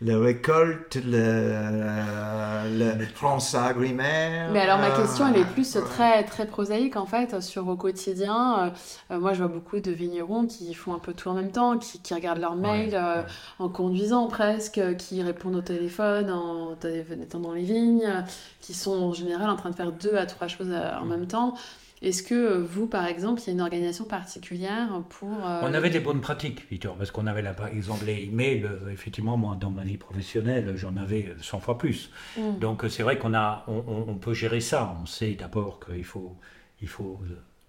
le 0.00 0.16
récolte, 0.16 0.96
le, 1.04 2.94
le 2.98 3.06
France 3.06 3.54
Agrimaire. 3.54 4.50
Mais 4.52 4.60
alors 4.60 4.78
ma 4.78 4.90
euh, 4.90 4.96
question, 4.96 5.26
elle 5.26 5.40
est 5.40 5.44
plus 5.44 5.74
ouais. 5.74 5.82
très, 5.82 6.24
très 6.24 6.46
prosaïque 6.46 6.96
en 6.96 7.06
fait, 7.06 7.40
sur 7.40 7.64
vos 7.64 7.76
quotidiens. 7.76 8.68
Euh, 9.10 9.14
euh, 9.14 9.18
moi, 9.18 9.32
je 9.32 9.38
vois 9.38 9.48
beaucoup 9.52 9.80
de 9.80 9.90
vignerons 9.90 10.46
qui 10.46 10.72
font 10.74 10.94
un 10.94 11.00
peu 11.00 11.14
tout 11.14 11.28
en 11.28 11.34
même 11.34 11.50
temps, 11.50 11.78
qui, 11.78 12.00
qui 12.00 12.14
regardent 12.14 12.40
leurs 12.40 12.54
mails 12.56 12.90
Ouais, 12.90 12.94
euh, 12.94 13.22
ouais. 13.22 13.26
en 13.58 13.68
conduisant 13.68 14.28
presque, 14.28 14.78
euh, 14.78 14.94
qui 14.94 15.22
répondent 15.22 15.56
au 15.56 15.62
téléphone 15.62 16.30
en 16.30 16.76
étant 16.84 17.40
dans 17.40 17.52
les 17.52 17.64
vignes, 17.64 18.04
euh, 18.06 18.22
qui 18.60 18.74
sont 18.74 19.02
en 19.02 19.12
général 19.12 19.50
en 19.50 19.56
train 19.56 19.70
de 19.70 19.74
faire 19.74 19.92
deux 19.92 20.14
à 20.16 20.26
trois 20.26 20.48
choses 20.48 20.70
euh, 20.70 20.98
en 21.00 21.06
même 21.06 21.26
temps. 21.26 21.54
Est-ce 22.00 22.22
que 22.22 22.34
euh, 22.34 22.58
vous, 22.58 22.86
par 22.86 23.06
exemple, 23.06 23.40
il 23.42 23.46
y 23.46 23.50
a 23.50 23.52
une 23.54 23.60
organisation 23.60 24.04
particulière 24.04 25.02
pour... 25.08 25.30
euh, 25.44 25.60
On 25.62 25.74
avait 25.74 25.90
des 25.90 26.00
bonnes 26.00 26.20
pratiques, 26.20 26.68
Victor, 26.70 26.96
parce 26.96 27.10
qu'on 27.10 27.26
avait 27.26 27.42
là, 27.42 27.54
par 27.54 27.68
exemple 27.68 28.04
les 28.04 28.24
emails. 28.24 28.64
euh, 28.64 28.90
Effectivement, 28.92 29.36
moi, 29.36 29.56
dans 29.60 29.70
ma 29.70 29.82
vie 29.82 29.96
professionnelle, 29.96 30.74
j'en 30.76 30.96
avais 30.96 31.34
100 31.40 31.60
fois 31.60 31.76
plus. 31.76 32.10
Hmm. 32.36 32.58
Donc, 32.60 32.84
c'est 32.88 33.02
vrai 33.02 33.18
qu'on 33.18 33.34
a, 33.34 33.64
on, 33.66 34.14
peut 34.14 34.34
gérer 34.34 34.60
ça. 34.60 34.96
On 35.02 35.06
sait 35.06 35.32
d'abord 35.34 35.80
qu'il 35.84 36.04
faut, 36.04 36.36
il 36.80 36.88
faut 36.88 37.20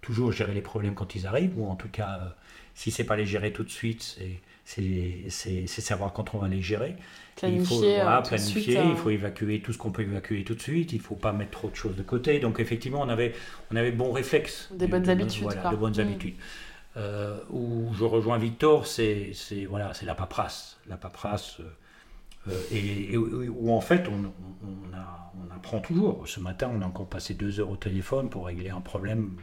toujours 0.01 0.31
gérer 0.31 0.53
les 0.53 0.61
problèmes 0.61 0.93
quand 0.93 1.15
ils 1.15 1.25
arrivent, 1.25 1.57
ou 1.59 1.67
en 1.67 1.75
tout 1.75 1.89
cas, 1.89 2.35
si 2.75 2.91
c'est 2.91 3.03
pas 3.03 3.15
les 3.15 3.25
gérer 3.25 3.51
tout 3.51 3.63
de 3.63 3.69
suite, 3.69 4.01
c'est, 4.03 4.39
c'est, 5.29 5.67
savoir 5.67 6.13
quand 6.13 6.35
on 6.35 6.37
va 6.37 6.47
les 6.47 6.61
gérer. 6.61 6.95
il 7.43 7.65
faut 7.65 7.79
planifier 7.79 7.99
euh, 7.99 8.03
voilà, 8.03 8.21
planifier, 8.21 8.61
suite, 8.61 8.79
il 8.91 8.95
faut 8.95 9.09
évacuer 9.09 9.61
tout 9.61 9.73
ce 9.73 9.77
qu'on 9.79 9.91
peut 9.91 10.03
évacuer 10.03 10.43
tout 10.43 10.53
de 10.53 10.61
suite, 10.61 10.93
il 10.93 10.99
faut 11.01 11.15
pas 11.15 11.31
mettre 11.33 11.51
trop 11.51 11.69
de 11.69 11.75
choses 11.75 11.95
de 11.95 12.03
côté. 12.03 12.39
Donc 12.39 12.59
effectivement, 12.59 13.01
on 13.01 13.09
avait, 13.09 13.33
on 13.71 13.75
avait 13.75 13.91
bon 13.91 14.11
réflexe. 14.11 14.69
Des 14.71 14.85
de- 14.85 14.91
bonnes 14.91 15.03
de- 15.03 15.09
habitudes, 15.09 15.43
Voilà, 15.43 15.61
quoi. 15.61 15.71
de 15.71 15.75
bonnes 15.75 15.97
Mm. 15.97 16.01
habitudes. 16.01 16.35
Euh, 16.97 17.37
où 17.49 17.91
je 17.97 18.03
rejoins 18.03 18.37
Victor, 18.37 18.85
c'est 18.85 19.31
voilà, 19.69 19.93
c'est 19.93 20.05
la 20.05 20.15
paperasse. 20.15 20.77
La 20.87 20.97
paperasse, 20.97 21.59
euh, 21.61 21.63
et, 22.71 23.13
et 23.13 23.17
où 23.17 23.71
en 23.71 23.81
fait, 23.81 24.07
on, 24.07 24.13
on, 24.25 24.89
on 24.91 24.93
a- 24.95 25.19
on 25.39 25.55
apprend 25.55 25.79
toujours. 25.79 26.27
Ce 26.27 26.39
matin, 26.39 26.69
on 26.73 26.81
a 26.81 26.85
encore 26.85 27.07
passé 27.07 27.33
deux 27.33 27.59
heures 27.59 27.69
au 27.69 27.75
téléphone 27.77 28.29
pour 28.29 28.47
régler 28.47 28.69
un 28.69 28.81
problème. 28.81 29.37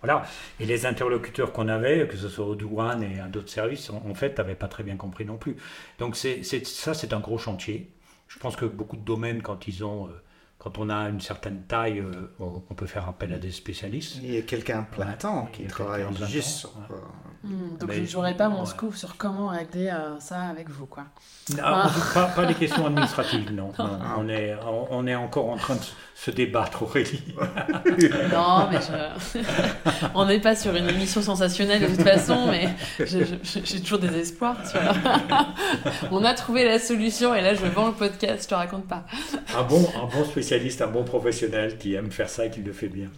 Voilà. 0.00 0.24
Et 0.60 0.66
les 0.66 0.86
interlocuteurs 0.86 1.52
qu'on 1.52 1.68
avait, 1.68 2.06
que 2.08 2.16
ce 2.16 2.28
soit 2.28 2.46
au 2.46 2.54
douane 2.54 3.02
et 3.02 3.20
à 3.20 3.28
d'autres 3.28 3.48
services, 3.48 3.90
en, 3.90 4.14
fait, 4.14 4.36
n'avaient 4.38 4.54
pas 4.54 4.68
très 4.68 4.82
bien 4.82 4.96
compris 4.96 5.24
non 5.24 5.36
plus. 5.36 5.56
Donc 5.98 6.16
c'est 6.16 6.42
ça, 6.42 6.94
c'est 6.94 7.12
un 7.12 7.20
gros 7.20 7.38
chantier. 7.38 7.90
Je 8.28 8.38
pense 8.38 8.56
que 8.56 8.64
beaucoup 8.64 8.96
de 8.96 9.04
domaines, 9.04 9.42
quand 9.42 9.68
ils 9.68 9.84
ont, 9.84 10.08
euh, 10.08 10.22
quand 10.58 10.78
on 10.78 10.88
a 10.88 11.08
une 11.08 11.20
certaine 11.20 11.62
taille, 11.64 12.00
euh, 12.00 12.32
on, 12.38 12.74
peut 12.74 12.86
faire 12.86 13.06
appel 13.08 13.32
à 13.34 13.38
des 13.38 13.50
spécialistes. 13.52 14.16
Il 14.22 14.32
y 14.34 14.38
a 14.38 14.42
quelqu'un 14.42 14.82
plein 14.84 15.12
temps 15.12 15.48
qui 15.52 15.66
travaille 15.66 16.06
juste 16.26 16.62
temps, 16.62 16.68
sur, 16.70 16.76
ouais. 16.78 16.96
Hmm, 17.44 17.78
donc 17.78 17.88
Mais- 17.88 18.06
je 18.06 18.16
n'aurai 18.16 18.34
pas 18.34 18.48
mon 18.48 18.60
ouais. 18.60 18.66
scoop 18.66 18.94
sur 18.94 19.16
comment 19.16 19.48
régler 19.48 19.88
euh, 19.88 20.18
ça 20.20 20.40
avec 20.42 20.68
vous, 20.70 20.86
quoi. 20.86 21.04
Ah, 21.62 21.90
pas, 22.14 22.26
pas 22.26 22.46
des 22.46 22.54
questions 22.54 22.86
administratives, 22.86 23.52
non. 23.52 23.72
non. 23.78 23.98
Ah. 24.00 24.14
On, 24.18 24.28
est, 24.28 24.54
on, 24.66 24.86
on 24.90 25.06
est 25.06 25.14
encore 25.14 25.48
en 25.50 25.56
train 25.56 25.74
de 25.74 25.80
se 26.14 26.30
débattre, 26.30 26.82
Aurélie. 26.82 27.22
Non, 28.32 28.68
mais 28.70 28.78
je... 28.80 29.38
on 30.14 30.24
n'est 30.26 30.40
pas 30.40 30.54
sur 30.54 30.74
une 30.74 30.88
émission 30.88 31.20
sensationnelle 31.20 31.82
de 31.82 31.86
toute 31.88 32.02
façon, 32.02 32.46
mais 32.48 32.68
j'ai 33.04 33.80
toujours 33.80 33.98
des 33.98 34.16
espoirs. 34.18 34.56
Tu 34.70 34.78
vois. 34.78 34.94
on 36.10 36.24
a 36.24 36.32
trouvé 36.34 36.64
la 36.64 36.78
solution 36.78 37.34
et 37.34 37.40
là 37.42 37.54
je 37.54 37.64
vends 37.66 37.88
le 37.88 37.92
podcast, 37.92 38.44
je 38.44 38.48
te 38.48 38.54
raconte 38.54 38.86
pas. 38.86 39.04
Un 39.56 39.62
bon, 39.64 39.86
un 40.00 40.06
bon 40.06 40.24
spécialiste, 40.24 40.80
un 40.82 40.86
bon 40.88 41.02
professionnel 41.04 41.76
qui 41.76 41.94
aime 41.94 42.10
faire 42.10 42.28
ça 42.28 42.46
et 42.46 42.50
qui 42.50 42.60
le 42.62 42.72
fait 42.72 42.88
bien. 42.88 43.08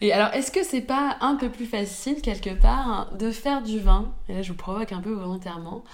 Et 0.00 0.12
alors, 0.12 0.32
est-ce 0.34 0.50
que 0.50 0.62
c'est 0.64 0.80
pas 0.80 1.16
un 1.20 1.36
peu 1.36 1.50
plus 1.50 1.66
facile 1.66 2.20
quelque 2.22 2.54
part 2.54 3.14
de 3.16 3.30
faire 3.30 3.62
du 3.62 3.78
vin 3.78 4.12
Et 4.28 4.34
là, 4.34 4.42
je 4.42 4.52
vous 4.52 4.58
provoque 4.58 4.92
un 4.92 5.00
peu 5.00 5.12
volontairement. 5.12 5.84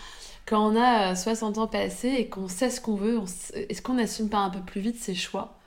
Quand 0.46 0.72
on 0.72 0.76
a 0.76 1.12
euh, 1.12 1.14
60 1.14 1.59
ans 1.59 1.66
passés 1.66 2.09
et 2.09 2.28
qu'on 2.28 2.48
sait 2.48 2.70
ce 2.70 2.80
qu'on 2.80 2.96
veut, 2.96 3.18
est-ce 3.54 3.80
qu'on 3.80 3.94
n'assume 3.94 4.28
pas 4.28 4.38
un 4.38 4.50
peu 4.50 4.61
plus 4.61 4.80
vite 4.80 4.99
ses 4.99 5.14
choix? 5.14 5.59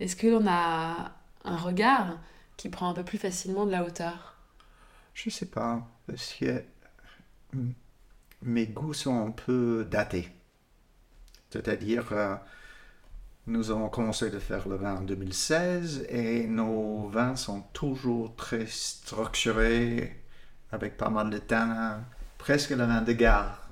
Est-ce 0.00 0.16
qu'on 0.16 0.46
a 0.46 1.12
un 1.44 1.56
regard 1.56 2.18
qui 2.56 2.68
prend 2.68 2.88
un 2.88 2.94
peu 2.94 3.04
plus 3.04 3.18
facilement 3.18 3.66
de 3.66 3.70
la 3.70 3.84
hauteur? 3.84 4.36
Je 5.14 5.30
sais 5.30 5.46
pas, 5.46 5.86
parce 6.06 6.34
que 6.34 6.62
mm, 7.52 7.70
mes 8.42 8.66
goûts 8.66 8.94
sont 8.94 9.26
un 9.26 9.30
peu 9.30 9.86
datés. 9.90 10.28
C'est-à-dire, 11.50 12.12
euh, 12.12 12.36
nous 13.46 13.70
avons 13.70 13.88
commencé 13.88 14.30
de 14.30 14.38
faire 14.38 14.68
le 14.68 14.76
vin 14.76 14.96
en 14.96 15.02
2016 15.02 16.06
et 16.10 16.46
nos 16.46 17.08
vins 17.08 17.36
sont 17.36 17.62
toujours 17.72 18.34
très 18.36 18.66
structurés, 18.66 20.22
avec 20.72 20.96
pas 20.96 21.10
mal 21.10 21.30
de 21.30 21.38
tanins, 21.38 22.04
presque 22.38 22.70
le 22.70 22.84
vin 22.84 23.02
de 23.02 23.12
gare. 23.12 23.68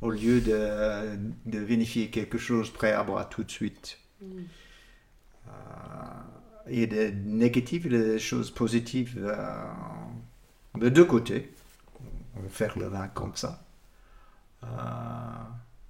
Au 0.00 0.10
lieu 0.10 0.40
de, 0.40 1.16
de 1.46 1.58
vinifier 1.58 2.10
quelque 2.10 2.38
chose 2.38 2.70
prêt 2.70 2.92
à 2.92 3.02
boire 3.04 3.28
tout 3.28 3.44
de 3.44 3.50
suite. 3.50 3.98
Il 6.70 6.78
y 6.80 6.82
a 6.82 6.86
des 6.86 7.12
négatives 7.12 7.86
et 7.86 7.90
des 7.90 8.18
choses 8.18 8.50
positives 8.50 9.18
euh, 9.18 9.64
de 10.76 10.88
deux 10.88 11.04
côtés. 11.04 11.52
On 12.36 12.40
va 12.40 12.48
faire 12.48 12.78
le 12.78 12.86
vin 12.86 13.08
comme 13.08 13.36
ça. 13.36 13.62
Euh, 14.64 14.66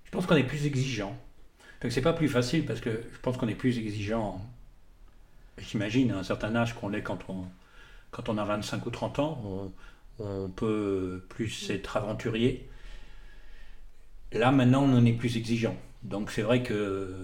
Je 0.05 0.11
pense 0.11 0.27
qu'on 0.27 0.37
est 0.37 0.45
plus 0.45 0.67
exigeant. 0.67 1.17
Donc 1.85 1.93
c'est 1.93 2.01
pas 2.01 2.15
plus 2.15 2.31
facile 2.31 2.65
parce 2.65 2.81
que 2.81 2.89
je 2.89 3.19
pense 3.21 3.37
qu'on 3.37 3.47
est 3.47 3.55
plus 3.55 3.79
exigeant, 3.79 4.41
j'imagine, 5.59 6.13
à 6.13 6.17
un 6.17 6.23
certain 6.23 6.57
âge 6.57 6.75
qu'on 6.75 6.89
l'est 6.89 7.03
quand 7.03 7.19
on, 7.29 7.45
quand 8.11 8.31
on 8.31 8.39
a 8.39 8.45
25 8.45 8.87
ou 8.87 8.91
30 8.91 9.19
ans. 9.19 9.71
On, 10.19 10.49
peut 10.49 11.23
plus 11.29 11.69
être 11.69 11.99
aventurier. 11.99 12.67
Là 14.33 14.51
maintenant 14.51 14.85
on 14.85 14.97
en 14.97 15.05
est 15.05 15.13
plus 15.13 15.37
exigeant. 15.37 15.77
Donc 16.05 16.31
c'est 16.31 16.41
vrai 16.41 16.63
que 16.63 17.15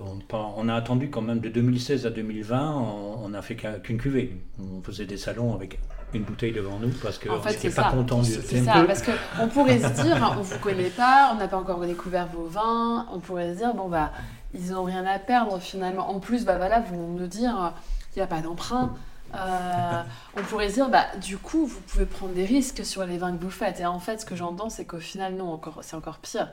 on, 0.00 0.18
on 0.32 0.68
a 0.68 0.74
attendu 0.74 1.10
quand 1.10 1.22
même 1.22 1.38
de 1.38 1.48
2016 1.48 2.04
à 2.04 2.10
2020, 2.10 2.72
on 2.74 3.24
on 3.24 3.34
a 3.34 3.42
fait 3.42 3.54
qu'un- 3.54 3.78
qu'une 3.78 3.98
cuvée. 3.98 4.36
On 4.58 4.82
faisait 4.82 5.06
des 5.06 5.18
salons 5.18 5.54
avec 5.54 5.78
une 6.14 6.22
bouteille 6.22 6.52
devant 6.52 6.78
nous 6.78 6.90
parce 7.02 7.18
qu'on 7.18 7.36
n'était 7.44 7.70
pas 7.70 7.90
content 7.90 8.22
du 8.22 8.30
C'est 8.32 8.64
ça, 8.64 8.72
peu- 8.74 8.86
parce 8.86 9.02
qu'on 9.02 9.48
pourrait 9.48 9.78
se 9.78 10.02
dire, 10.02 10.22
hein, 10.24 10.36
on 10.38 10.42
vous 10.42 10.58
connaît 10.58 10.90
pas, 10.90 11.30
on 11.32 11.36
n'a 11.36 11.48
pas 11.48 11.58
encore 11.58 11.80
découvert 11.80 12.26
vos 12.28 12.46
vins, 12.46 13.06
on 13.12 13.18
pourrait 13.20 13.52
se 13.52 13.58
dire, 13.58 13.74
bon 13.74 13.88
bah, 13.88 14.12
ils 14.54 14.70
n'ont 14.70 14.84
rien 14.84 15.04
à 15.04 15.18
perdre 15.18 15.58
finalement. 15.60 16.08
En 16.10 16.18
plus, 16.20 16.44
bah 16.44 16.56
voilà, 16.56 16.80
vous 16.80 16.96
nous 17.18 17.26
dire, 17.26 17.62
euh, 17.62 17.68
il 18.16 18.18
n'y 18.18 18.22
a 18.22 18.26
pas 18.26 18.40
d'emprunt. 18.40 18.94
Euh, 19.34 20.02
on 20.38 20.42
pourrait 20.42 20.70
se 20.70 20.74
dire, 20.74 20.88
bah 20.88 21.04
du 21.20 21.36
coup, 21.36 21.66
vous 21.66 21.80
pouvez 21.82 22.06
prendre 22.06 22.32
des 22.32 22.46
risques 22.46 22.84
sur 22.86 23.04
les 23.04 23.18
vins 23.18 23.36
que 23.36 23.42
vous 23.42 23.50
faites. 23.50 23.78
Et 23.80 23.84
en 23.86 24.00
fait, 24.00 24.22
ce 24.22 24.26
que 24.26 24.34
j'entends, 24.36 24.70
c'est 24.70 24.86
qu'au 24.86 25.00
final, 25.00 25.34
non, 25.34 25.52
encore, 25.52 25.80
c'est 25.82 25.96
encore 25.96 26.18
pire. 26.18 26.48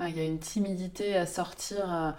Euh, 0.00 0.08
Il 0.08 0.16
y 0.16 0.20
a 0.20 0.24
une 0.24 0.38
timidité 0.38 1.16
à 1.16 1.26
sortir 1.26 1.78
euh, 1.92 2.10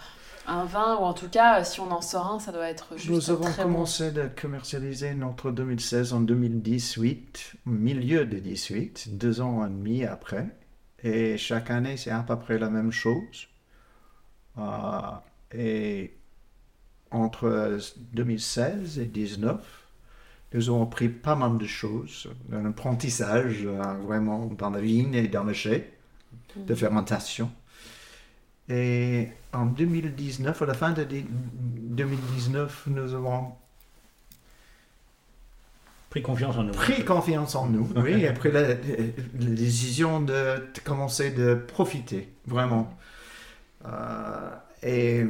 un 0.48 0.66
vin, 0.66 0.96
ou 0.98 1.04
en 1.04 1.14
tout 1.14 1.30
cas, 1.30 1.64
si 1.64 1.80
on 1.80 1.92
en 1.92 2.02
sort 2.02 2.28
un, 2.28 2.40
ça 2.40 2.52
doit 2.52 2.68
être 2.70 2.98
juste 2.98 3.10
Nous 3.10 3.30
avons 3.30 3.44
très 3.44 3.64
bon. 3.64 3.74
commencé 3.74 4.12
de 4.12 4.30
commercialiser 4.40 5.14
notre 5.14 5.52
2016 5.52 6.14
en 6.14 6.22
2018, 6.22 7.54
au 7.68 7.70
milieu 7.70 8.26
de 8.26 8.40
18, 8.40 9.18
deux 9.18 9.42
ans 9.42 9.66
et 9.66 9.70
demi 9.70 10.06
après. 10.06 10.48
Et 11.04 11.38
chaque 11.38 11.72
année, 11.72 11.98
c'est 11.98 12.12
à 12.12 12.24
peu 12.24 12.38
près 12.38 12.60
la 12.60 12.70
même 12.70 12.92
chose. 12.92 13.48
Euh, 14.58 14.62
et 15.54 16.18
entre 17.12 17.78
2016 18.14 19.00
et 19.00 19.06
2019, 19.06 19.82
nous 20.54 20.70
avons 20.70 20.84
appris 20.84 21.10
pas 21.10 21.36
mal 21.36 21.58
de 21.58 21.66
choses, 21.66 22.30
un 22.52 22.66
apprentissage 22.66 23.66
euh, 23.66 23.82
vraiment 24.06 24.48
dans 24.48 24.70
la 24.70 24.82
vigne 24.82 25.14
et 25.14 25.28
dans 25.28 25.44
le 25.44 25.54
chai 25.54 25.94
de 26.56 26.76
fermentation. 26.76 27.50
Et 28.74 29.28
en 29.52 29.66
2019, 29.66 30.62
à 30.62 30.66
la 30.66 30.74
fin 30.74 30.92
de 30.92 31.04
dé- 31.04 31.26
2019, 31.30 32.84
nous 32.88 33.14
avons 33.14 33.52
pris 36.10 36.22
confiance 36.22 36.56
en 36.58 36.64
nous. 36.64 36.72
pris 36.74 37.04
confiance 37.06 37.56
en 37.56 37.68
nous. 37.68 37.90
Oui, 37.98 38.26
après 38.26 38.52
la, 38.52 38.62
la 38.70 38.76
décision 39.36 40.22
de, 40.22 40.34
de 40.34 40.80
commencer 40.84 41.32
de 41.32 41.56
profiter, 41.56 42.30
vraiment. 42.48 42.98
Euh, 43.86 44.50
et 44.84 45.26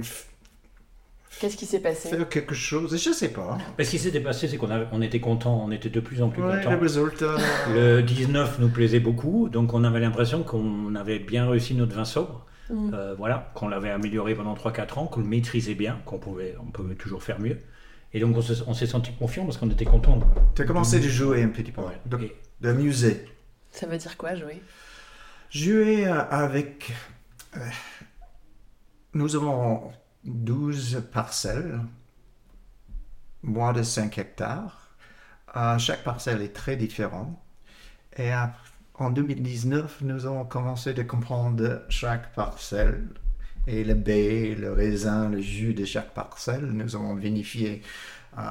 Qu'est-ce 1.40 1.58
qui 1.58 1.66
s'est 1.66 1.80
passé? 1.80 2.10
faire 2.10 2.30
quelque 2.30 2.54
chose, 2.54 2.96
je 3.04 3.12
sais 3.12 3.30
pas. 3.30 3.58
Mais 3.78 3.84
ce 3.84 3.92
qui 3.92 4.00
s'était 4.00 4.20
passé, 4.20 4.48
c'est 4.48 4.58
qu'on 4.58 4.70
on 4.92 5.02
était 5.02 5.20
content, 5.20 5.64
on 5.66 5.72
était 5.72 5.90
de 5.90 6.00
plus 6.00 6.22
en 6.22 6.30
plus 6.30 6.44
Ouais, 6.44 6.58
content. 6.58 6.72
le 6.72 6.78
résultat. 6.78 7.36
Le 7.74 8.02
19 8.02 8.60
nous 8.60 8.70
plaisait 8.70 9.00
beaucoup, 9.00 9.50
donc 9.50 9.74
on 9.74 9.84
avait 9.84 10.00
l'impression 10.00 10.44
qu'on 10.44 10.94
avait 10.94 11.18
bien 11.18 11.50
réussi 11.50 11.74
notre 11.74 11.96
vin 11.96 12.06
sobre. 12.06 12.46
Mm. 12.70 12.92
Euh, 12.94 13.16
voilà, 13.16 13.52
qu'on 13.56 13.68
l'avait 13.68 13.90
amélioré 13.92 14.36
pendant 14.36 14.54
3-4 14.56 14.98
ans, 15.00 15.08
qu'on 15.08 15.20
le 15.22 15.26
maîtrisait 15.28 15.76
bien, 15.76 16.00
qu'on 16.06 16.20
pouvait, 16.20 16.56
on 16.62 16.72
pouvait 16.72 16.96
toujours 16.96 17.24
faire 17.24 17.40
mieux. 17.40 17.58
Et 18.14 18.20
donc 18.20 18.36
on 18.38 18.42
se- 18.42 18.64
on 18.68 18.74
s'est 18.74 18.88
senti 18.88 19.14
confiant 19.14 19.46
parce 19.46 19.58
qu'on 19.58 19.70
était 19.70 19.86
content. 19.86 20.20
Tu 20.56 20.62
as 20.62 20.66
commencé 20.66 21.00
de 21.00 21.08
jouer 21.08 21.44
un 21.44 21.50
petit 21.50 21.72
peu, 21.72 21.82
Ouais. 21.82 22.00
de, 22.06 22.18
Et- 22.24 22.36
de 22.62 22.74
muser. 22.74 23.26
Ça 23.72 23.88
veut 23.88 23.98
dire 23.98 24.18
quoi, 24.18 24.36
jouer? 24.36 24.62
Jouer 25.50 26.08
euh, 26.08 26.22
avec. 26.30 26.94
euh, 27.58 27.60
nous 29.14 29.36
avons 29.36 29.92
12 30.24 31.04
parcelles, 31.12 31.80
moins 33.44 33.74
de 33.74 33.84
5 33.84 34.18
hectares. 34.18 34.96
Euh, 35.56 35.78
chaque 35.78 36.04
parcelle 36.04 36.42
est 36.42 36.54
très 36.54 36.76
différente. 36.76 37.38
Et 38.18 38.32
ap- 38.32 38.56
en 39.02 39.10
2019, 39.10 40.02
nous 40.02 40.26
avons 40.26 40.46
commencé 40.46 40.94
de 40.94 41.02
comprendre 41.02 41.84
chaque 41.90 42.34
parcelle 42.34 43.08
et 43.68 43.84
le 43.84 43.96
baie, 43.96 44.56
le 44.56 44.72
raisin, 44.72 45.30
le 45.30 45.42
jus 45.42 45.74
de 45.74 45.86
chaque 45.86 46.14
parcelle. 46.14 46.66
Nous 46.66 46.96
avons 46.96 47.16
vinifié 47.16 47.82
euh, 48.38 48.42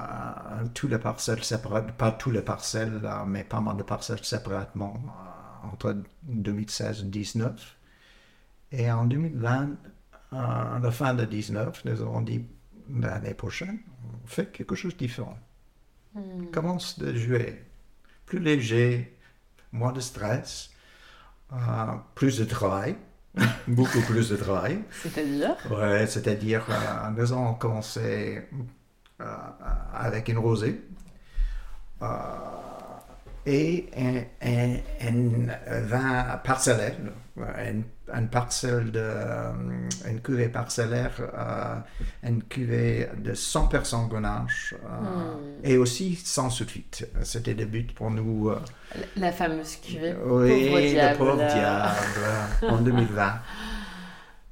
toutes 0.75 0.91
les 0.91 0.99
parcelles 0.99 1.45
séparées, 1.45 1.87
pas 1.97 2.11
toutes 2.13 2.35
les 2.35 2.43
parcelles, 2.43 3.01
euh, 3.05 3.25
mais 3.27 3.45
pas 3.45 3.61
mal 3.61 3.77
de 3.77 3.83
parcelles 3.85 4.25
séparément 4.25 5.01
euh, 5.07 5.69
entre 5.69 5.97
2016 6.25 7.01
et 7.01 7.03
2019. 7.05 7.77
Et 8.73 8.91
en 8.91 9.05
2020, 9.05 9.69
euh, 10.33 10.37
à 10.37 10.81
la 10.83 10.91
fin 10.91 11.15
de 11.15 11.25
2019, 11.25 11.85
nous 11.85 12.03
avons 12.03 12.23
dit 12.23 12.45
l'année 12.93 13.35
prochaine, 13.35 13.79
on 14.25 14.27
fait 14.27 14.51
quelque 14.51 14.75
chose 14.75 14.95
de 14.95 14.99
différent. 14.99 15.39
Hmm. 16.15 16.47
Commence 16.53 16.99
de 16.99 17.15
jouer 17.15 17.65
plus 18.27 18.41
léger, 18.41 19.17
moins 19.73 19.93
de 19.93 20.01
stress, 20.01 20.71
euh, 21.53 21.57
plus 22.15 22.39
de 22.39 22.45
travail, 22.45 22.97
beaucoup 23.69 24.01
plus 24.03 24.29
de 24.31 24.37
travail. 24.37 24.83
C'est-à-dire 25.03 25.57
Ouais, 25.71 26.07
c'est-à-dire, 26.07 26.65
euh, 26.69 27.11
nous 27.11 27.33
avons 27.33 27.55
commencé 27.55 28.49
euh, 29.21 29.37
avec 29.95 30.29
une 30.29 30.39
rosée 30.39 30.81
euh, 32.03 32.07
et 33.47 33.89
un, 33.97 34.23
un- 34.47 34.77
un 35.09 35.81
vin 35.83 36.41
parcellaire, 36.45 36.95
une, 37.39 37.85
une 38.15 38.29
parcelle 38.29 38.91
de, 38.91 39.01
euh, 39.01 39.53
une 40.09 40.21
cuvée 40.21 40.49
parcellaire, 40.49 41.13
euh, 41.19 41.77
une 42.29 42.43
cuvée 42.43 43.09
de 43.17 43.33
100% 43.33 44.09
grenache 44.09 44.75
euh, 44.85 44.89
Hmm. 45.01 45.39
et 45.65 45.79
aussi 45.79 46.17
sans 46.17 46.51
sulfite. 46.51 47.09
C'était 47.23 47.55
le 47.55 47.65
but 47.65 47.95
pour 47.95 48.11
nous. 48.11 48.51
euh, 48.51 48.59
La 49.17 49.33
fameuse 49.33 49.77
cuvée. 49.77 50.13
oui, 50.25 50.67
Pauvre 50.67 50.81
le 50.81 50.89
diable. 50.91 51.19
pauvre 51.19 51.37
diable, 51.37 52.69
en 52.69 52.77
2020. 52.83 53.33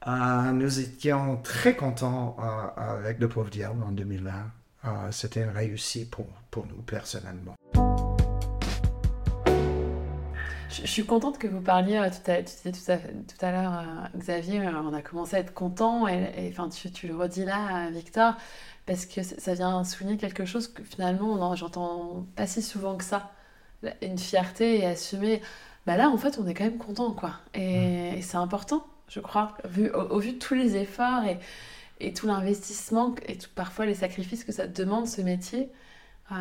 Euh, 0.07 0.53
nous 0.53 0.81
étions 0.81 1.37
très 1.43 1.75
contents 1.77 2.37
avec 2.77 3.19
le 3.21 3.29
pauvre 3.29 3.51
diable 3.51 3.83
en 3.83 3.93
2020. 3.93 4.31
Euh, 4.85 4.89
C'était 5.11 5.43
une 5.43 5.51
réussite 5.51 6.11
pour, 6.11 6.27
pour 6.51 6.67
nous 6.67 6.81
personnellement. 6.83 7.55
Je, 10.69 10.83
je 10.83 10.87
suis 10.87 11.05
contente 11.07 11.39
que 11.39 11.47
vous 11.47 11.61
parliez 11.61 11.97
euh, 11.97 12.11
tout 12.11 12.31
à, 12.31 12.37
tu 12.43 12.71
disais 12.71 12.73
tout 12.73 12.93
à, 12.93 12.97
tout 12.99 13.47
à 13.47 13.53
l'heure, 13.53 13.73
euh, 13.79 14.19
Xavier, 14.19 14.61
euh, 14.61 14.73
on 14.83 14.93
a 14.93 15.03
commencé 15.03 15.37
à 15.37 15.41
être 15.41 15.55
content 15.55 16.07
et, 16.09 16.33
et, 16.37 16.49
enfin, 16.51 16.69
tu, 16.69 16.91
tu 16.91 17.09
le 17.09 17.17
redis 17.17 17.45
là, 17.45 17.91
Victor, 17.91 18.35
parce 18.87 19.07
que 19.07 19.23
ça 19.23 19.55
vient 19.55 19.83
souligner 19.85 20.17
quelque 20.17 20.45
chose 20.45 20.69
que 20.69 20.83
finalement, 20.83 21.55
j'entends 21.57 22.27
pas 22.37 22.47
si 22.47 22.63
souvent 22.63 22.97
que 22.97 23.05
ça. 23.05 23.33
Une 24.03 24.19
fierté 24.19 24.79
et 24.81 24.87
assumer. 24.87 25.41
Bah 25.87 25.97
là, 25.97 26.11
en 26.11 26.19
fait, 26.19 26.39
on 26.41 26.47
est 26.49 26.55
quand 26.55 26.65
même 26.65 26.79
content, 26.79 27.13
quoi. 27.13 27.33
Et, 27.55 28.19
et 28.19 28.23
c'est 28.23 28.37
important, 28.37 28.85
je 29.09 29.21
crois, 29.21 29.57
vu, 29.65 29.91
au, 29.93 30.01
au 30.17 30.19
vu 30.19 30.33
de 30.33 30.39
tous 30.39 30.55
les 30.55 30.77
efforts 30.77 31.25
et, 31.25 31.39
et 32.01 32.13
tout 32.13 32.27
l'investissement 32.27 33.15
et 33.27 33.39
tout, 33.39 33.51
parfois 33.55 33.87
les 33.87 33.95
sacrifices 33.95 34.45
que 34.45 34.53
ça 34.53 34.67
demande, 34.67 35.07
ce 35.07 35.23
métier. 35.23 35.71
Euh, 36.33 36.35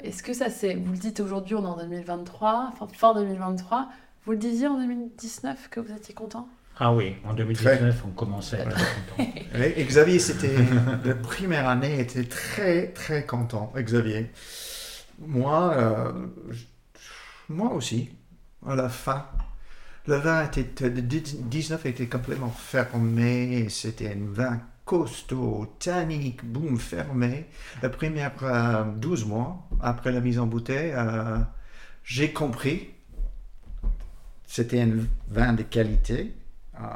Est-ce 0.00 0.22
que 0.22 0.32
ça 0.32 0.50
c'est, 0.50 0.74
vous 0.74 0.92
le 0.92 0.98
dites 0.98 1.20
aujourd'hui, 1.20 1.54
on 1.54 1.64
est 1.64 1.66
en 1.66 1.76
2023, 1.76 2.70
enfin 2.72 2.86
fin 2.92 3.14
2023, 3.14 3.88
vous 4.24 4.32
le 4.32 4.38
disiez 4.38 4.66
en 4.66 4.78
2019 4.78 5.68
que 5.70 5.80
vous 5.80 5.92
étiez 5.92 6.14
content? 6.14 6.48
Ah 6.78 6.92
oui, 6.92 7.16
en 7.24 7.32
2019, 7.32 8.02
on 8.06 8.10
commençait 8.10 8.58
à 8.58 8.60
être 8.62 8.76
content. 8.76 9.30
Et 9.76 9.84
Xavier, 9.84 10.18
c'était 10.18 10.54
la 11.04 11.14
première 11.14 11.68
année, 11.68 12.00
était 12.00 12.24
très 12.24 12.88
très 12.88 13.24
content. 13.24 13.72
Xavier, 13.76 14.30
moi, 15.18 15.72
euh, 15.74 16.12
moi 17.48 17.72
aussi, 17.72 18.10
à 18.66 18.74
la 18.74 18.90
fin, 18.90 19.26
le 20.06 20.16
vin 20.16 20.44
était, 20.44 20.90
le 20.90 21.00
19 21.00 21.86
était 21.86 22.06
complètement 22.06 22.50
fermé. 22.50 23.68
C'était 23.70 24.08
un 24.08 24.32
vin 24.32 24.60
costaud, 24.86 25.66
tannique, 25.80 26.44
boum, 26.44 26.78
fermé. 26.78 27.46
Les 27.82 27.88
premières 27.90 28.32
euh, 28.42 28.84
12 28.84 29.26
mois 29.26 29.68
après 29.82 30.12
la 30.12 30.20
mise 30.20 30.38
en 30.38 30.46
bouteille, 30.46 30.92
euh, 30.94 31.38
j'ai 32.04 32.32
compris. 32.32 32.90
C'était 34.46 34.80
un 34.80 34.92
vin 35.28 35.52
de 35.52 35.64
qualité. 35.64 36.32
euh, 36.80 36.86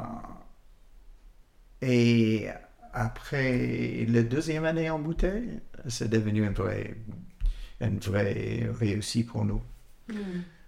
et 1.83 2.47
après 2.93 4.05
la 4.07 4.23
deuxième 4.23 4.65
année 4.65 4.89
en 4.89 4.99
bouteille, 4.99 5.59
c'est 5.87 6.09
devenu 6.09 6.45
une 6.45 6.53
vraie, 6.53 6.95
une 7.81 7.99
vraie 7.99 8.69
réussite 8.79 9.27
pour 9.27 9.43
nous. 9.45 9.61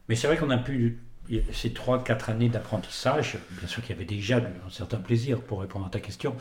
Mais 0.10 0.16
c'est 0.16 0.28
vrai 0.28 0.38
qu'on 0.38 0.50
a 0.50 0.58
pu, 0.58 1.00
ces 1.52 1.70
3-4 1.70 2.32
années 2.32 2.50
d'apprentissage, 2.50 3.38
bien 3.60 3.68
sûr 3.68 3.84
qu'il 3.84 3.92
y 3.92 3.98
avait 3.98 4.06
déjà 4.06 4.38
un 4.38 4.70
certain 4.70 4.98
plaisir 4.98 5.42
pour 5.42 5.62
répondre 5.62 5.86
à 5.86 5.90
ta 5.90 6.00
question, 6.00 6.36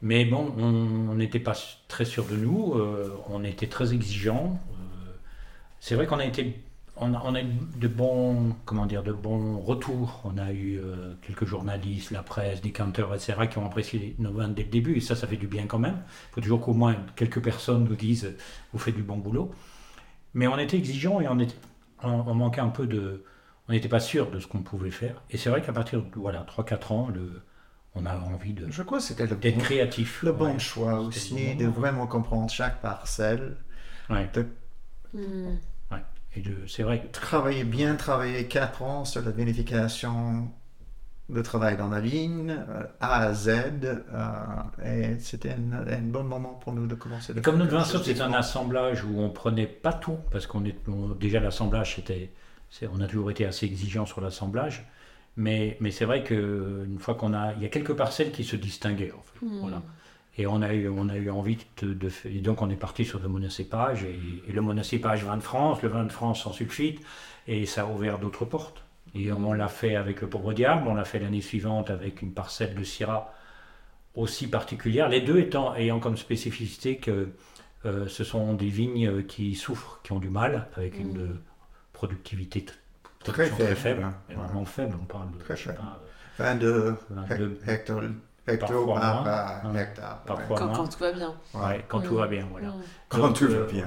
Mais 0.00 0.24
bon, 0.24 0.54
on 0.56 1.14
n'était 1.14 1.40
pas 1.40 1.54
très 1.88 2.04
sûr 2.04 2.24
de 2.26 2.36
nous, 2.36 2.74
euh, 2.74 3.16
on 3.28 3.42
était 3.42 3.66
très 3.66 3.92
exigeants. 3.94 4.60
Euh, 4.70 5.12
c'est 5.80 5.96
vrai 5.96 6.06
qu'on 6.06 6.20
a 6.20 6.24
été, 6.24 6.62
on 6.96 7.14
a, 7.14 7.40
eu 7.40 7.46
de 7.76 7.88
bons, 7.88 8.54
comment 8.64 8.86
dire, 8.86 9.02
de 9.02 9.12
bons 9.12 9.58
retours. 9.58 10.22
On 10.24 10.38
a 10.38 10.52
eu 10.52 10.78
euh, 10.78 11.14
quelques 11.22 11.46
journalistes, 11.46 12.12
la 12.12 12.22
presse, 12.22 12.60
des 12.60 12.70
canteurs, 12.70 13.12
etc., 13.12 13.34
qui 13.50 13.58
ont 13.58 13.66
apprécié 13.66 14.14
nos 14.20 14.32
vins 14.32 14.48
dès 14.48 14.62
le 14.62 14.68
début, 14.68 14.96
et 14.96 15.00
ça, 15.00 15.16
ça 15.16 15.26
fait 15.26 15.36
du 15.36 15.48
bien 15.48 15.66
quand 15.66 15.80
même. 15.80 15.98
Il 16.30 16.34
faut 16.34 16.40
toujours 16.42 16.60
qu'au 16.60 16.74
moins 16.74 16.96
quelques 17.16 17.42
personnes 17.42 17.84
nous 17.84 17.96
disent, 17.96 18.36
vous 18.72 18.78
faites 18.78 18.96
du 18.96 19.02
bon 19.02 19.16
boulot. 19.16 19.50
Mais 20.34 20.46
on 20.46 20.58
était 20.58 20.76
exigeants 20.76 21.20
et 21.20 21.26
on, 21.28 22.34
manquait 22.34 22.60
un 22.60 22.68
peu 22.68 22.86
de, 22.86 23.24
on 23.68 23.72
n'était 23.72 23.88
pas 23.88 24.00
sûr 24.00 24.30
de 24.30 24.38
ce 24.38 24.46
qu'on 24.46 24.62
pouvait 24.62 24.92
faire. 24.92 25.22
Et 25.30 25.38
c'est 25.38 25.50
vrai 25.50 25.62
qu'à 25.62 25.72
partir 25.72 26.02
de 26.02 26.06
voilà, 26.14 26.46
3-4 26.48 26.92
ans, 26.92 27.08
le, 27.08 27.42
on 27.94 28.06
a 28.06 28.16
envie 28.16 28.52
de 28.52 28.70
je 28.70 28.82
crois 28.82 29.00
c'était 29.00 29.26
d'être 29.26 29.56
bon, 29.56 29.62
créatif. 29.62 30.22
Le 30.22 30.32
bon 30.32 30.58
choix 30.58 31.00
aussi, 31.00 31.54
de 31.56 31.66
vraiment 31.66 32.06
comprendre 32.06 32.50
chaque 32.50 32.80
parcelle. 32.80 33.56
Ouais. 34.10 34.28
De... 34.32 34.46
Hmm. 35.12 35.56
Ouais. 35.90 36.02
Et 36.36 36.40
de, 36.40 36.66
c'est 36.66 36.82
vrai. 36.82 37.08
Travailler 37.12 37.64
bien, 37.64 37.96
travailler 37.96 38.46
4 38.46 38.82
ans 38.82 39.04
sur 39.04 39.22
la 39.22 39.30
vérification 39.30 40.50
de 41.28 41.42
travail 41.42 41.76
dans 41.76 41.88
la 41.88 42.00
ligne, 42.00 42.50
euh, 42.50 42.84
A 43.00 43.20
à 43.20 43.34
Z, 43.34 43.48
euh, 43.48 43.96
et 44.84 45.18
c'était 45.18 45.50
un, 45.50 45.72
un, 45.86 46.00
bon 46.00 46.24
moment 46.24 46.54
pour 46.54 46.72
nous 46.72 46.86
de 46.86 46.94
commencer. 46.94 47.36
Et 47.36 47.42
comme 47.42 47.58
notre 47.58 47.72
vin 47.72 47.84
c'est 47.84 48.20
un 48.20 48.32
assemblage 48.32 49.04
où 49.04 49.20
on 49.20 49.28
prenait 49.28 49.66
pas 49.66 49.92
tout, 49.92 50.16
parce 50.30 50.46
qu'on 50.46 50.64
est 50.64 50.76
on, 50.88 51.08
déjà 51.08 51.38
l'assemblage, 51.38 51.96
c'était, 51.96 52.32
on 52.90 53.00
a 53.00 53.06
toujours 53.06 53.30
été 53.30 53.44
assez 53.44 53.66
exigeant 53.66 54.06
sur 54.06 54.22
l'assemblage. 54.22 54.88
Mais, 55.38 55.76
mais 55.80 55.90
c'est 55.92 56.04
vrai 56.04 56.22
qu'une 56.24 56.98
fois 57.00 57.14
qu'on 57.14 57.32
a. 57.34 57.54
Il 57.54 57.62
y 57.62 57.66
a 57.66 57.70
quelques 57.70 57.94
parcelles 57.94 58.32
qui 58.32 58.44
se 58.44 58.56
distinguaient. 58.56 59.12
En 59.12 59.22
fait, 59.22 59.46
Hmm. 59.46 59.60
voilà. 59.60 59.82
Et 60.36 60.46
on 60.46 60.62
a, 60.62 60.72
eu, 60.74 60.88
on 60.88 61.08
a 61.08 61.16
eu 61.16 61.30
envie 61.30 61.58
de, 61.82 61.94
de 61.94 62.10
Et 62.26 62.40
donc 62.40 62.62
on 62.62 62.70
est 62.70 62.76
parti 62.76 63.04
sur 63.04 63.20
le 63.20 63.28
monocépage. 63.28 64.04
Et, 64.04 64.18
et, 64.48 64.52
le 64.52 64.60
monocépage 64.62 65.24
vin 65.24 65.36
de 65.36 65.42
France, 65.42 65.82
le 65.82 65.88
vin 65.88 66.04
de 66.04 66.12
France 66.12 66.42
sans 66.44 66.52
sulfite. 66.52 67.00
Et 67.48 67.66
ça 67.66 67.82
a 67.82 67.86
ouvert 67.86 68.18
d'autres 68.18 68.44
portes. 68.44 68.84
Et 69.14 69.32
on 69.32 69.52
l'a 69.52 69.68
fait 69.68 69.96
avec 69.96 70.20
le 70.20 70.28
pauvre 70.28 70.52
diable, 70.52 70.86
on 70.88 70.94
l'a 70.94 71.04
fait 71.04 71.18
l'année 71.20 71.40
suivante 71.40 71.90
avec 71.90 72.22
une 72.22 72.32
parcelle 72.34 72.74
de 72.74 72.84
Syrah 72.84 73.32
aussi 74.14 74.48
particulière. 74.48 75.08
Les 75.08 75.20
deux 75.20 75.38
étant, 75.38 75.74
ayant 75.76 76.00
comme 76.00 76.16
spécificité 76.16 76.96
que 76.98 77.30
euh, 77.86 78.08
ce 78.08 78.24
sont 78.24 78.54
des 78.54 78.68
vignes 78.68 79.24
qui 79.24 79.54
souffrent, 79.54 80.00
qui 80.02 80.12
ont 80.12 80.18
du 80.20 80.30
mal, 80.30 80.68
avec 80.76 80.98
une 80.98 81.24
Mm. 81.24 81.40
productivité 81.92 82.64
Très 83.24 83.46
faible. 83.46 83.64
très 83.64 83.74
faible, 83.74 84.02
hein. 84.04 84.14
vraiment 84.34 84.64
faible. 84.64 84.96
On 85.00 85.04
parle 85.04 85.30
de 85.32 85.38
Très 85.38 85.56
faible. 85.56 85.76
pas, 85.78 86.00
22 86.44 86.96
22 87.10 87.60
hectares 87.66 88.00
Parfois 88.58 88.94
par, 89.00 89.62
Ouais. 89.74 89.82
hectare. 89.82 90.22
Parfois. 90.24 90.56
Quand, 90.58 90.88
tout 90.88 90.98
va 91.00 91.12
bien. 91.12 91.34
Ouais. 91.52 91.84
quand 91.86 92.00
tout 92.00 92.14
Mm. 92.14 92.18
va 92.18 92.26
bien, 92.28 92.46
voilà. 92.50 92.68
Hmm. 92.68 92.82
Quand 93.10 93.18
Donc, 93.18 93.36
tout 93.36 93.48
va 93.48 93.54
euh, 93.56 93.66
bien. 93.66 93.86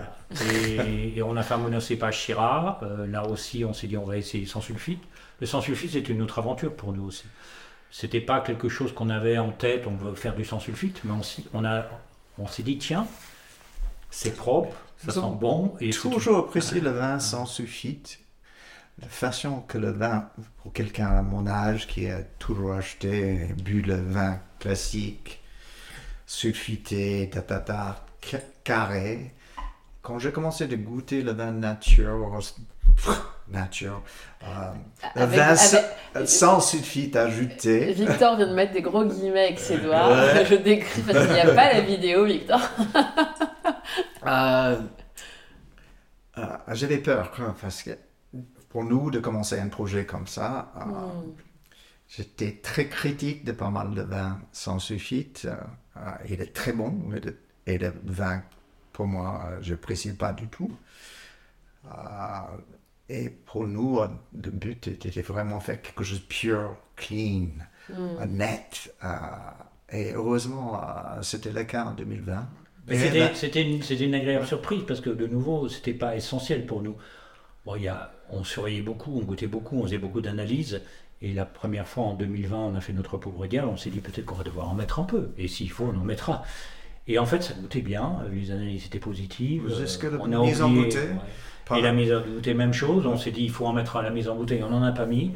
Et, 0.53 1.17
et 1.17 1.23
on 1.23 1.35
a 1.35 1.41
fait 1.41 1.55
un 1.55 1.57
monocépage 1.57 2.17
Chira. 2.19 2.79
Euh, 2.83 3.07
là 3.07 3.25
aussi, 3.25 3.65
on 3.65 3.73
s'est 3.73 3.87
dit 3.87 3.97
on 3.97 4.05
va 4.05 4.17
essayer 4.17 4.45
sans 4.45 4.61
sulfite. 4.61 5.01
Le 5.39 5.47
sans 5.47 5.61
sulfite, 5.61 5.91
c'était 5.91 6.11
une 6.13 6.21
autre 6.21 6.37
aventure 6.37 6.75
pour 6.75 6.93
nous 6.93 7.05
aussi. 7.05 7.25
C'était 7.89 8.21
pas 8.21 8.39
quelque 8.41 8.69
chose 8.69 8.93
qu'on 8.93 9.09
avait 9.09 9.37
en 9.39 9.51
tête, 9.51 9.85
on 9.87 9.95
veut 9.95 10.13
faire 10.15 10.35
du 10.35 10.45
sans 10.45 10.59
sulfite, 10.59 11.01
mais 11.03 11.11
on, 11.11 11.63
on, 12.37 12.47
s'est 12.47 12.63
dit 12.63 12.77
tiens, 12.77 13.05
c'est 14.11 14.35
propre, 14.37 14.75
ça 14.97 15.11
sent 15.11 15.19
bon. 15.39 15.73
Et 15.81 15.91
c'est 15.91 16.09
toujours 16.09 16.37
apprécié 16.37 16.79
le 16.81 16.91
vin 16.91 17.19
sans 17.19 17.45
sulfite. 17.45 18.19
La 19.01 19.07
façon 19.07 19.61
que 19.61 19.77
le 19.77 19.91
vin, 19.91 20.29
pour 20.61 20.71
quelqu'un 20.73 21.07
à 21.07 21.21
mon 21.21 21.47
âge 21.47 21.87
qui 21.87 22.07
a 22.07 22.19
toujours 22.39 22.73
acheté 22.73 23.47
et 23.49 23.53
bu 23.53 23.81
le 23.81 23.95
vin 23.95 24.39
classique, 24.59 25.41
sulfité, 26.27 27.29
tatata, 27.31 28.05
ca- 28.23 28.37
carré, 28.63 29.33
quand 30.01 30.19
j'ai 30.19 30.31
commencé 30.31 30.67
de 30.67 30.75
goûter 30.75 31.23
le 31.23 31.31
vin 31.33 31.51
nature, 31.51 32.39
nature, 33.49 34.01
euh, 34.43 34.47
le 35.15 35.21
Avec- 35.21 35.39
vin 35.39 35.55
avec- 36.15 36.27
sans 36.29 36.59
sulfite 36.61 37.15
ajouté, 37.15 37.93
Victor 37.93 38.37
vient 38.37 38.47
de 38.47 38.53
mettre 38.53 38.73
des 38.73 38.81
gros 38.81 39.03
guillemets 39.03 39.45
avec 39.47 39.59
ses 39.59 39.77
doigts. 39.77 40.09
Ouais. 40.13 40.45
Je 40.45 40.55
décris 40.55 41.01
parce 41.01 41.25
qu'il 41.25 41.33
n'y 41.33 41.39
a 41.41 41.53
pas 41.53 41.73
la 41.73 41.81
vidéo, 41.81 42.25
Victor. 42.25 42.61
Euh, 44.27 44.79
euh, 46.37 46.45
J'avais 46.73 46.97
peur 46.99 47.31
quoi, 47.31 47.55
parce 47.59 47.81
que 47.83 47.91
pour 48.71 48.83
nous 48.85 49.11
de 49.11 49.19
commencer 49.19 49.59
un 49.59 49.69
projet 49.69 50.05
comme 50.05 50.27
ça, 50.27 50.71
euh, 50.77 50.81
Hmm. 50.83 51.41
j'étais 52.07 52.57
très 52.61 52.87
critique 52.89 53.43
de 53.45 53.51
pas 53.51 53.69
mal 53.69 53.93
de 53.95 54.01
vins 54.01 54.39
sans 54.51 54.79
sulfite. 54.79 55.45
Euh, 55.45 55.55
euh, 55.97 56.11
il 56.29 56.41
est 56.41 56.53
très 56.53 56.73
bon 56.73 56.91
mais 57.07 57.19
de- 57.19 57.37
et 57.67 57.77
le 57.77 57.93
vin 58.05 58.43
pour 58.93 59.07
moi 59.07 59.45
euh, 59.51 59.59
je 59.61 59.71
n'apprécie 59.73 60.13
pas 60.13 60.33
du 60.33 60.47
tout. 60.47 60.71
Euh, 61.85 62.57
et 63.09 63.29
pour 63.29 63.67
nous, 63.67 63.99
euh, 63.99 64.07
le 64.33 64.51
but 64.51 64.87
était 64.87 65.21
vraiment 65.21 65.59
faire 65.59 65.81
quelque 65.81 66.03
chose 66.03 66.21
de 66.21 66.25
pur, 66.27 66.77
clean, 66.95 67.47
Hmm. 67.89 68.21
euh, 68.21 68.25
net. 68.25 68.93
euh, 69.03 69.07
et 69.91 70.13
heureusement, 70.13 70.81
euh, 70.81 71.21
c'était 71.21 71.51
le 71.51 71.63
cas 71.65 71.85
en 71.85 71.91
2020. 71.93 72.47
Mais 72.87 72.95
Et 72.95 72.97
c'était, 72.97 73.63
une, 74.05 74.15
agréable 74.15 74.47
surprise 74.47 74.83
parce 74.87 75.01
que 75.01 75.09
de 75.09 75.27
nouveau, 75.27 75.67
c'était 75.69 75.93
pas 75.93 76.15
essentiel 76.15 76.65
pour 76.65 76.81
nous. 76.81 76.95
Bon, 77.65 77.75
il 77.75 77.83
y 77.83 77.87
a, 77.87 78.13
on 78.31 78.43
surveillait 78.43 78.81
beaucoup, 78.81 79.17
on 79.17 79.23
goûtait 79.23 79.47
beaucoup, 79.47 79.79
on 79.79 79.83
faisait 79.83 79.97
beaucoup 79.97 80.21
d'analyses. 80.21 80.81
Et 81.21 81.33
la 81.33 81.45
première 81.45 81.87
fois 81.87 82.05
en 82.05 82.13
2020, 82.13 82.57
on 82.57 82.75
a 82.75 82.81
fait 82.81 82.93
notre 82.93 83.17
pauvre 83.17 83.45
diable, 83.45 83.67
on 83.67 83.77
s'est 83.77 83.91
dit 83.91 83.99
peut-être 83.99 84.25
qu'on 84.25 84.35
va 84.35 84.43
devoir 84.43 84.69
en 84.69 84.73
mettre 84.73 84.99
un 84.99 85.03
peu. 85.03 85.29
Et 85.37 85.47
s'il 85.47 85.69
faut, 85.69 85.85
on 85.85 85.99
en 85.99 86.03
mettra. 86.03 86.43
Et 87.07 87.19
en 87.19 87.25
fait, 87.25 87.43
ça 87.43 87.53
goûtait 87.53 87.81
bien, 87.81 88.19
les 88.31 88.51
analyses 88.51 88.85
étaient 88.85 88.99
positives. 88.99 89.63
Jusque 89.79 90.03
la 90.03 90.17
on 90.19 90.31
a 90.31 90.39
mise 90.39 90.61
en 90.61 90.69
bouteille 90.69 91.09
ouais. 91.09 91.77
Et 91.77 91.81
la 91.81 91.93
mise 91.93 92.11
en 92.11 92.21
bouteille, 92.21 92.53
même 92.53 92.73
chose. 92.73 93.05
On 93.05 93.17
s'est 93.17 93.31
dit, 93.31 93.43
il 93.43 93.49
faut 93.49 93.65
en 93.65 93.73
mettre 93.73 93.95
à 93.95 94.01
la 94.01 94.09
mise 94.09 94.27
en 94.27 94.35
bouteille. 94.35 94.63
On 94.63 94.69
n'en 94.69 94.83
a 94.83 94.91
pas 94.91 95.05
mis. 95.05 95.31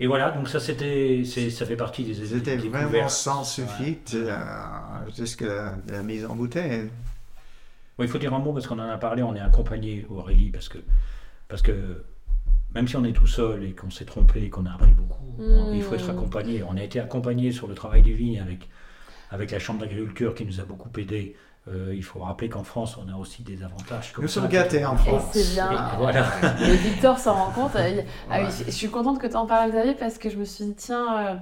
Et 0.00 0.06
voilà, 0.06 0.30
donc 0.30 0.48
ça, 0.48 0.60
c'était, 0.60 1.22
ça 1.24 1.64
fait 1.64 1.76
partie 1.76 2.04
des 2.04 2.14
C'était 2.14 2.56
des 2.56 2.68
vraiment 2.68 3.08
sans 3.08 3.44
sulfite 3.44 4.14
euh, 4.14 4.36
jusqu'à 5.16 5.74
la 5.88 6.02
mise 6.02 6.26
en 6.26 6.34
bouteille. 6.34 6.90
Oui, 7.98 8.06
il 8.06 8.08
faut 8.08 8.18
dire 8.18 8.34
un 8.34 8.38
mot 8.38 8.52
parce 8.52 8.66
qu'on 8.66 8.78
en 8.78 8.88
a 8.88 8.98
parlé, 8.98 9.22
on 9.22 9.34
est 9.34 9.40
accompagné, 9.40 10.06
Aurélie, 10.10 10.50
parce 10.50 10.68
que, 10.68 10.78
parce 11.48 11.62
que 11.62 12.04
même 12.76 12.86
si 12.86 12.96
on 12.96 13.04
est 13.04 13.12
tout 13.12 13.26
seul 13.26 13.64
et 13.64 13.72
qu'on 13.72 13.90
s'est 13.90 14.04
trompé 14.04 14.42
et 14.44 14.50
qu'on 14.50 14.66
a 14.66 14.72
appris 14.72 14.92
beaucoup, 14.92 15.24
on- 15.38 15.72
il 15.72 15.82
faut 15.82 15.94
être 15.94 16.10
accompagné. 16.10 16.62
On 16.68 16.76
a 16.76 16.82
été 16.82 17.00
accompagné 17.00 17.50
sur 17.50 17.66
le 17.66 17.74
travail 17.74 18.02
des 18.02 18.12
vignes 18.12 18.38
avec, 18.40 18.68
avec 19.30 19.50
la 19.50 19.58
Chambre 19.58 19.80
d'agriculture 19.80 20.34
qui 20.34 20.44
nous 20.44 20.60
a 20.60 20.64
beaucoup 20.64 20.90
aidé. 20.98 21.36
Euh, 21.68 21.92
il 21.96 22.04
faut 22.04 22.20
rappeler 22.20 22.48
qu'en 22.50 22.62
France, 22.62 22.96
on 22.96 23.12
a 23.12 23.16
aussi 23.16 23.42
des 23.42 23.64
avantages. 23.64 24.12
Comme 24.12 24.24
Nous 24.24 24.28
ça. 24.28 24.40
sommes 24.42 24.50
gâtés 24.50 24.84
en 24.84 24.96
France. 24.96 25.24
c'est 25.32 25.54
bien. 25.54 25.70
Voilà. 25.98 26.26
Et 26.62 26.76
Victor 26.76 27.18
s'en 27.18 27.32
rend 27.34 27.50
compte. 27.50 27.72
Ah 27.74 27.80
Ouais. 28.42 28.46
je 28.50 28.64
je 28.66 28.70
suis 28.70 28.88
contente 28.88 29.18
que 29.20 29.26
tu 29.26 29.34
en 29.36 29.46
parles, 29.46 29.70
Xavier, 29.72 29.94
parce 29.94 30.18
que 30.18 30.28
je 30.30 30.36
me 30.36 30.44
suis 30.44 30.64
dit, 30.66 30.74
tiens, 30.76 31.06
euh, 31.18 31.34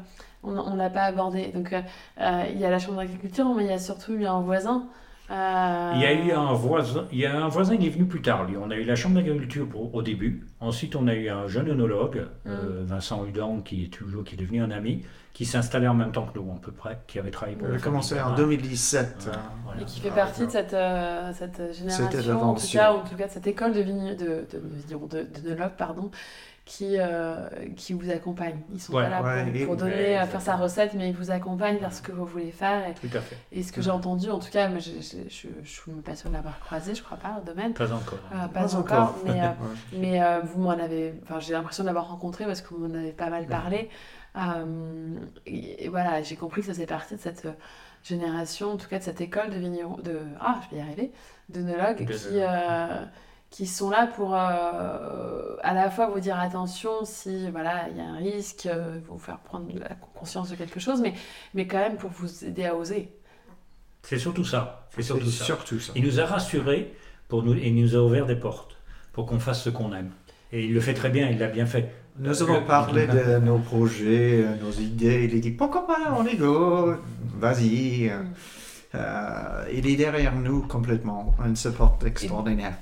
on 0.45 0.70
ne 0.70 0.78
l'a 0.78 0.89
pas 0.89 1.03
abordé. 1.03 1.49
Donc, 1.53 1.72
euh, 1.72 1.82
euh, 2.20 2.45
il 2.55 2.59
y 2.61 2.64
a 2.64 2.70
la 2.70 2.78
chambre 2.78 2.97
d'agriculture, 2.99 3.53
mais 3.55 3.64
il 3.64 3.70
y 3.70 3.72
a 3.72 3.78
surtout 3.78 4.12
eu 4.14 4.24
un 4.24 4.41
voisin. 4.41 4.87
Euh, 5.31 5.93
Il 5.95 6.01
y 6.03 6.05
a 6.05 6.12
eu 6.12 6.33
un 6.33 6.53
voisin, 6.53 7.07
il 7.12 7.18
y 7.18 7.27
a 7.27 7.45
un 7.45 7.49
voisin 7.49 7.77
qui 7.77 7.87
est 7.87 7.91
venu 7.91 8.07
plus 8.07 8.22
tard. 8.22 8.45
Lui. 8.45 8.57
On 8.57 8.70
a 8.70 8.77
eu 8.77 8.85
la 8.85 8.95
chambre 8.95 9.14
d'agriculture 9.16 9.66
au 9.93 10.03
début. 10.03 10.47
Ensuite, 10.61 10.97
on 10.97 11.07
a 11.07 11.14
eu 11.14 11.29
un 11.29 11.47
jeune 11.47 11.70
œnologue, 11.70 12.27
euh, 12.47 12.83
Vincent 12.85 13.25
Hudan, 13.27 13.61
qui 13.61 13.85
est 13.85 13.89
toujours, 13.89 14.25
qui 14.25 14.35
est 14.35 14.39
devenu 14.39 14.62
un 14.62 14.70
ami, 14.70 15.03
qui 15.33 15.45
s'est 15.45 15.59
installé 15.59 15.89
en 15.89 15.95
même 15.95 16.12
temps 16.12 16.27
que 16.27 16.39
nous 16.39 16.51
à 16.53 16.61
peu 16.61 16.72
près, 16.72 16.99
qui 17.07 17.18
avait 17.18 17.31
travaillé 17.31 17.57
pour. 17.57 17.68
La 17.68 17.77
a 17.77 17.79
commencé 17.79 18.14
en 18.14 18.18
Bernard. 18.18 18.37
2017. 18.37 19.16
Voilà, 19.25 19.39
voilà. 19.64 19.81
Et 19.83 19.85
qui 19.85 20.01
fait 20.01 20.11
Ah, 20.12 20.14
partie 20.14 20.47
de 20.47 20.51
cette, 20.51 20.75
euh, 20.75 21.33
cette 21.33 21.72
génération, 21.72 22.43
en 22.43 22.55
tout 22.55 22.66
cas, 22.72 22.93
ou 22.93 22.97
en 22.99 23.01
tout 23.05 23.16
cas 23.16 23.27
de 23.27 23.33
cette 23.33 23.47
école 23.47 23.72
de 23.72 23.81
vigne, 23.81 24.14
de, 24.14 24.47
de, 24.53 25.18
de, 25.18 25.55
de, 25.55 25.57
pardon, 25.77 26.11
qui, 26.65 26.97
euh, 26.99 27.47
qui 27.77 27.93
vous 27.93 28.11
accompagne. 28.11 28.59
Ils 28.73 28.81
sont 28.81 28.95
Ouais, 28.95 29.03
pas 29.05 29.09
là 29.11 29.23
ouais, 29.23 29.45
pour, 29.45 29.55
et- 29.57 29.67
pour 29.67 29.77
donner, 29.77 29.95
ouais, 29.95 30.17
à 30.17 30.27
faire 30.27 30.41
sa 30.41 30.57
recette, 30.57 30.95
mais 30.95 31.11
ils 31.11 31.15
vous 31.15 31.31
accompagnent 31.31 31.77
vers 31.77 31.93
ce 31.93 32.01
que 32.01 32.11
vous 32.11 32.25
voulez 32.25 32.53
faire. 32.53 32.89
Et, 32.89 32.95
Tout 32.95 33.15
à 33.15 33.21
fait. 33.21 33.37
et 33.53 33.62
ce 33.62 33.71
que 33.71 33.83
j'ai 33.83 33.91
entendu, 33.91 34.31
en 34.31 34.39
tout 34.39 34.51
cas, 34.51 34.71
j'ai- 34.79 35.03
j'ai- 35.03 35.29
je 35.29 35.49
je 35.62 35.69
suis 35.71 35.93
pas 35.93 36.17
sûre 36.17 36.31
de 36.31 36.35
l'avoir 36.35 36.59
croisé, 36.61 36.95
je 36.95 37.03
crois 37.03 37.19
pas, 37.19 37.41
au 37.43 37.45
domaine. 37.47 37.75
Pas 37.75 37.93
encore. 37.93 38.19
Euh, 38.33 38.47
pas 38.49 38.61
Pas 38.62 38.77
encore, 38.77 39.01
encore. 39.11 39.19
mais, 39.27 39.43
euh, 39.43 39.49
mais 39.99 40.23
euh, 40.23 40.41
vous 40.41 40.61
m'en 40.62 40.71
avez, 40.71 41.15
enfin 41.23 41.39
j'ai 41.39 41.53
l'impression 41.53 41.83
de 41.85 41.89
l'avoir 41.89 42.09
rencontré 42.09 42.47
parce 42.47 42.62
que 42.62 42.73
vous 42.73 42.87
m'en 42.89 42.95
avez 42.95 43.12
pas 43.12 43.29
mal 43.29 43.47
parlé. 43.47 43.91
Euh, 44.37 45.15
et, 45.47 45.85
et 45.85 45.89
voilà, 45.91 46.23
j'ai 46.23 46.37
compris 46.37 46.62
que 46.62 46.67
ça 46.69 46.73
faisait 46.73 46.87
partie 46.87 47.15
de 47.15 47.21
cette 47.21 47.45
euh, 47.45 47.53
génération, 48.03 48.73
en 48.73 48.77
tout 48.77 48.89
cas 48.89 48.99
de 48.99 49.05
cette 49.05 49.21
école 49.21 49.51
de 49.51 49.57
vignerons, 49.59 49.99
de 50.03 50.19
ah 50.41 50.61
je 50.65 50.75
vais 50.77 50.83
y 50.83 50.85
arriver, 50.85 51.12
d'œnologues 51.51 52.07
qui 52.07 52.41
euh, 52.41 53.05
qui 53.55 53.67
sont 53.69 53.89
là 53.89 54.09
pour 54.09 54.35
euh, 54.35 55.57
à 55.63 55.75
la 55.75 55.89
fois 55.89 56.09
vous 56.09 56.19
dire 56.19 56.37
attention 56.41 56.91
si 57.05 57.49
voilà 57.53 57.89
il 57.89 57.97
y 57.97 58.01
a 58.01 58.05
un 58.05 58.17
risque, 58.17 58.67
euh, 58.67 58.99
vous 59.09 59.17
faire 59.19 59.39
prendre 59.39 59.69
la 59.79 59.91
conscience 60.19 60.51
de 60.51 60.57
quelque 60.57 60.81
chose, 60.81 61.01
mais 61.01 61.15
mais 61.55 61.65
quand 61.69 61.79
même 61.79 61.97
pour 61.97 62.11
vous 62.11 62.45
aider 62.45 62.65
à 62.65 62.75
oser. 62.75 63.13
C'est 64.03 64.19
surtout 64.19 64.45
ça. 64.45 64.89
C'est 64.95 65.03
surtout 65.03 65.31
surtout 65.31 65.79
ça. 65.79 65.93
Il 65.95 66.03
nous 66.05 66.19
a 66.19 66.27
rassurés 66.27 66.93
pour 67.29 67.45
nous, 67.45 67.55
et 67.55 67.69
il 67.69 67.77
nous 67.81 67.95
a 67.95 68.01
ouvert 68.01 68.27
des 68.27 68.35
portes 68.37 68.77
pour 69.13 69.25
qu'on 69.27 69.39
fasse 69.39 69.63
ce 69.63 69.71
qu'on 69.71 69.93
aime. 69.95 70.11
Et 70.53 70.65
il 70.65 70.75
le 70.75 70.81
fait 70.81 70.95
très 70.95 71.11
bien, 71.11 71.31
il 71.31 71.39
l'a 71.39 71.47
bien 71.49 71.67
fait. 71.67 71.93
Nous 72.19 72.43
avons 72.43 72.61
Le- 72.61 72.67
parlé 72.67 73.07
de 73.07 73.39
nos 73.39 73.59
projets, 73.59 74.43
euh, 74.45 74.57
nos 74.61 74.73
idées. 74.73 75.29
Il 75.31 75.37
a 75.37 75.41
dit 75.41 75.53
pourquoi 75.53 75.87
pas, 75.87 76.13
on 76.19 76.27
est 76.27 76.37
go, 76.37 76.95
vas-y. 77.39 78.09
euh. 78.11 78.21
euh, 78.97 79.65
il 79.73 79.87
est 79.87 79.97
derrière 79.97 80.35
nous 80.35 80.63
complètement. 80.67 81.35
Un 81.43 81.55
support 81.55 81.99
extraordinaire. 82.05 82.75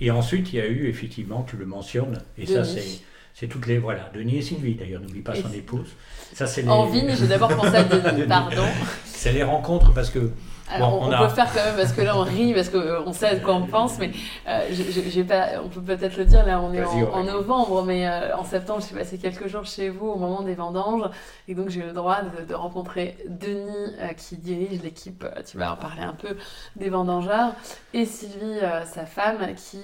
Et 0.00 0.10
ensuite, 0.10 0.52
il 0.52 0.56
y 0.56 0.60
a 0.60 0.66
eu, 0.66 0.88
effectivement, 0.88 1.46
tu 1.48 1.56
le 1.56 1.66
mentionnes, 1.66 2.18
et 2.38 2.46
ça, 2.46 2.64
c'est. 2.64 2.84
C'est 3.32 3.46
toutes 3.46 3.66
les. 3.66 3.78
Voilà, 3.78 4.10
Denis 4.12 4.38
et 4.38 4.42
Sylvie, 4.42 4.74
d'ailleurs, 4.74 5.00
n'oublie 5.00 5.22
pas 5.22 5.36
Et 5.36 5.40
son 5.40 5.52
épouse. 5.52 5.88
Ça, 6.34 6.46
c'est 6.46 6.62
les, 6.62 6.68
En 6.68 6.86
vigne, 6.86 7.14
j'ai 7.16 7.26
d'abord 7.26 7.54
pensé 7.56 7.76
à 7.76 7.84
Denis, 8.12 8.26
pardon. 8.26 8.66
c'est 9.04 9.32
les 9.32 9.44
rencontres 9.44 9.94
parce 9.94 10.10
que. 10.10 10.30
Alors, 10.72 10.90
Bon, 10.90 10.96
on, 10.98 11.04
on 11.04 11.08
on 11.08 11.12
a- 11.12 11.18
peut 11.28 11.34
faire 11.34 11.52
quand 11.52 11.64
même, 11.64 11.76
parce 11.76 11.92
que 11.92 12.00
là, 12.02 12.16
on 12.16 12.22
rit, 12.22 12.54
parce 12.54 12.68
qu'on 12.68 13.12
sait 13.12 13.26
à 13.26 13.36
quoi 13.36 13.54
on 13.54 13.66
pense, 13.66 13.98
mais 13.98 14.10
euh, 14.48 14.66
j'ai- 14.70 14.90
j'ai 14.92 15.10
j'ai 15.10 15.24
pas, 15.24 15.46
on 15.64 15.68
peut 15.68 15.80
peut-être 15.80 16.16
le 16.16 16.24
dire, 16.24 16.46
là, 16.46 16.60
on 16.60 16.72
est 16.72 16.84
en, 16.84 17.24
novembre, 17.24 17.82
mais 17.84 18.06
euh, 18.08 18.36
en 18.36 18.44
septembre, 18.44 18.82
j'ai 18.88 18.96
passé 18.96 19.18
quelques 19.18 19.48
jours 19.48 19.64
chez 19.64 19.88
vous 19.88 20.06
au 20.08 20.16
moment 20.18 20.42
des 20.42 20.54
vendanges, 20.54 21.08
et 21.48 21.54
donc 21.54 21.68
j'ai 21.70 21.80
eu 21.80 21.84
le 21.86 21.92
droit 21.92 22.18
de, 22.22 22.44
de 22.44 22.54
rencontrer 22.54 23.16
Denis, 23.28 23.94
euh, 24.00 24.08
qui 24.16 24.36
dirige 24.36 24.82
l'équipe, 24.82 25.24
euh, 25.24 25.42
tu 25.48 25.58
vas 25.58 25.72
en 25.72 25.76
parler 25.76 26.02
un 26.02 26.14
peu, 26.14 26.36
des 26.76 26.88
vendangeurs, 26.90 27.52
et 27.94 28.04
Sylvie, 28.04 28.60
euh, 28.62 28.84
sa 28.84 29.06
femme, 29.06 29.38
qui... 29.56 29.80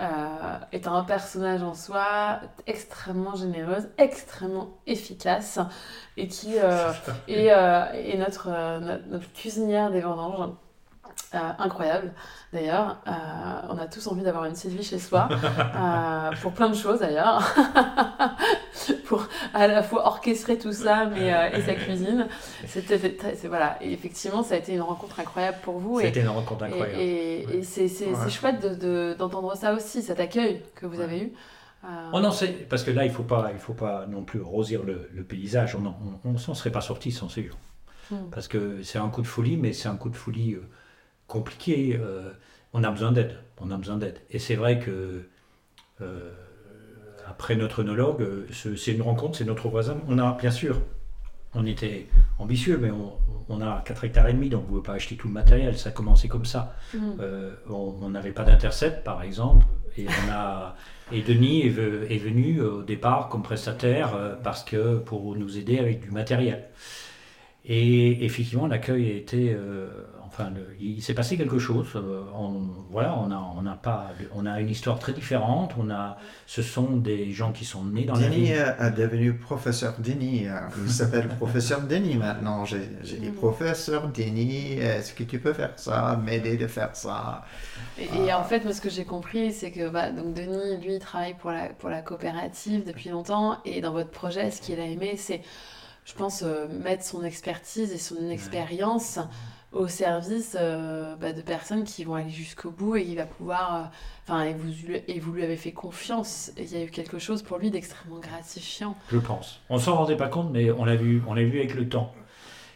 euh, 0.00 0.58
est 0.72 0.88
un 0.88 1.04
personnage 1.04 1.62
en 1.62 1.74
soi 1.74 2.40
extrêmement 2.66 3.36
généreuse, 3.36 3.88
extrêmement 3.96 4.78
efficace 4.86 5.60
et 6.16 6.26
qui 6.26 6.58
euh, 6.58 6.92
est, 7.28 7.52
euh, 7.52 7.92
est 7.92 8.18
notre, 8.18 8.48
euh, 8.50 8.80
notre, 8.80 9.06
notre 9.06 9.32
cuisinière 9.32 9.90
des 9.90 10.00
vendanges. 10.00 10.50
Euh, 11.34 11.38
incroyable 11.58 12.12
d'ailleurs. 12.52 12.98
Euh, 13.08 13.10
on 13.70 13.76
a 13.78 13.86
tous 13.88 14.06
envie 14.06 14.22
d'avoir 14.22 14.44
une 14.44 14.54
Sylvie 14.54 14.84
chez 14.84 15.00
soi, 15.00 15.28
euh, 15.32 16.30
pour 16.40 16.52
plein 16.52 16.68
de 16.68 16.76
choses 16.76 17.00
d'ailleurs. 17.00 17.42
pour 19.06 19.26
à 19.52 19.66
la 19.66 19.82
fois 19.82 20.06
orchestrer 20.06 20.58
tout 20.58 20.72
ça 20.72 21.06
mais, 21.06 21.32
euh, 21.34 21.50
et 21.56 21.60
sa 21.62 21.74
cuisine. 21.74 22.26
C'était 22.66 23.16
voilà. 23.48 23.78
Et 23.82 23.92
effectivement, 23.92 24.42
ça 24.42 24.54
a 24.54 24.58
été 24.58 24.74
une 24.74 24.82
rencontre 24.82 25.18
incroyable 25.20 25.58
pour 25.62 25.78
vous. 25.78 26.00
Et, 26.00 26.04
C'était 26.04 26.20
une 26.20 26.28
rencontre 26.28 26.64
incroyable. 26.64 26.98
et, 27.00 27.46
et- 27.50 27.56
et 27.58 27.62
c'est 27.62 27.88
c'est- 27.88 28.06
Ouais. 28.06 28.14
c'est 28.22 28.30
chouette 28.30 28.60
de- 28.62 28.74
de- 28.74 29.14
d'entendre 29.18 29.56
ça 29.56 29.74
aussi, 29.74 30.02
cet 30.02 30.20
accueil 30.20 30.62
que 30.76 30.86
vous 30.86 31.00
avez 31.00 31.18
eu. 31.20 31.32
Euh, 31.84 31.88
Oh 32.12 32.20
non, 32.20 32.30
c'est 32.30 32.68
parce 32.68 32.82
que 32.82 32.90
là, 32.90 33.04
il 33.04 33.10
faut 33.10 33.24
pas, 33.24 33.50
il 33.52 33.58
faut 33.58 33.74
pas 33.74 34.06
non 34.06 34.22
plus 34.22 34.40
rosir 34.40 34.84
le, 34.84 35.08
le 35.12 35.24
paysage. 35.24 35.76
On 35.76 35.94
on 36.24 36.38
s'en 36.38 36.54
serait 36.54 36.70
pas 36.72 36.80
sorti 36.80 37.10
sans 37.12 37.28
sûr. 37.28 37.56
Hmm. 38.10 38.28
Parce 38.30 38.48
que 38.48 38.82
c'est 38.82 38.98
un 38.98 39.08
coup 39.08 39.22
de 39.22 39.26
folie, 39.26 39.56
mais 39.56 39.72
c'est 39.72 39.88
un 39.88 39.96
coup 39.96 40.10
de 40.10 40.16
folie 40.16 40.54
euh, 40.54 40.62
compliqué. 41.26 41.98
euh, 42.00 42.30
on 42.72 42.82
a 42.84 42.90
besoin 42.90 43.12
d'aide. 43.12 43.36
On 43.60 43.70
a 43.70 43.76
besoin 43.76 43.96
d'aide. 43.96 44.18
Et 44.30 44.38
c'est 44.38 44.56
vrai 44.56 44.78
que 44.80 45.28
euh, 46.00 46.30
après 47.26 47.56
notre 47.56 47.80
œnologue, 47.80 48.20
euh, 48.22 48.46
ce- 48.52 48.76
c'est 48.76 48.92
une 48.92 49.02
rencontre, 49.02 49.38
c'est 49.38 49.44
notre 49.44 49.68
voisin. 49.68 49.96
On 50.08 50.18
a 50.18 50.36
bien 50.38 50.50
sûr, 50.50 50.80
on 51.54 51.64
était 51.66 52.06
ambitieux, 52.38 52.78
mais 52.80 52.90
on, 52.90 53.12
on 53.48 53.60
a 53.60 53.82
4 53.84 54.04
hectares 54.04 54.28
et 54.28 54.32
demi, 54.32 54.48
donc 54.48 54.62
on 54.62 54.64
ne 54.64 54.68
pouvait 54.70 54.82
pas 54.86 54.94
acheter 54.94 55.16
tout 55.16 55.28
le 55.28 55.34
matériel. 55.34 55.78
Ça 55.78 55.90
a 55.90 55.92
commencé 55.92 56.28
comme 56.28 56.44
ça. 56.44 56.74
mm. 56.94 56.98
Euh, 57.20 57.54
on 57.70 58.08
n'avait 58.10 58.32
pas 58.32 58.42
d'intercept, 58.44 59.04
par 59.04 59.22
exemple, 59.22 59.64
et, 59.96 60.06
on 60.08 60.32
a, 60.32 60.74
et 61.12 61.22
Denis 61.22 61.62
est, 61.62 61.68
est 62.12 62.18
venu 62.18 62.60
au 62.60 62.82
départ 62.82 63.28
comme 63.28 63.42
prestataire 63.44 64.38
parce 64.42 64.64
que 64.64 64.96
pour 64.98 65.36
nous 65.36 65.56
aider 65.56 65.78
avec 65.78 66.00
du 66.00 66.10
matériel. 66.10 66.64
Et 67.66 68.24
effectivement, 68.24 68.66
l'accueil 68.66 69.10
a 69.10 69.14
été, 69.14 69.54
euh, 69.54 69.88
enfin, 70.26 70.50
le- 70.54 70.76
il 70.78 71.02
s'est 71.02 71.14
passé 71.14 71.38
quelque 71.38 71.58
chose. 71.58 71.88
euh, 71.96 72.22
on, 72.34 72.60
voilà, 72.90 73.16
on 73.18 73.30
a, 73.30 73.36
on 73.56 73.64
pas, 73.76 74.10
on 74.34 74.44
a 74.44 74.60
une 74.60 74.68
histoire 74.68 74.98
très 74.98 75.12
différente. 75.14 75.72
On 75.78 75.88
a, 75.90 76.18
ce 76.46 76.60
sont 76.60 76.96
des 76.98 77.30
gens 77.32 77.52
qui 77.52 77.64
sont 77.64 77.84
nés 77.84 78.04
dans 78.04 78.16
la 78.16 78.28
Denis 78.28 78.46
vie. 78.46 78.52
euh, 78.52 78.88
est 78.88 78.90
devenu 78.90 79.32
professeur 79.34 79.94
Denis. 79.98 80.46
Il 80.84 80.90
s'appelle 80.92 81.28
professeur 81.28 81.80
Denis 81.82 82.16
maintenant. 82.16 82.66
J'ai 82.66 82.80
dit 83.18 83.30
professeur 83.30 84.08
Denis, 84.08 84.72
est-ce 84.74 85.14
que 85.14 85.22
tu 85.24 85.38
peux 85.38 85.54
faire 85.54 85.72
ça, 85.76 86.20
m'aider 86.22 86.56
de 86.58 86.66
faire 86.66 86.94
ça? 86.94 87.44
Et, 87.98 88.26
et 88.26 88.32
en 88.34 88.44
fait, 88.44 88.64
moi, 88.64 88.72
ce 88.74 88.80
que 88.82 88.90
j'ai 88.90 89.04
compris, 89.04 89.52
c'est 89.52 89.70
que 89.70 89.88
bah, 89.88 90.10
donc 90.10 90.34
Denis, 90.34 90.76
lui, 90.82 90.94
il 90.96 90.98
travaille 91.00 91.34
pour 91.34 91.50
la, 91.50 91.68
pour 91.70 91.88
la 91.88 92.02
coopérative 92.02 92.84
depuis 92.86 93.08
longtemps. 93.10 93.58
Et 93.64 93.80
dans 93.80 93.92
votre 93.92 94.10
projet, 94.10 94.50
ce 94.50 94.60
qu'il 94.60 94.78
a 94.80 94.84
aimé, 94.86 95.14
c'est, 95.16 95.40
je 96.04 96.14
pense, 96.14 96.42
euh, 96.42 96.66
mettre 96.68 97.04
son 97.04 97.24
expertise 97.24 97.92
et 97.92 97.98
son 97.98 98.28
expérience 98.30 99.18
au 99.72 99.88
service 99.88 100.56
euh, 100.60 101.16
bah, 101.16 101.32
de 101.32 101.40
personnes 101.42 101.82
qui 101.84 102.04
vont 102.04 102.14
aller 102.14 102.30
jusqu'au 102.30 102.70
bout 102.70 102.96
et 102.96 103.04
qui 103.04 103.16
va 103.16 103.26
pouvoir. 103.26 103.74
euh, 103.74 103.80
Enfin, 104.26 104.44
et, 104.44 104.54
vous, 104.54 104.72
et 105.08 105.20
vous 105.20 105.32
lui 105.32 105.42
avez 105.44 105.56
fait 105.56 105.72
confiance. 105.72 106.50
Et 106.56 106.62
il 106.62 106.72
y 106.72 106.80
a 106.80 106.84
eu 106.84 106.90
quelque 106.90 107.18
chose 107.18 107.42
pour 107.42 107.58
lui 107.58 107.70
d'extrêmement 107.70 108.20
gratifiant. 108.20 108.96
Je 109.10 109.18
pense. 109.18 109.60
On 109.68 109.78
s'en 109.78 109.96
rendait 109.96 110.16
pas 110.16 110.28
compte, 110.28 110.50
mais 110.52 110.70
on 110.70 110.84
l'a 110.84 110.96
vu, 110.96 111.22
on 111.26 111.34
l'a 111.34 111.42
vu 111.44 111.58
avec 111.58 111.74
le 111.74 111.88
temps. 111.88 112.14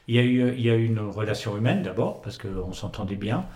Il 0.09 0.15
y 0.17 0.19
a 0.19 0.23
eu, 0.23 0.53
il 0.55 0.61
y 0.61 0.71
a 0.71 0.75
eu 0.75 0.85
une 0.87 0.99
relation 1.01 1.57
humaine 1.57 1.83
d'abord, 1.83 2.21
parce 2.21 2.37
qu'on 2.39 2.73
s'entendait 2.73 3.17
bien. 3.17 3.47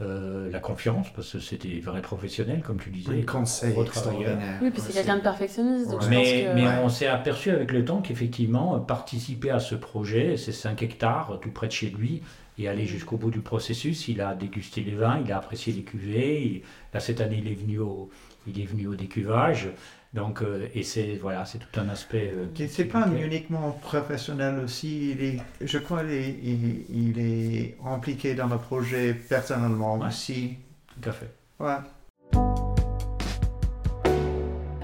Euh, 0.00 0.50
la 0.50 0.58
confiance, 0.58 1.06
parce 1.14 1.30
que 1.32 1.38
c'était 1.38 1.68
des 1.68 1.78
vrais 1.78 2.02
professionnels, 2.02 2.62
comme 2.62 2.78
tu 2.80 2.90
disais. 2.90 3.12
Un 3.20 3.22
conseil 3.22 3.78
extraordinaire. 3.80 4.58
Oui, 4.60 4.70
puis 4.72 4.80
c'est 4.84 4.92
quelqu'un 4.92 5.18
de 5.18 5.22
perfectionniste. 5.22 5.88
Donc 5.88 6.00
Ouais. 6.00 6.06
je 6.06 6.10
Mais, 6.10 6.16
pense 6.16 6.26
que. 6.50 6.54
mais 6.56 6.66
Ouais. 6.66 6.80
on 6.82 6.88
s'est 6.88 7.06
aperçu 7.06 7.50
avec 7.50 7.70
le 7.70 7.84
temps 7.84 8.00
qu'effectivement, 8.02 8.74
euh, 8.74 8.78
participer 8.80 9.50
à 9.50 9.60
ce 9.60 9.76
projet, 9.76 10.36
ces 10.36 10.50
5 10.50 10.82
hectares 10.82 11.38
tout 11.40 11.50
près 11.52 11.68
de 11.68 11.72
chez 11.72 11.90
lui, 11.90 12.22
et 12.58 12.68
aller 12.68 12.86
jusqu'au 12.86 13.16
bout 13.18 13.30
du 13.30 13.40
processus, 13.40 14.08
il 14.08 14.20
a 14.20 14.34
dégusté 14.34 14.80
les 14.82 14.94
vins, 14.96 15.20
il 15.24 15.30
a 15.30 15.36
apprécié 15.38 15.72
les 15.72 15.82
cuvées. 15.82 16.42
il- 16.42 16.62
là, 16.92 16.98
cette 16.98 17.20
année, 17.20 17.40
il 17.44 17.50
est 17.50 17.54
venu 17.54 17.78
au, 17.78 18.10
il 18.48 18.60
est 18.60 18.66
venu 18.66 18.88
au 18.88 18.96
décuvage. 18.96 19.68
Donc, 20.14 20.42
euh, 20.42 20.68
et 20.74 20.84
c'est 20.84 21.16
voilà, 21.16 21.44
c'est 21.44 21.58
tout 21.58 21.80
un 21.80 21.88
aspect. 21.88 22.32
euh, 22.32 22.46
C'est 22.68 22.84
pas 22.84 23.08
uniquement 23.08 23.72
professionnel 23.72 24.60
aussi. 24.60 25.10
Il 25.10 25.22
est, 25.24 25.36
je 25.60 25.78
crois 25.78 26.02
qu'il 26.02 26.12
est, 26.12 26.38
il, 26.42 26.84
il 26.88 27.18
est 27.18 27.76
impliqué 27.84 28.34
dans 28.34 28.46
le 28.46 28.58
projet 28.58 29.12
personnellement 29.12 29.98
Ouais. 29.98 30.06
aussi. 30.06 30.54
Tout 31.02 31.08
à 31.08 31.12
fait. 31.12 31.30
Ouais. 31.58 31.76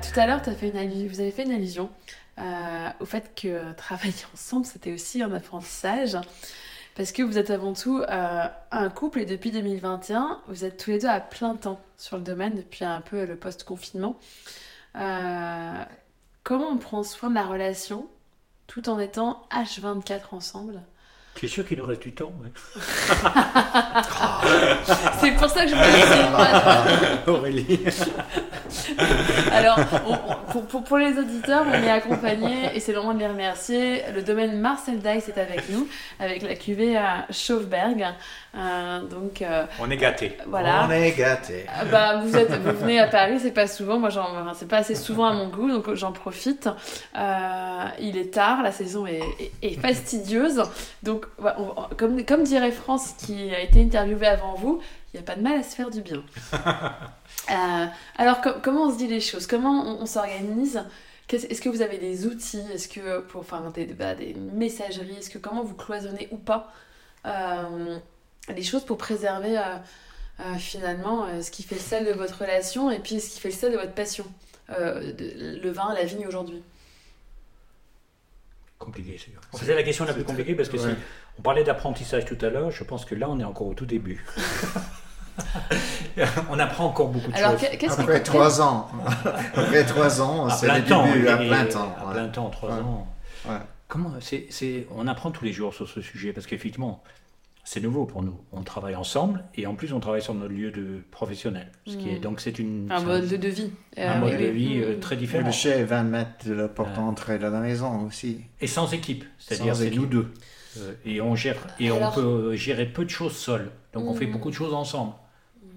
Tout 0.03 0.19
à 0.19 0.27
l'heure, 0.27 0.43
t'as 0.43 0.55
fait 0.55 0.71
une 0.71 0.77
allu- 0.77 1.07
vous 1.07 1.21
avez 1.21 1.31
fait 1.31 1.45
une 1.45 1.53
allusion 1.53 1.91
euh, 2.41 2.89
au 2.99 3.05
fait 3.05 3.31
que 3.41 3.73
travailler 3.77 4.13
ensemble, 4.35 4.67
c'était 4.67 4.93
aussi 4.93 5.23
un 5.23 5.33
apprentissage. 5.33 6.17
Parce 6.97 7.13
que 7.13 7.23
vous 7.23 7.39
êtes 7.39 7.51
avant 7.51 7.73
tout 7.73 8.01
euh, 8.03 8.47
un 8.73 8.89
couple 8.91 9.21
et 9.21 9.25
depuis 9.27 9.53
2021, 9.53 10.41
vous 10.49 10.65
êtes 10.65 10.77
tous 10.77 10.91
les 10.91 10.99
deux 10.99 11.07
à 11.07 11.21
plein 11.21 11.55
temps 11.55 11.81
sur 11.97 12.17
le 12.17 12.25
domaine 12.25 12.57
depuis 12.57 12.85
un 12.85 13.01
peu 13.01 13.25
le 13.25 13.37
post-confinement. 13.37 14.19
Euh, 14.97 15.85
comment 16.45 16.69
on 16.71 16.79
prend 16.79 17.03
soin 17.03 17.31
de 17.31 17.35
la 17.35 17.47
relation 17.47 18.09
tout 18.67 18.89
en 18.89 18.99
étant 18.99 19.47
H24 19.51 20.35
ensemble? 20.35 20.83
Tu 21.35 21.47
es 21.47 21.49
sûr 21.49 21.67
qu'il 21.67 21.79
nous 21.79 21.87
reste 21.87 22.03
du 22.03 22.13
temps 22.13 22.33
ouais. 22.43 22.51
C'est 25.21 25.31
pour 25.33 25.49
ça 25.49 25.65
que 25.65 25.71
je 25.71 25.75
me 25.75 27.25
dis, 27.25 27.27
Aurélie. 27.31 27.79
Alors, 29.53 29.79
on- 30.07 30.51
pour, 30.53 30.67
pour- 30.67 30.85
pour 30.85 30.99
les 30.99 31.17
auditeurs, 31.19 31.65
on 31.67 31.73
est 31.73 31.91
accompagnés 31.91 32.71
et 32.75 32.81
c'est 32.81 32.93
le 32.93 32.99
moment 32.99 33.15
de 33.15 33.21
les 33.21 33.27
remercier. 33.29 34.03
Le 34.15 34.23
domaine 34.23 34.61
Marcel 34.61 34.99
Dice 34.99 35.29
est 35.29 35.39
avec 35.39 35.69
nous, 35.71 35.87
avec 36.19 36.43
la 36.43 36.55
cuvée 36.57 36.97
à 36.97 37.27
Schaufberg. 37.31 38.05
Euh, 38.57 39.01
donc, 39.03 39.43
euh, 39.43 39.65
On 39.79 39.89
est 39.91 39.97
gâtés. 39.97 40.37
voilà. 40.49 40.87
On 40.89 40.91
est 40.91 41.13
gâtés. 41.13 41.67
Ah 41.73 41.85
Bah, 41.85 42.21
vous, 42.23 42.37
êtes, 42.37 42.51
vous 42.53 42.77
venez 42.81 42.99
à 42.99 43.07
Paris, 43.07 43.39
c'est 43.41 43.53
pas 43.53 43.69
souvent, 43.69 43.99
moi 43.99 44.11
j'en, 44.11 44.23
enfin, 44.25 44.53
c'est 44.55 44.69
pas 44.69 44.79
assez 44.79 44.97
souvent 44.97 45.27
à 45.27 45.33
mon 45.35 45.49
goût, 45.49 45.71
donc 45.71 45.95
j'en 45.95 46.11
profite. 46.13 46.69
Euh, 47.17 47.85
il 48.01 48.17
est 48.17 48.35
tard, 48.35 48.63
la 48.63 48.73
saison 48.73 49.07
est, 49.07 49.21
est- 49.39 49.53
est 49.63 49.81
fastidieuse, 49.81 50.63
donc 51.05 51.20
ouais, 51.39 51.53
on- 51.59 51.75
on- 51.81 51.89
comme, 51.97 52.25
comme 52.25 52.43
dirait 52.45 52.73
France 52.73 53.15
qui 53.19 53.55
a 53.55 53.61
été 53.61 53.83
interviewée 53.83 54.27
avant 54.27 54.55
vous, 54.55 54.81
il 55.13 55.17
n'y 55.21 55.21
a 55.21 55.27
pas 55.27 55.37
de 55.37 55.43
mal 55.43 55.59
à 55.59 55.63
se 55.63 55.75
faire 55.75 55.91
du 55.91 56.03
bien. 56.03 56.23
Euh, 57.51 57.87
alors 58.17 58.41
co- 58.43 58.61
comment 58.63 58.83
on 58.85 58.93
se 58.93 58.99
dit 58.99 59.07
les 59.09 59.21
choses? 59.21 59.47
Comment 59.49 59.83
on, 59.85 60.03
on 60.03 60.07
s'organise? 60.07 60.85
Est-ce 61.33 61.61
que 61.61 61.69
vous 61.69 61.81
avez 61.83 61.99
des 61.99 62.27
outils? 62.27 62.63
Est-ce 62.73 62.87
que 62.89 63.21
pour 63.21 63.41
enfin 63.41 63.73
des, 63.75 63.87
bah, 63.87 64.15
des 64.15 64.35
messageries? 64.35 65.17
Est-ce 65.19 65.31
que 65.31 65.39
comment 65.39 65.63
vous 65.65 65.75
cloisonnez 65.75 66.29
ou 66.31 66.37
pas 66.37 66.73
euh, 67.27 67.97
les 68.55 68.63
choses 68.63 68.85
pour 68.85 68.99
préserver 68.99 69.59
euh, 69.59 70.55
finalement 70.59 71.27
ce 71.43 71.51
qui 71.51 71.63
fait 71.63 71.77
le 71.77 71.81
sel 71.81 72.05
de 72.07 72.13
votre 72.13 72.39
relation 72.41 72.91
et 72.91 72.99
puis 72.99 73.21
ce 73.21 73.31
qui 73.35 73.41
fait 73.41 73.49
le 73.51 73.55
sel 73.55 73.73
de 73.73 73.79
votre 73.79 73.93
passion 73.95 74.27
de- 74.69 75.59
le 75.61 75.71
vin, 75.71 75.93
la 75.95 76.05
vigne 76.05 76.27
aujourd'hui? 76.29 76.63
Compliqué, 78.81 79.17
c'est 79.19 79.31
sûr. 79.61 79.75
La 79.77 79.83
question 79.83 80.05
la 80.07 80.15
plus 80.15 80.25
compliquée 80.25 80.55
parce 80.55 80.71
que 80.71 80.79
Ouais. 80.79 80.91
si 80.93 80.97
on 81.39 81.43
parlait 81.43 81.63
d'apprentissage 81.63 82.25
tout 82.25 82.39
à 82.41 82.49
l'heure, 82.49 82.71
je 82.71 82.83
pense 82.83 83.05
que 83.05 83.15
là 83.15 83.29
on 83.29 83.39
est 83.39 83.45
encore 83.45 83.67
au 83.69 83.75
tout 83.75 83.85
début. 83.87 84.25
on 86.51 86.59
apprend 86.59 86.87
encore 86.87 87.09
beaucoup 87.09 87.31
de 87.31 87.37
Alors 87.37 87.59
choses. 87.61 87.69
Après 87.99 88.23
trois 88.23 88.61
ans. 88.63 88.89
Après 89.55 89.85
trois 89.85 90.21
ans, 90.23 90.49
c'est 90.49 90.67
le 90.67 90.83
temps, 90.85 91.07
début, 91.07 91.29
à 91.29 91.37
plein 91.37 91.67
temps. 91.67 91.95
à 92.09 92.13
plein 92.13 92.29
temps, 92.29 92.49
trois 92.49 92.71
ans. 92.73 93.07
Ouais. 93.47 93.57
Comment 93.87 94.13
c'est, 94.21 94.47
c'est- 94.51 94.87
on 94.97 95.07
apprend 95.07 95.31
tous 95.31 95.45
les 95.45 95.53
jours 95.53 95.75
sur 95.75 95.87
ce 95.89 96.01
sujet 96.01 96.33
parce 96.33 96.47
qu'effectivement, 96.47 97.03
c'est 97.71 97.81
nouveau 97.81 98.05
pour 98.05 98.25
nous. 98.25 98.37
On 98.51 98.63
travaille 98.65 98.97
ensemble 98.97 99.45
et 99.55 99.65
en 99.65 99.77
plus 99.77 99.93
on 99.93 100.01
travaille 100.01 100.23
sur 100.23 100.35
notre 100.35 100.53
lieu 100.53 100.73
de 100.73 101.05
professionnel, 101.13 101.71
ce 101.87 101.97
qui 101.97 102.07
Mm. 102.07 102.09
est 102.09 102.19
donc 102.19 102.41
c'est 102.41 102.59
une 102.59 102.91
un 102.91 103.01
mode 103.01 103.29
de 103.29 103.49
vie. 103.49 103.71
un 103.97 104.01
Euh, 104.03 104.19
mode 104.19 104.33
oui, 104.33 104.45
de 104.45 104.51
vie 104.51 104.81
euh, 104.83 104.99
très 104.99 105.15
Et 105.15 105.19
différent 105.19 105.49
le 105.49 105.69
est 105.69 105.85
20 105.85 106.03
mètres 106.03 106.49
de 106.49 106.53
la 106.53 106.67
porte 106.67 106.95
d'entrée 106.95 107.39
de 107.39 107.45
la 107.45 107.61
maison 107.61 108.07
aussi. 108.07 108.41
et 108.61 108.67
sans 108.67 108.93
équipe, 108.93 109.25
c'est-à-dire 109.39 109.77
c'est 109.77 109.91
nous 109.91 110.07
deux. 110.07 110.33
Euh, 110.79 110.95
et 111.05 111.21
on 111.21 111.37
gère 111.37 111.59
et 111.79 111.93
on 111.93 112.11
peut 112.11 112.57
gérer 112.57 112.87
peu 112.87 113.05
de 113.05 113.11
choses 113.11 113.37
seul. 113.37 113.71
Donc 113.93 114.05
on 114.09 114.15
fait 114.15 114.27
mm. 114.27 114.33
beaucoup 114.33 114.51
de 114.51 114.57
choses 114.57 114.75
ensemble. 114.75 115.13
Mm. 115.63 115.69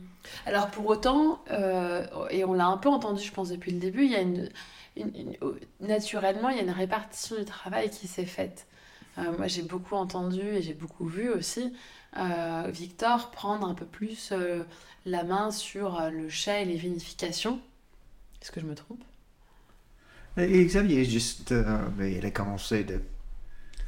Alors 0.47 0.71
pour 0.71 0.87
autant, 0.87 1.43
euh, 1.51 2.07
et 2.31 2.43
on 2.43 2.53
l'a 2.53 2.65
un 2.65 2.77
peu 2.77 2.89
entendu, 2.89 3.21
je 3.23 3.31
pense 3.31 3.49
depuis 3.49 3.71
le 3.71 3.79
début, 3.79 4.05
il 4.05 4.11
y 4.11 4.15
a 4.15 4.21
une, 4.21 4.49
naturellement 5.79 6.49
il 6.49 6.57
y 6.57 6.59
a 6.59 6.63
une 6.63 6.71
répartition 6.71 7.35
du 7.35 7.45
travail 7.45 7.91
qui 7.91 8.07
s'est 8.07 8.25
faite. 8.25 8.65
Euh, 9.17 9.37
moi 9.37 9.47
j'ai 9.47 9.61
beaucoup 9.61 9.95
entendu 9.95 10.41
et 10.41 10.61
j'ai 10.61 10.73
beaucoup 10.73 11.05
vu 11.05 11.29
aussi 11.29 11.73
Victor 12.67 13.31
prendre 13.31 13.67
un 13.67 13.73
peu 13.73 13.85
plus 13.85 14.31
la 15.07 15.23
main 15.23 15.49
sur 15.49 15.99
le 16.11 16.29
chat 16.29 16.61
et 16.61 16.65
les 16.65 16.75
vinifications. 16.75 17.59
Est-ce 18.39 18.51
que 18.51 18.59
je 18.59 18.67
me 18.67 18.75
trompe? 18.75 19.03
Et 20.37 20.63
Xavier, 20.63 21.05
juste, 21.05 21.55
il 21.99 22.23
a 22.23 22.29
commencé 22.29 22.83
de 22.83 23.01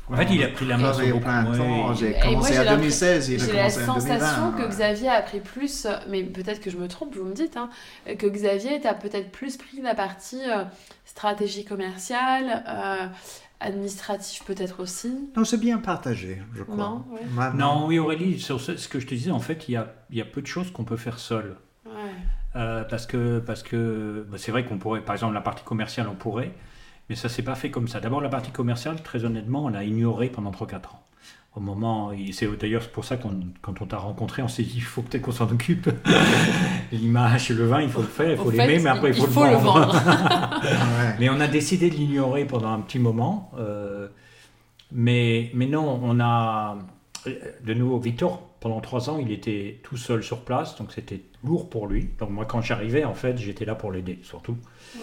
en 0.10 0.18
fait, 0.18 0.28
il 0.32 0.44
a 0.44 0.50
pris 0.50 0.66
la 0.68 0.78
main 0.78 0.94
sur 0.94 1.20
beaucoup. 1.20 1.30
Ouais. 1.30 1.96
J'ai 1.96 2.14
commencé 2.20 2.60
en 2.60 2.76
2016, 2.76 3.30
il 3.30 3.44
a 3.44 3.48
commencé 3.48 3.90
en 3.90 3.96
2020. 3.96 4.02
J'ai 4.02 4.10
la 4.10 4.20
sensation 4.20 4.52
que 4.52 4.68
Xavier 4.68 5.10
a 5.10 5.22
pris 5.22 5.40
plus, 5.40 5.88
mais 6.08 6.24
peut-être 6.24 6.62
que 6.62 6.70
je 6.70 6.78
me 6.78 6.88
trompe, 6.88 7.16
vous 7.16 7.24
me 7.24 7.34
dites, 7.34 7.58
hein, 7.58 7.70
que 8.06 8.28
Xavier 8.28 8.86
a 8.86 8.94
peut-être 8.94 9.32
plus 9.32 9.58
pris 9.58 9.82
la 9.82 9.96
partie 9.96 10.42
euh, 10.48 10.64
stratégie 11.06 11.66
commerciale, 11.66 12.64
euh, 12.68 13.08
administrative 13.60 14.44
peut-être 14.46 14.82
aussi. 14.82 15.30
Non, 15.36 15.46
c'est 15.46 15.60
bien 15.60 15.78
partagé, 15.80 16.42
je 16.54 16.64
crois. 16.64 16.76
Non, 16.76 17.06
non 17.54 17.88
oui 17.88 18.00
Aurélie, 18.00 18.40
sur 18.40 18.60
ce, 18.60 18.88
que 18.88 19.00
je 19.00 19.08
te 19.08 19.14
disais, 19.14 19.32
en 19.32 19.40
fait, 19.40 19.68
il 19.68 19.74
y 19.74 19.76
a, 19.78 19.94
il 20.10 20.18
y 20.18 20.22
a 20.22 20.26
peu 20.26 20.42
de 20.42 20.48
choses 20.48 20.72
qu'on 20.72 20.84
peut 20.84 20.98
faire 20.98 21.20
seul. 21.20 21.58
Euh, 22.56 22.86
parce 22.86 23.06
que 23.06 23.40
parce 23.40 23.64
que 23.64 24.26
bah, 24.30 24.38
c'est 24.40 24.52
vrai 24.52 24.66
qu'on 24.66 24.78
pourrait, 24.78 25.02
par 25.02 25.16
exemple, 25.16 25.34
la 25.34 25.42
partie 25.42 25.64
commerciale, 25.64 26.08
on 26.08 26.16
pourrait. 26.16 26.54
Mais 27.10 27.16
ça 27.16 27.30
s'est 27.30 27.44
pas 27.44 27.56
fait 27.56 27.70
comme 27.70 27.88
ça. 27.88 28.00
D'abord, 28.00 28.22
la 28.22 28.30
partie 28.30 28.52
commerciale, 28.52 29.02
très 29.04 29.26
honnêtement, 29.26 29.66
on 29.66 29.68
l'a 29.68 29.84
ignorée 29.84 30.30
pendant 30.30 30.52
3-4 30.52 30.76
ans. 30.76 31.05
Au 31.56 31.62
moment, 31.62 32.12
c'est 32.34 32.48
d'ailleurs 32.58 32.90
pour 32.90 33.06
ça 33.06 33.16
qu'on, 33.16 33.40
quand 33.62 33.82
on 33.82 33.86
t'a 33.86 33.98
rencontré, 33.98 34.42
on 34.42 34.48
s'est 34.50 34.64
dit 34.64 34.74
il 34.76 34.82
faut 34.82 35.02
peut-être 35.02 35.22
qu'on 35.22 35.32
s'en 35.32 35.50
occupe. 35.50 35.90
L'image, 36.92 37.50
le 37.50 37.66
vin, 37.66 37.82
il 37.82 37.90
faut 37.90 38.02
le 38.02 38.08
faire, 38.08 38.32
il 38.32 38.38
faut 38.38 38.52
l'aimer, 38.52 38.80
mais 38.80 38.90
après 38.90 39.10
il 39.10 39.16
faut, 39.16 39.46
le, 39.46 39.56
vendre. 39.56 39.96
Mais 41.20 41.30
on 41.30 41.40
a 41.40 41.48
décidé 41.48 41.90
de 41.90 41.96
l'ignorer 41.96 42.46
pendant 42.46 42.74
un 42.74 42.82
petit 42.82 43.00
moment. 43.00 43.52
Euh, 43.58 44.10
mais, 44.92 45.50
mais 45.54 45.66
non, 45.66 46.00
on 46.04 46.20
a 46.20 46.78
de 47.64 47.74
nouveau 47.74 48.00
Victor. 48.00 48.42
Pendant 48.60 48.82
trois 48.82 49.10
ans, 49.10 49.20
il 49.20 49.32
était 49.32 49.80
tout 49.84 49.98
seul 49.98 50.24
sur 50.24 50.42
place, 50.42 50.76
donc 50.78 50.92
c'était 50.92 51.22
lourd 51.44 51.70
pour 51.70 51.88
lui. 51.88 52.10
Donc 52.20 52.32
moi, 52.32 52.46
quand 52.46 52.62
j'arrivais, 52.62 53.06
en 53.06 53.14
fait, 53.14 53.38
j'étais 53.38 53.64
là 53.66 53.76
pour 53.76 53.92
l'aider, 53.92 54.20
surtout. 54.24 54.58
Ouais 54.96 55.02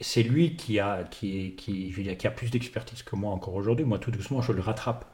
c'est 0.00 0.22
lui 0.22 0.56
qui 0.56 0.80
a, 0.80 1.04
qui, 1.04 1.54
qui, 1.56 1.92
qui 1.92 2.26
a 2.26 2.30
plus 2.30 2.50
d'expertise 2.50 3.02
que 3.02 3.16
moi 3.16 3.32
encore 3.32 3.54
aujourd'hui. 3.54 3.84
Moi, 3.84 3.98
tout 3.98 4.10
doucement, 4.10 4.40
je 4.40 4.52
le 4.52 4.60
rattrape. 4.60 5.04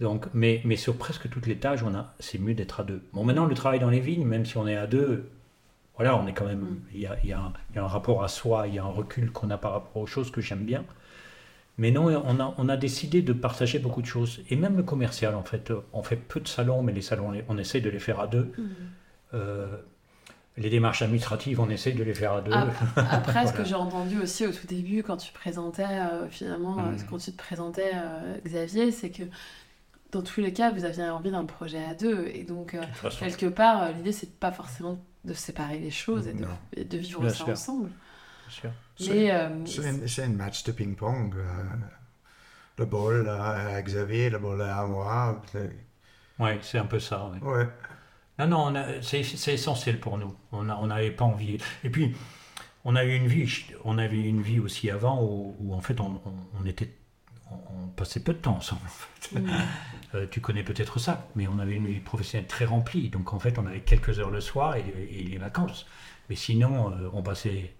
Donc, 0.00 0.26
mais, 0.32 0.60
mais 0.64 0.76
sur 0.76 0.96
presque 0.96 1.28
toutes 1.28 1.46
les 1.46 1.56
tâches, 1.56 1.82
on 1.82 1.94
a, 1.94 2.14
c'est 2.20 2.38
mieux 2.38 2.54
d'être 2.54 2.80
à 2.80 2.84
deux. 2.84 3.02
Bon, 3.12 3.24
maintenant, 3.24 3.46
le 3.46 3.54
travail 3.54 3.80
dans 3.80 3.90
les 3.90 4.00
vignes, 4.00 4.26
même 4.26 4.46
si 4.46 4.56
on 4.56 4.66
est 4.68 4.76
à 4.76 4.86
deux, 4.86 5.28
voilà, 5.96 6.16
on 6.16 6.26
est 6.28 6.32
quand 6.32 6.46
même, 6.46 6.60
mm. 6.60 6.80
il 6.94 7.00
y 7.00 7.06
a, 7.06 7.18
y, 7.24 7.32
a 7.32 7.52
y 7.74 7.78
a, 7.78 7.84
un 7.84 7.86
rapport 7.86 8.22
à 8.22 8.28
soi, 8.28 8.68
il 8.68 8.74
y 8.74 8.78
a 8.78 8.84
un 8.84 8.88
recul 8.88 9.32
qu'on 9.32 9.50
a 9.50 9.58
par 9.58 9.72
rapport 9.72 10.00
aux 10.00 10.06
choses 10.06 10.30
que 10.30 10.40
j'aime 10.40 10.64
bien. 10.64 10.84
Mais 11.78 11.90
non, 11.90 12.06
on 12.06 12.40
a, 12.40 12.54
on 12.58 12.68
a 12.68 12.76
décidé 12.76 13.22
de 13.22 13.32
partager 13.32 13.78
beaucoup 13.78 14.02
de 14.02 14.06
choses. 14.06 14.40
Et 14.50 14.56
même 14.56 14.76
le 14.76 14.82
commercial, 14.82 15.34
en 15.36 15.44
fait, 15.44 15.72
on 15.92 16.02
fait 16.02 16.16
peu 16.16 16.40
de 16.40 16.48
salons, 16.48 16.82
mais 16.82 16.92
les 16.92 17.02
salons, 17.02 17.32
on 17.48 17.58
essaie 17.58 17.80
de 17.80 17.90
les 17.90 18.00
faire 18.00 18.20
à 18.20 18.26
deux. 18.26 18.52
Mm. 18.56 18.64
Euh, 19.34 19.76
les 20.56 20.70
démarches 20.70 21.02
administratives, 21.02 21.60
on 21.60 21.70
essaye 21.70 21.94
de 21.94 22.02
les 22.02 22.14
faire 22.14 22.32
à 22.32 22.40
deux. 22.40 22.52
Après, 22.96 23.46
ce 23.46 23.52
que 23.52 23.64
j'ai 23.64 23.76
entendu 23.76 24.20
aussi 24.20 24.44
au 24.44 24.50
tout 24.50 24.66
début, 24.66 25.04
quand 25.04 25.16
tu 25.16 25.32
présentais, 25.32 25.84
euh, 25.84 26.28
finalement, 26.28 26.76
mm. 26.76 26.96
quand 27.08 27.18
tu 27.18 27.30
te 27.30 27.36
présentais, 27.36 27.92
euh, 27.94 28.38
Xavier, 28.44 28.90
c'est 28.90 29.10
que 29.10 29.22
dans 30.10 30.22
tous 30.22 30.40
les 30.40 30.52
cas, 30.52 30.70
vous 30.70 30.84
aviez 30.84 31.08
envie 31.08 31.30
d'un 31.30 31.44
projet 31.44 31.84
à 31.84 31.94
deux. 31.94 32.28
Et 32.32 32.44
donc, 32.44 32.76
quelque 33.18 33.46
part, 33.46 33.92
l'idée, 33.92 34.12
c'est 34.12 34.38
pas 34.38 34.52
forcément 34.52 34.98
de 35.24 35.34
séparer 35.34 35.78
les 35.78 35.90
choses 35.90 36.28
et 36.28 36.84
de, 36.84 36.98
vivre 36.98 37.28
ça 37.28 37.44
ensemble. 37.44 37.90
C'est 38.96 39.30
un 39.30 40.28
match 40.28 40.64
de 40.64 40.72
ping-pong. 40.72 41.34
le 42.78 42.84
bol 42.84 43.28
à 43.28 43.82
Xavier, 43.82 44.30
le 44.30 44.38
bol 44.38 44.62
à 44.62 44.86
moi. 44.86 45.42
Oui, 46.38 46.50
c'est 46.62 46.78
un 46.78 46.86
peu 46.86 47.00
ça. 47.00 47.30
Ouais. 47.42 47.68
Non, 48.38 48.70
non, 48.70 48.84
c'est 49.02 49.20
essentiel 49.20 49.98
pour 49.98 50.16
nous. 50.16 50.34
On 50.52 50.62
n'avait 50.62 51.10
on 51.10 51.16
pas 51.16 51.24
envie. 51.24 51.58
Et 51.82 51.90
puis, 51.90 52.14
on 52.84 52.96
a 52.96 53.04
eu 53.04 53.14
une 53.14 53.26
vie, 53.26 53.52
on 53.84 53.98
avait 53.98 54.20
une 54.20 54.40
vie 54.40 54.60
aussi 54.60 54.90
avant 54.90 55.22
où, 55.22 55.74
en 55.74 55.80
fait 55.80 56.00
on, 56.00 56.20
était, 56.64 56.94
on, 57.50 57.88
passait 57.88 58.20
peu 58.20 58.32
de 58.32 58.38
temps 58.38 58.56
ensemble. 58.56 58.80
Mm. 59.32 59.50
Euh, 60.14 60.26
tu 60.30 60.40
connais 60.40 60.62
peut-être 60.62 60.98
ça, 60.98 61.28
mais 61.36 61.46
on 61.48 61.58
avait 61.58 61.74
une 61.74 61.86
vie 61.86 62.00
professionnelle 62.00 62.46
très 62.46 62.64
remplie. 62.64 63.10
Donc 63.10 63.34
en 63.34 63.38
fait, 63.38 63.58
on 63.58 63.66
avait 63.66 63.80
quelques 63.80 64.18
heures 64.18 64.30
le 64.30 64.40
soir 64.40 64.76
et, 64.76 64.84
les 65.22 65.38
vacances. 65.38 65.86
Mais 66.30 66.36
sinon, 66.36 66.90
euh, 66.92 67.10
on 67.12 67.22
passait 67.22 67.72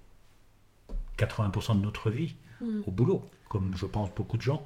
80% 1.19 1.79
de 1.79 1.83
notre 1.83 2.11
vie 2.11 2.35
mm. 2.61 2.83
au 2.87 2.91
boulot, 2.91 3.25
comme 3.49 3.73
je 3.77 3.87
pense 3.87 4.11
beaucoup 4.15 4.37
de 4.37 4.43
gens. 4.43 4.63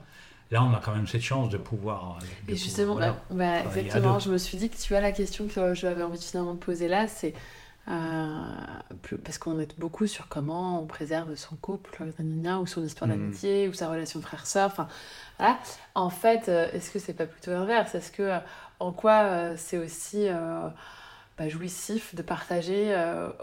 Là, 0.50 0.62
on 0.64 0.74
a 0.74 0.80
quand 0.80 0.94
même 0.94 1.06
cette 1.06 1.22
chance 1.22 1.48
de 1.50 1.56
pouvoir. 1.56 2.18
Euh, 2.20 2.52
et 2.52 2.56
justement, 2.56 2.96
bah, 2.96 3.16
bah, 3.30 3.60
exactement, 3.76 4.18
je 4.18 4.30
me 4.30 4.38
suis 4.38 4.58
dit 4.58 4.68
que 4.68 4.76
tu 4.76 4.94
as 4.94 5.00
la 5.00 5.12
question 5.12 5.46
que 5.46 5.74
j'avais 5.74 6.02
envie 6.02 6.20
finalement 6.20 6.54
de 6.54 6.58
poser 6.58 6.88
là, 6.88 7.06
c'est 7.06 7.32
euh, 7.88 8.44
parce 9.24 9.38
qu'on 9.38 9.58
est 9.58 9.78
beaucoup 9.78 10.06
sur 10.06 10.28
comment 10.28 10.80
on 10.82 10.86
préserve 10.86 11.34
son 11.34 11.56
couple, 11.56 12.02
ou 12.02 12.66
son 12.66 12.84
histoire 12.84 13.08
mm. 13.08 13.12
d'amitié, 13.12 13.68
ou 13.68 13.72
sa 13.72 13.88
relation 13.88 14.20
frère-sœur. 14.20 14.66
Enfin, 14.66 14.88
voilà. 15.38 15.58
En 15.94 16.10
fait, 16.10 16.48
euh, 16.48 16.70
est-ce 16.72 16.90
que 16.90 16.98
c'est 16.98 17.14
pas 17.14 17.26
plutôt 17.26 17.50
l'inverse? 17.50 17.94
Est-ce 17.94 18.12
que 18.12 18.38
en 18.80 18.92
quoi 18.92 19.56
c'est 19.56 19.78
aussi 19.78 20.26
bah, 21.38 21.48
jouissif 21.48 22.14
de 22.14 22.22
partager 22.22 22.94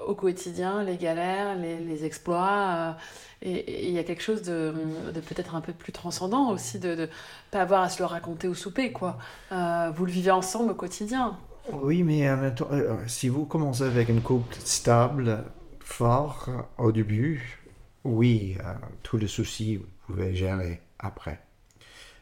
au 0.06 0.16
quotidien 0.16 0.84
les 0.84 0.98
galères, 0.98 1.56
les, 1.56 1.80
les 1.80 2.06
exploits 2.06 2.98
et 3.42 3.88
il 3.88 3.94
y 3.94 4.00
a 4.00 4.04
quelque 4.04 4.22
chose 4.22 4.42
de, 4.42 4.74
de 5.14 5.20
peut-être 5.22 5.56
un 5.56 5.62
peu 5.62 5.72
plus 5.72 5.94
transcendant 5.94 6.52
aussi, 6.52 6.78
de 6.78 6.96
ne 6.96 7.06
pas 7.52 7.62
avoir 7.62 7.82
à 7.82 7.90
se 7.90 8.00
le 8.00 8.06
raconter 8.06 8.48
au 8.48 8.54
souper, 8.54 8.92
quoi. 8.92 9.18
Euh, 9.52 9.92
vous 9.96 10.06
le 10.06 10.12
vivez 10.12 10.32
ensemble 10.32 10.72
au 10.72 10.76
quotidien. 10.76 11.38
Oui, 11.72 12.04
mais 12.04 12.28
euh, 12.28 12.52
euh, 12.72 12.98
si 13.08 13.30
vous 13.30 13.46
commencez 13.46 13.84
avec 13.84 14.10
une 14.10 14.22
couple 14.22 14.56
stable, 14.56 15.44
fort 15.80 16.50
au 16.78 16.92
début, 16.92 17.60
oui, 18.04 18.58
tous 19.04 19.18
les 19.18 19.28
soucis, 19.28 19.78
vous 19.78 19.86
pouvez 20.08 20.36
gérer 20.36 20.82
après. 21.00 21.42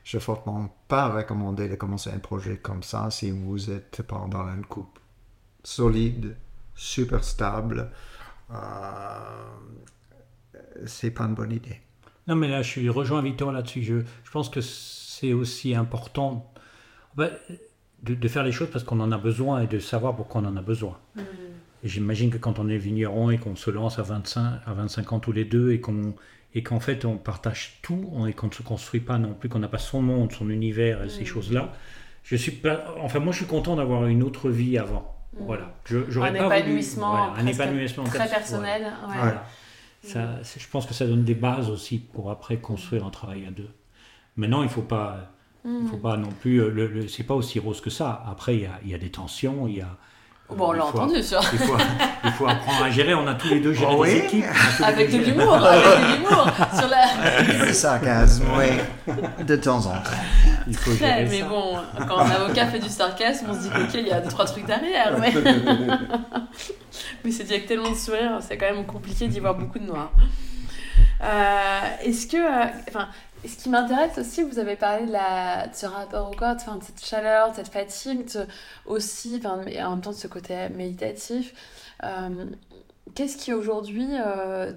Je 0.03 0.17
ne 0.17 0.21
fortement 0.21 0.73
pas 0.87 1.09
recommander 1.09 1.67
de 1.67 1.75
commencer 1.75 2.09
un 2.09 2.19
projet 2.19 2.57
comme 2.57 2.83
ça 2.83 3.09
si 3.11 3.31
vous 3.31 3.69
êtes 3.69 4.01
pendant 4.03 4.47
une 4.47 4.65
couple 4.65 5.01
solide, 5.63 6.37
super 6.75 7.23
stable. 7.23 7.91
Euh, 8.51 8.55
c'est 10.85 11.11
pas 11.11 11.25
une 11.25 11.33
bonne 11.33 11.51
idée. 11.51 11.81
Non, 12.27 12.35
mais 12.35 12.47
là, 12.47 12.61
je 12.61 12.69
suis 12.69 12.89
rejoint 12.89 13.21
Victor 13.21 13.51
là-dessus. 13.51 13.83
Je, 13.83 13.99
je, 14.23 14.31
pense 14.31 14.49
que 14.49 14.61
c'est 14.61 15.33
aussi 15.33 15.75
important 15.75 16.53
de, 18.03 18.27
faire 18.27 18.43
les 18.43 18.51
choses 18.51 18.69
parce 18.71 18.83
qu'on 18.83 18.99
en 18.99 19.11
a 19.11 19.17
besoin 19.17 19.61
et 19.61 19.67
de 19.67 19.79
savoir 19.79 20.15
pourquoi 20.15 20.41
on 20.41 20.45
en 20.45 20.57
a 20.57 20.61
besoin. 20.61 20.97
Mm. 21.15 21.21
J'imagine 21.83 22.29
que 22.29 22.37
quand 22.37 22.59
on 22.59 22.69
est 22.69 22.77
vigneron 22.77 23.29
et 23.29 23.37
qu'on 23.37 23.55
se 23.55 23.69
lance 23.69 23.99
à 23.99 24.03
25, 24.03 24.61
à 24.65 24.73
25 24.73 25.13
ans 25.13 25.19
tous 25.19 25.31
les 25.31 25.45
deux 25.45 25.71
et 25.71 25.79
qu'on 25.79 26.15
et 26.55 26.63
qu'en 26.63 26.79
fait 26.79 27.05
on 27.05 27.17
partage 27.17 27.79
tout 27.81 28.25
et 28.27 28.33
qu'on 28.33 28.47
ne 28.47 28.53
se 28.53 28.63
construit 28.63 28.99
pas 28.99 29.17
non 29.17 29.33
plus, 29.33 29.49
qu'on 29.49 29.59
n'a 29.59 29.67
pas 29.67 29.77
son 29.77 30.01
monde, 30.01 30.31
son 30.31 30.49
univers 30.49 31.03
et 31.03 31.09
ces 31.09 31.23
mm. 31.23 31.25
choses-là, 31.25 31.73
je 32.23 32.35
suis 32.35 32.51
pas, 32.51 32.95
enfin 33.01 33.19
moi 33.19 33.31
je 33.31 33.37
suis 33.37 33.45
content 33.45 33.75
d'avoir 33.75 34.05
une 34.07 34.23
autre 34.23 34.49
vie 34.49 34.77
avant. 34.77 35.15
Mm. 35.33 35.45
Voilà. 35.45 35.75
Je, 35.85 36.19
un, 36.19 36.33
épanouissement 36.33 37.33
un 37.33 37.45
épanouissement 37.45 38.05
très 38.05 38.27
personnel. 38.27 38.91
Ouais 39.07 39.33
je 40.03 40.67
pense 40.69 40.85
que 40.85 40.93
ça 40.93 41.05
donne 41.05 41.23
des 41.23 41.35
bases 41.35 41.69
aussi 41.69 41.99
pour 41.99 42.31
après 42.31 42.57
construire 42.57 43.05
un 43.05 43.09
travail 43.09 43.45
à 43.45 43.51
deux. 43.51 43.69
Maintenant, 44.35 44.61
il 44.61 44.65
ne 44.65 44.69
faut 44.69 44.81
pas, 44.81 45.31
il 45.67 45.87
faut 45.89 45.97
mm. 45.97 46.01
pas 46.01 46.17
non 46.17 46.29
plus. 46.39 46.61
Euh, 46.61 46.69
le, 46.69 47.07
c'est 47.07 47.23
pas 47.23 47.35
aussi 47.35 47.59
rose 47.59 47.81
que 47.81 47.89
ça. 47.89 48.23
Après, 48.29 48.55
il 48.55 48.61
y 48.61 48.65
a, 48.65 48.79
il 48.83 48.91
y 48.91 48.95
a 48.95 48.97
des 48.97 49.09
tensions, 49.09 49.67
il 49.67 49.77
y 49.77 49.81
a. 49.81 49.89
Bon, 50.49 50.69
on 50.69 50.71
l'a 50.71 50.85
entendu, 50.85 51.21
ça. 51.21 51.41
Il 51.51 51.59
faut, 51.59 51.75
il 52.23 52.31
faut, 52.31 52.47
apprendre 52.47 52.83
à 52.83 52.89
gérer. 52.89 53.13
On 53.13 53.27
a 53.27 53.33
tous 53.33 53.49
les 53.49 53.59
deux 53.59 53.73
géré 53.73 53.93
oh 53.97 54.05
des 54.05 54.17
équipes. 54.17 54.45
Avec 54.81 55.11
de 55.11 55.17
l'humour, 55.17 55.55
avec 55.55 55.83
de 55.83 56.15
l'humour. 56.15 56.49
Sur 56.73 56.87
la... 56.87 57.65
Le 57.65 57.73
sarcasme, 57.73 58.45
oui. 58.57 59.13
De 59.43 59.55
temps 59.57 59.85
en 59.85 59.91
temps. 59.91 60.09
Il 60.65 60.75
faut 60.75 60.93
gérer 60.93 61.25
mais 61.25 61.43
bon, 61.43 61.75
quand 62.07 62.19
un 62.19 62.31
avocat 62.31 62.67
fait 62.67 62.79
du 62.79 62.87
sarcasme, 62.87 63.47
on 63.49 63.53
se 63.53 63.63
dit 63.63 63.69
ok, 63.75 63.93
il 63.95 64.07
y 64.07 64.11
a 64.11 64.21
deux, 64.21 64.29
trois 64.29 64.45
trucs 64.45 64.65
derrière. 64.65 65.17
Mais, 65.19 65.33
mais 67.25 67.31
c'est 67.31 67.43
dit 67.43 67.53
avec 67.53 67.67
tellement 67.67 67.91
de 67.91 67.95
sourire, 67.95 68.37
c'est 68.39 68.57
quand 68.57 68.73
même 68.73 68.85
compliqué 68.85 69.27
d'y 69.27 69.41
voir 69.41 69.55
beaucoup 69.55 69.79
de 69.79 69.85
noir. 69.85 70.11
Euh, 71.23 71.79
est-ce 72.03 72.27
que. 72.27 72.37
Euh, 72.37 73.01
ce 73.45 73.55
qui 73.57 73.69
m'intéresse 73.69 74.17
aussi, 74.17 74.43
vous 74.43 74.59
avez 74.59 74.75
parlé 74.75 75.05
de, 75.05 75.11
la, 75.11 75.71
ce 75.73 75.85
rapport 75.85 76.31
au 76.31 76.35
corps, 76.35 76.55
de, 76.55 76.61
cette 76.83 77.03
chaleur, 77.03 77.51
de 77.51 77.55
cette 77.55 77.69
fatigue, 77.69 78.25
aussi, 78.85 79.41
et 79.41 79.47
en 79.83 79.91
même 79.91 80.01
temps 80.01 80.11
de 80.11 80.15
ce 80.15 80.27
côté 80.27 80.69
méditatif. 80.69 81.53
Euh, 82.03 82.45
qu'est-ce 83.15 83.37
qui 83.37 83.53
aujourd'hui, 83.53 84.09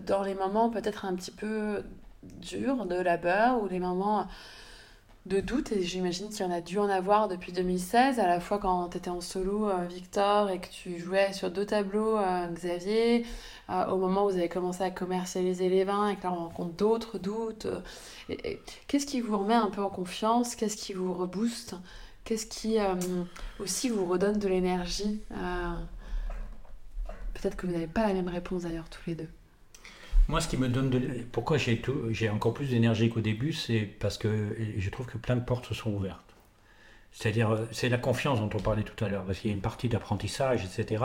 dans 0.07 0.23
les 0.23 0.35
moments 0.35 0.71
peut-être 0.71 1.05
un 1.05 1.15
petit 1.15 1.31
peu 1.31 1.83
durs 2.23 2.87
de 2.87 2.97
labeur 2.97 3.63
ou 3.63 3.69
les 3.69 3.79
moments 3.81 4.27
de 5.27 5.41
doute, 5.41 5.73
et 5.73 5.83
j'imagine 5.83 6.31
qu'il 6.31 6.41
y 6.41 6.49
en 6.49 6.51
a 6.51 6.63
dû 6.63 6.79
en 6.79 6.89
avoir 6.89 7.29
depuis 7.29 7.53
2016, 7.53 8.19
à 8.19 8.27
la 8.27 8.41
fois 8.41 8.59
quand 8.59 8.89
tu 8.89 8.97
étais 8.97 9.11
en 9.11 9.21
solo, 9.21 9.69
euh, 9.69 9.85
Victor, 9.87 10.51
et 10.51 10.61
que 10.61 10.69
tu 10.69 10.99
jouais 10.99 11.33
sur 11.35 11.51
deux 11.51 11.67
tableaux, 11.67 12.17
euh, 12.17 12.47
Xavier, 12.49 13.27
euh, 13.69 13.87
au 13.89 13.99
moment 13.99 14.25
où 14.25 14.31
vous 14.31 14.39
avez 14.39 14.49
commencé 14.49 14.83
à 14.83 14.91
commercialiser 14.91 15.69
les 15.69 15.85
vins, 15.85 16.09
et 16.09 16.17
que 16.17 16.23
là 16.23 16.33
on 16.33 16.45
rencontre 16.45 16.75
d'autres 16.75 17.19
doutes. 17.19 17.67
Qu'est-ce 18.89 19.07
qui 19.07 19.21
vous 19.21 19.37
remet 19.37 19.55
un 19.55 19.71
peu 19.71 19.83
en 19.83 19.91
confiance 19.91 20.57
Qu'est-ce 20.57 20.77
qui 20.77 20.95
vous 20.95 21.13
rebooste 21.13 21.75
Qu'est-ce 22.25 22.47
qui 22.47 22.79
aussi 23.59 23.89
vous 23.89 24.07
redonne 24.07 24.39
de 24.39 24.49
l'énergie 24.49 25.21
Peut-être 27.35 27.57
que 27.57 27.67
vous 27.67 27.73
n'avez 27.73 27.87
pas 27.87 28.07
la 28.07 28.15
même 28.15 28.29
réponse 28.29 28.63
d'ailleurs 28.63 28.89
tous 28.89 29.03
les 29.07 29.15
deux. 29.17 29.29
Moi, 30.31 30.41
ce 30.41 30.47
qui 30.47 30.57
me 30.57 30.69
donne 30.69 30.91
de... 30.91 31.01
Pourquoi 31.33 31.59
j'ai, 31.59 31.83
j'ai 32.11 32.31
encore 32.31 32.55
plus 32.55 32.71
d'énergie 32.71 33.11
qu'au 33.11 33.21
début, 33.21 33.53
c'est 33.53 33.81
parce 33.81 34.17
que 34.17 34.57
je 34.79 34.89
trouve 34.89 35.07
que 35.07 35.19
plein 35.19 35.35
de 35.35 35.41
portes 35.41 35.67
se 35.67 35.75
sont 35.75 35.91
ouvertes. 35.91 36.37
C'est-à-dire, 37.11 37.51
euh, 37.51 37.67
c'est 37.73 37.89
la 37.89 37.99
confiance 37.99 38.39
dont 38.39 38.49
on 38.55 38.61
parlait 38.61 38.85
tout 38.85 39.05
à 39.05 39.09
l'heure, 39.09 39.25
parce 39.25 39.41
qu'il 39.41 39.51
y 39.51 39.53
a 39.53 39.57
une 39.57 39.61
partie 39.61 39.89
d'apprentissage, 39.89 40.65
etc. 40.65 41.05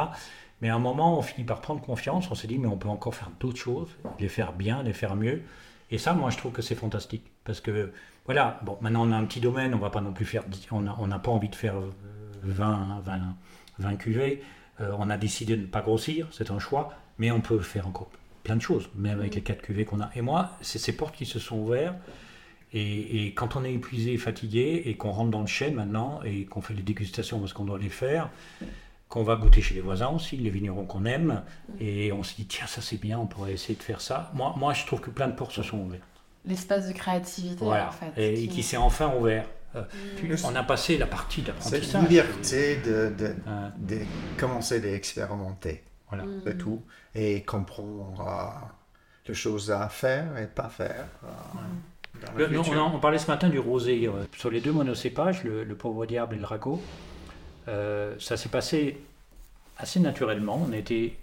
Mais 0.61 0.69
à 0.69 0.75
un 0.75 0.79
moment, 0.79 1.17
on 1.17 1.23
finit 1.23 1.43
par 1.43 1.61
prendre 1.61 1.81
confiance, 1.81 2.29
on 2.29 2.35
s'est 2.35 2.45
dit, 2.45 2.59
mais 2.59 2.67
on 2.67 2.77
peut 2.77 2.87
encore 2.87 3.15
faire 3.15 3.31
d'autres 3.39 3.57
choses, 3.57 3.89
les 4.19 4.27
faire 4.27 4.53
bien, 4.53 4.83
les 4.83 4.93
faire 4.93 5.15
mieux. 5.15 5.41
Et 5.89 5.97
ça, 5.97 6.13
moi, 6.13 6.29
je 6.29 6.37
trouve 6.37 6.51
que 6.51 6.61
c'est 6.61 6.75
fantastique. 6.75 7.23
Parce 7.45 7.61
que, 7.61 7.91
voilà, 8.25 8.59
bon, 8.63 8.77
maintenant 8.81 9.07
on 9.07 9.11
a 9.11 9.17
un 9.17 9.25
petit 9.25 9.41
domaine, 9.41 9.73
on 9.73 9.79
va 9.79 9.89
pas 9.89 10.01
non 10.01 10.13
plus 10.13 10.25
faire, 10.25 10.43
on 10.69 11.07
n'a 11.07 11.19
pas 11.19 11.31
envie 11.31 11.49
de 11.49 11.55
faire 11.55 11.77
20, 12.43 13.01
20, 13.03 13.35
20 13.79 13.95
cuvées. 13.95 14.43
Euh, 14.81 14.91
on 14.99 15.09
a 15.09 15.17
décidé 15.17 15.55
de 15.55 15.63
ne 15.63 15.67
pas 15.67 15.81
grossir, 15.81 16.27
c'est 16.29 16.51
un 16.51 16.59
choix, 16.59 16.93
mais 17.17 17.31
on 17.31 17.41
peut 17.41 17.57
faire 17.57 17.87
encore 17.87 18.11
plein 18.45 18.55
de 18.55 18.61
choses, 18.61 18.89
même 18.95 19.19
avec 19.19 19.33
mm. 19.33 19.35
les 19.35 19.41
quatre 19.41 19.61
cuvées 19.61 19.83
qu'on 19.83 19.99
a. 19.99 20.09
Et 20.15 20.21
moi, 20.21 20.51
c'est 20.61 20.79
ces 20.79 20.93
portes 20.93 21.15
qui 21.15 21.25
se 21.25 21.39
sont 21.39 21.57
ouvertes. 21.57 21.97
Et, 22.77 23.33
quand 23.35 23.55
on 23.55 23.63
est 23.63 23.73
épuisé, 23.73 24.17
fatigué, 24.17 24.83
et 24.85 24.95
qu'on 24.95 25.11
rentre 25.11 25.31
dans 25.31 25.41
le 25.41 25.47
chêne 25.47 25.75
maintenant, 25.75 26.19
et 26.25 26.45
qu'on 26.45 26.61
fait 26.61 26.73
les 26.73 26.81
dégustations 26.81 27.39
parce 27.39 27.53
qu'on 27.53 27.63
doit 27.63 27.79
les 27.79 27.89
faire, 27.89 28.29
qu'on 29.07 29.23
va 29.23 29.37
goûter 29.37 29.61
chez 29.61 29.75
les 29.75 29.81
voisins 29.81 30.09
aussi, 30.09 30.35
les 30.35 30.49
vignerons 30.49 30.85
qu'on 30.85 31.05
aime, 31.05 31.43
et 31.79 32.11
on 32.11 32.21
se 32.23 32.35
dit, 32.35 32.45
tiens, 32.45 32.67
ça 32.67 32.81
c'est 32.81 32.99
bien, 32.99 33.17
on 33.17 33.27
pourrait 33.27 33.53
essayer 33.53 33.75
de 33.75 33.83
faire 33.83 34.01
ça. 34.01 34.29
Moi, 34.33 34.53
moi 34.57 34.73
je 34.73 34.85
trouve 34.85 34.99
que 34.99 35.09
plein 35.09 35.29
de 35.29 35.35
portes 35.35 35.53
se 35.53 35.63
sont 35.63 35.77
ouvertes. 35.79 36.03
L'espace 36.45 36.87
de 36.89 36.93
créativité, 36.93 37.63
en 37.65 37.91
fait. 37.91 38.21
Et 38.21 38.47
qui, 38.47 38.61
s'est 38.61 38.77
enfin 38.77 39.13
ouvert. 39.17 39.47
Euh, 39.75 39.81
mm. 40.23 40.35
on 40.43 40.55
a 40.55 40.63
passé 40.63 40.97
la 40.97 41.07
partie 41.07 41.43
d'apprentissage. 41.43 41.83
Cette 41.83 42.01
liberté 42.01 42.77
de, 42.85 43.13
de, 43.17 43.35
de 43.77 44.01
commencer 44.37 44.83
à 44.83 44.93
expérimenter. 44.93 45.81
Voilà. 46.09 46.23
C'est 46.43 46.55
mm. 46.55 46.57
tout. 46.57 46.81
Et 47.13 47.43
comprendre 47.43 48.23
les 49.27 49.33
choses 49.33 49.71
à 49.71 49.89
faire 49.89 50.37
et 50.37 50.47
pas 50.47 50.69
faire. 50.69 51.07
Euh, 52.39 52.63
on, 52.77 52.99
parlait 52.99 53.17
ce 53.17 53.27
matin 53.27 53.49
du 53.49 53.59
rosé. 53.59 54.07
Euh, 54.07 54.25
sur 54.37 54.49
les 54.49 54.61
deux 54.61 54.71
monocépages, 54.71 55.43
le, 55.43 55.63
le 55.63 55.75
pauvre 55.75 56.05
diable 56.05 56.35
et 56.35 56.39
le 56.39 56.45
ragot, 56.45 56.81
euh, 57.67 58.15
ça 58.19 58.37
s'est 58.37 58.49
passé 58.49 59.01
assez 59.77 59.99
naturellement. 59.99 60.65
On 60.67 60.71
était, 60.71 61.17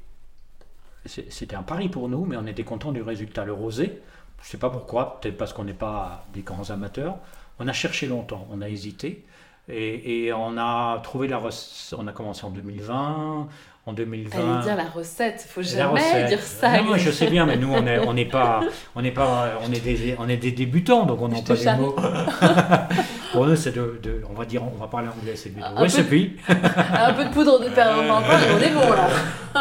c'était 1.07 1.57
un 1.57 1.63
pari 1.63 1.89
pour 1.89 2.09
nous, 2.09 2.25
mais 2.25 2.37
on 2.37 2.47
était 2.47 2.65
content 2.65 2.93
du 2.93 3.03
résultat. 3.03 3.45
Le 3.45 3.53
rosé, 3.53 4.03
je 4.41 4.47
ne 4.47 4.51
sais 4.51 4.59
pas 4.59 4.71
pourquoi, 4.71 5.21
peut-être 5.21 5.37
parce 5.37 5.53
qu'on 5.53 5.65
n'est 5.65 5.73
pas 5.73 6.27
des 6.35 6.43
grands 6.43 6.71
amateurs. 6.71 7.17
On 7.59 7.69
a 7.69 7.73
cherché 7.73 8.07
longtemps, 8.07 8.47
on 8.51 8.61
a 8.61 8.69
hésité. 8.69 9.25
Et, 9.69 10.25
et, 10.25 10.33
on 10.33 10.59
a 10.59 10.99
trouvé 11.05 11.29
la 11.29 11.39
recette. 11.39 11.97
On 11.99 12.07
a 12.09 12.13
commencé 12.13 12.45
en 12.45 12.51
2020 12.51 13.49
en 13.85 13.93
2020. 13.93 14.39
Allez 14.39 14.63
dire 14.63 14.77
la 14.77 14.89
recette, 14.89 15.45
faut 15.49 15.63
jamais 15.63 16.29
dire 16.29 16.41
ça. 16.41 16.83
Non, 16.83 16.97
je 16.97 17.11
sais 17.11 17.27
bien, 17.29 17.47
mais 17.47 17.57
nous 17.57 17.73
on 17.73 17.83
n'est 17.83 17.99
on 17.99 18.17
est 18.17 18.27
pas, 18.27 18.61
on 18.95 19.03
est 19.03 19.11
pas, 19.11 19.59
on 19.67 19.73
est 19.73 19.81
des, 19.81 20.15
on 20.19 20.29
est 20.29 20.37
des 20.37 20.53
débutants, 20.53 21.05
donc 21.05 21.21
on 21.21 21.29
n'a 21.29 21.43
pas 21.43 21.55
les 21.55 21.77
mots. 21.77 21.97
pour 23.33 23.47
nous, 23.47 23.57
c'est 23.57 23.73
de, 23.73 23.99
de, 24.01 24.23
on 24.31 24.35
va 24.35 24.45
dire, 24.45 24.63
on 24.63 24.79
va 24.79 24.87
parler 24.87 25.09
anglais, 25.09 25.35
c'est 25.35 25.53
un 25.61 25.75
recipe. 25.75 26.41
un 26.49 27.13
peu 27.13 27.25
de 27.25 27.31
poudre 27.31 27.59
de 27.59 27.71
perlimpinpin, 27.71 28.39
on 28.55 28.61
est 28.61 28.73
bon 28.73 28.93
là. 28.93 29.09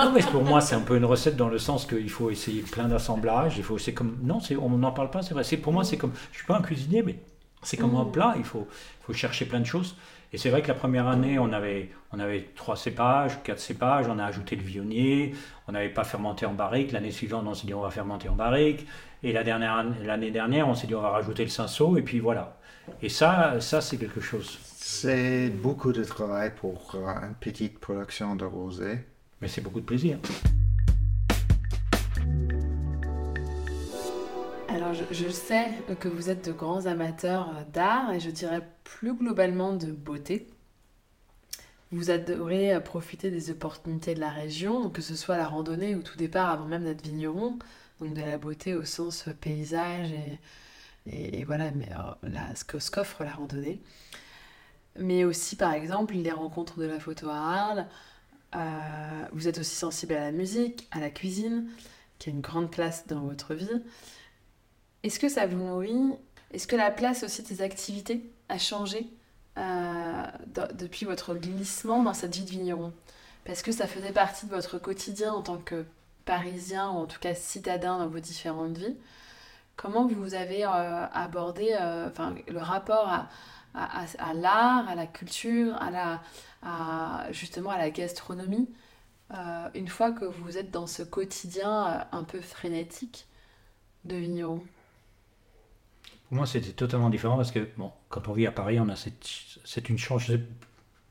non, 0.06 0.12
mais 0.14 0.22
pour 0.22 0.44
moi, 0.44 0.62
c'est 0.62 0.76
un 0.76 0.82
peu 0.82 0.98
une 0.98 1.06
recette 1.06 1.36
dans 1.36 1.50
le 1.50 1.58
sens 1.58 1.88
qu'il 1.88 2.10
faut 2.10 2.30
essayer 2.30 2.62
plein 2.62 2.88
d'assemblages. 2.88 3.56
Il 3.58 3.64
faut, 3.64 3.80
c'est 3.80 3.94
comme, 3.94 4.18
non, 4.22 4.40
c'est, 4.40 4.56
on 4.56 4.70
n'en 4.70 4.92
parle 4.92 5.10
pas, 5.10 5.24
c'est 5.24 5.34
vrai. 5.34 5.44
C'est 5.44 5.58
pour 5.58 5.74
moi, 5.74 5.84
c'est 5.84 5.98
comme, 5.98 6.14
je 6.32 6.38
suis 6.38 6.46
pas 6.46 6.58
un 6.58 6.62
cuisinier, 6.62 7.02
mais 7.02 7.16
c'est 7.64 7.78
comme 7.78 7.96
un 7.96 8.04
mm. 8.04 8.12
plat. 8.12 8.36
Il 8.38 8.44
faut, 8.44 8.68
faut 9.02 9.14
chercher 9.14 9.46
plein 9.46 9.62
de 9.62 9.66
choses. 9.66 9.96
Et 10.34 10.38
c'est 10.38 10.50
vrai 10.50 10.62
que 10.62 10.70
la 10.70 10.74
première 10.74 11.08
année, 11.08 11.40
on 11.40 11.52
avait, 11.52 11.90
on 12.12 12.20
avait 12.20 12.50
trois 12.56 12.78
cépages, 12.78 13.44
quatre 13.44 13.60
cépages, 13.60 14.06
on 14.08 14.18
a 14.18 14.26
ajouté 14.26 14.56
le 14.56 14.62
vionnier, 14.62 15.34
on 15.68 15.74
n'avait 15.74 15.90
pas 15.90 16.06
fermenté 16.06 16.46
en 16.46 16.54
barrique. 16.54 16.94
L'année 16.94 17.12
suivante, 17.12 17.46
on 17.48 17.54
s'est 17.54 17.68
dit 17.68 17.74
on 17.74 17.82
va 17.82 17.92
fermenter 17.92 18.30
en 18.30 18.36
barrique. 18.36 18.88
Et 19.24 19.34
la 19.34 19.44
dernière, 19.44 19.86
l'année 20.04 20.32
dernière, 20.32 20.68
on 20.70 20.74
s'est 20.74 20.88
dit 20.88 20.96
on 20.96 21.02
va 21.02 21.10
rajouter 21.10 21.44
le 21.44 21.50
cinceau, 21.50 21.98
et 21.98 22.02
puis 22.02 22.20
voilà. 22.20 22.58
Et 23.02 23.10
ça, 23.10 23.60
ça 23.60 23.82
c'est 23.82 23.98
quelque 23.98 24.22
chose. 24.22 24.58
C'est 24.64 25.50
beaucoup 25.50 25.92
de 25.92 26.04
travail 26.04 26.54
pour 26.56 26.96
une 26.96 27.36
petite 27.36 27.80
production 27.80 28.36
de 28.36 28.46
rosé. 28.46 29.00
Mais 29.42 29.48
c'est 29.48 29.62
beaucoup 29.62 29.82
de 29.82 29.86
plaisir. 29.86 30.18
Je, 34.94 35.30
sais 35.30 35.70
que 36.00 36.08
vous 36.08 36.30
êtes 36.30 36.46
de 36.46 36.52
grands 36.52 36.86
amateurs 36.86 37.66
d'art 37.72 38.12
et 38.14 38.20
je 38.20 38.30
dirais 38.30 38.68
plus 38.84 39.14
globalement 39.14 39.74
de 39.74 39.92
beauté. 39.92 40.48
Vous 41.92 42.10
adorez 42.10 42.82
profiter 42.84 43.32
des 43.32 43.52
opportunités 43.52 44.16
de 44.16 44.20
la 44.20 44.30
région, 44.30 44.90
que 44.90 45.02
ce 45.02 45.16
soit 45.16 45.38
la 45.38 45.48
randonnée 45.48 45.96
ou 45.96 46.02
tout 46.02 46.18
départ 46.18 46.50
avant 46.50 46.66
même 46.66 46.84
d'être 46.84 47.04
vigneron, 47.04 47.58
donc 48.00 48.14
de 48.14 48.22
la 48.22 48.38
beauté 48.38 48.76
au 48.76 48.84
sens 48.84 49.26
paysage 49.40 50.10
et, 51.08 51.44
voilà 51.46 51.72
mais, 51.72 51.90
euh, 51.92 52.54
ce 52.56 52.92
qu'offre 52.92 53.24
la 53.24 53.32
randonnée. 53.34 53.82
Mais 55.00 55.24
aussi, 55.24 55.56
par 55.56 55.74
exemple, 55.74 56.16
les 56.16 56.32
rencontres 56.32 56.80
de 56.80 56.86
la 56.86 57.00
photo 57.00 57.30
à 57.30 57.38
Arles. 57.38 57.88
Euh, 58.56 59.26
vous 59.32 59.48
êtes 59.48 59.58
aussi 59.58 59.76
sensible 59.76 60.14
à 60.14 60.20
la 60.20 60.32
musique, 60.32 60.88
à 60.92 61.00
la 61.00 61.10
cuisine, 61.10 61.70
qui 62.20 62.30
a 62.30 62.34
une 62.34 62.42
grande 62.42 62.70
place 62.70 63.08
dans 63.08 63.22
votre 63.22 63.54
vie. 63.54 63.82
Est-ce 65.04 65.20
que 65.20 65.30
ça 65.30 65.48
vous 65.48 65.58
nourrit? 65.58 66.14
Est-ce 66.52 66.68
que 66.68 66.76
la 66.76 66.92
place 66.92 67.24
aussi 67.24 67.42
de 67.42 67.48
ces 67.48 67.62
activités 67.64 68.30
a 68.50 68.60
changé 68.60 69.10
euh, 69.58 70.24
depuis 70.74 71.06
votre 71.06 71.34
glissement 71.34 72.04
dans 72.04 72.14
cette 72.14 72.36
vie 72.36 72.44
de 72.46 72.50
vigneron? 72.52 72.94
Parce 73.44 73.64
que 73.64 73.72
ça 73.72 73.88
faisait 73.88 74.12
partie 74.12 74.46
de 74.46 74.52
votre 74.52 74.78
quotidien 74.78 75.34
en 75.34 75.42
tant 75.42 75.58
que 75.58 75.86
parisien 76.26 76.92
ou 76.92 76.98
en 76.98 77.06
tout 77.08 77.20
cas 77.20 77.34
citadin 77.34 77.98
dans 77.98 78.08
vos 78.08 78.20
différentes 78.20 78.78
vies. 78.78 78.96
Comment 79.76 80.06
vous 80.06 80.36
avez 80.36 80.66
euh, 80.66 81.08
abordé 81.12 81.76
euh, 81.80 82.10
le 82.48 82.60
rapport 82.60 83.08
à, 83.08 83.30
à, 83.74 84.34
l'art, 84.36 84.88
à 84.88 84.94
la 84.94 85.08
culture, 85.08 85.76
à 85.82 85.90
la, 85.90 87.32
justement 87.32 87.72
à 87.72 87.80
la 87.80 87.90
gastronomie, 87.90 88.70
une 89.74 89.88
fois 89.88 90.12
que 90.12 90.26
vous 90.26 90.58
êtes 90.58 90.70
dans 90.70 90.86
ce 90.86 91.02
quotidien 91.02 92.06
un 92.12 92.24
peu 92.24 92.42
frénétique 92.42 93.26
de 94.04 94.18
vigneron? 94.18 94.62
Pour 96.32 96.38
moi, 96.38 96.46
c'était 96.48 96.72
totalement 96.72 97.10
différent 97.10 97.36
parce 97.36 97.52
que, 97.52 97.68
bon, 97.76 97.92
quand 98.08 98.30
on 98.30 98.32
vit 98.32 98.48
à 98.48 98.54
Paris, 98.54 98.80
on 98.80 98.88
a 98.88 98.96
cette, 98.96 99.28
c'est 99.66 99.90
une 99.90 99.98
chance. 99.98 100.32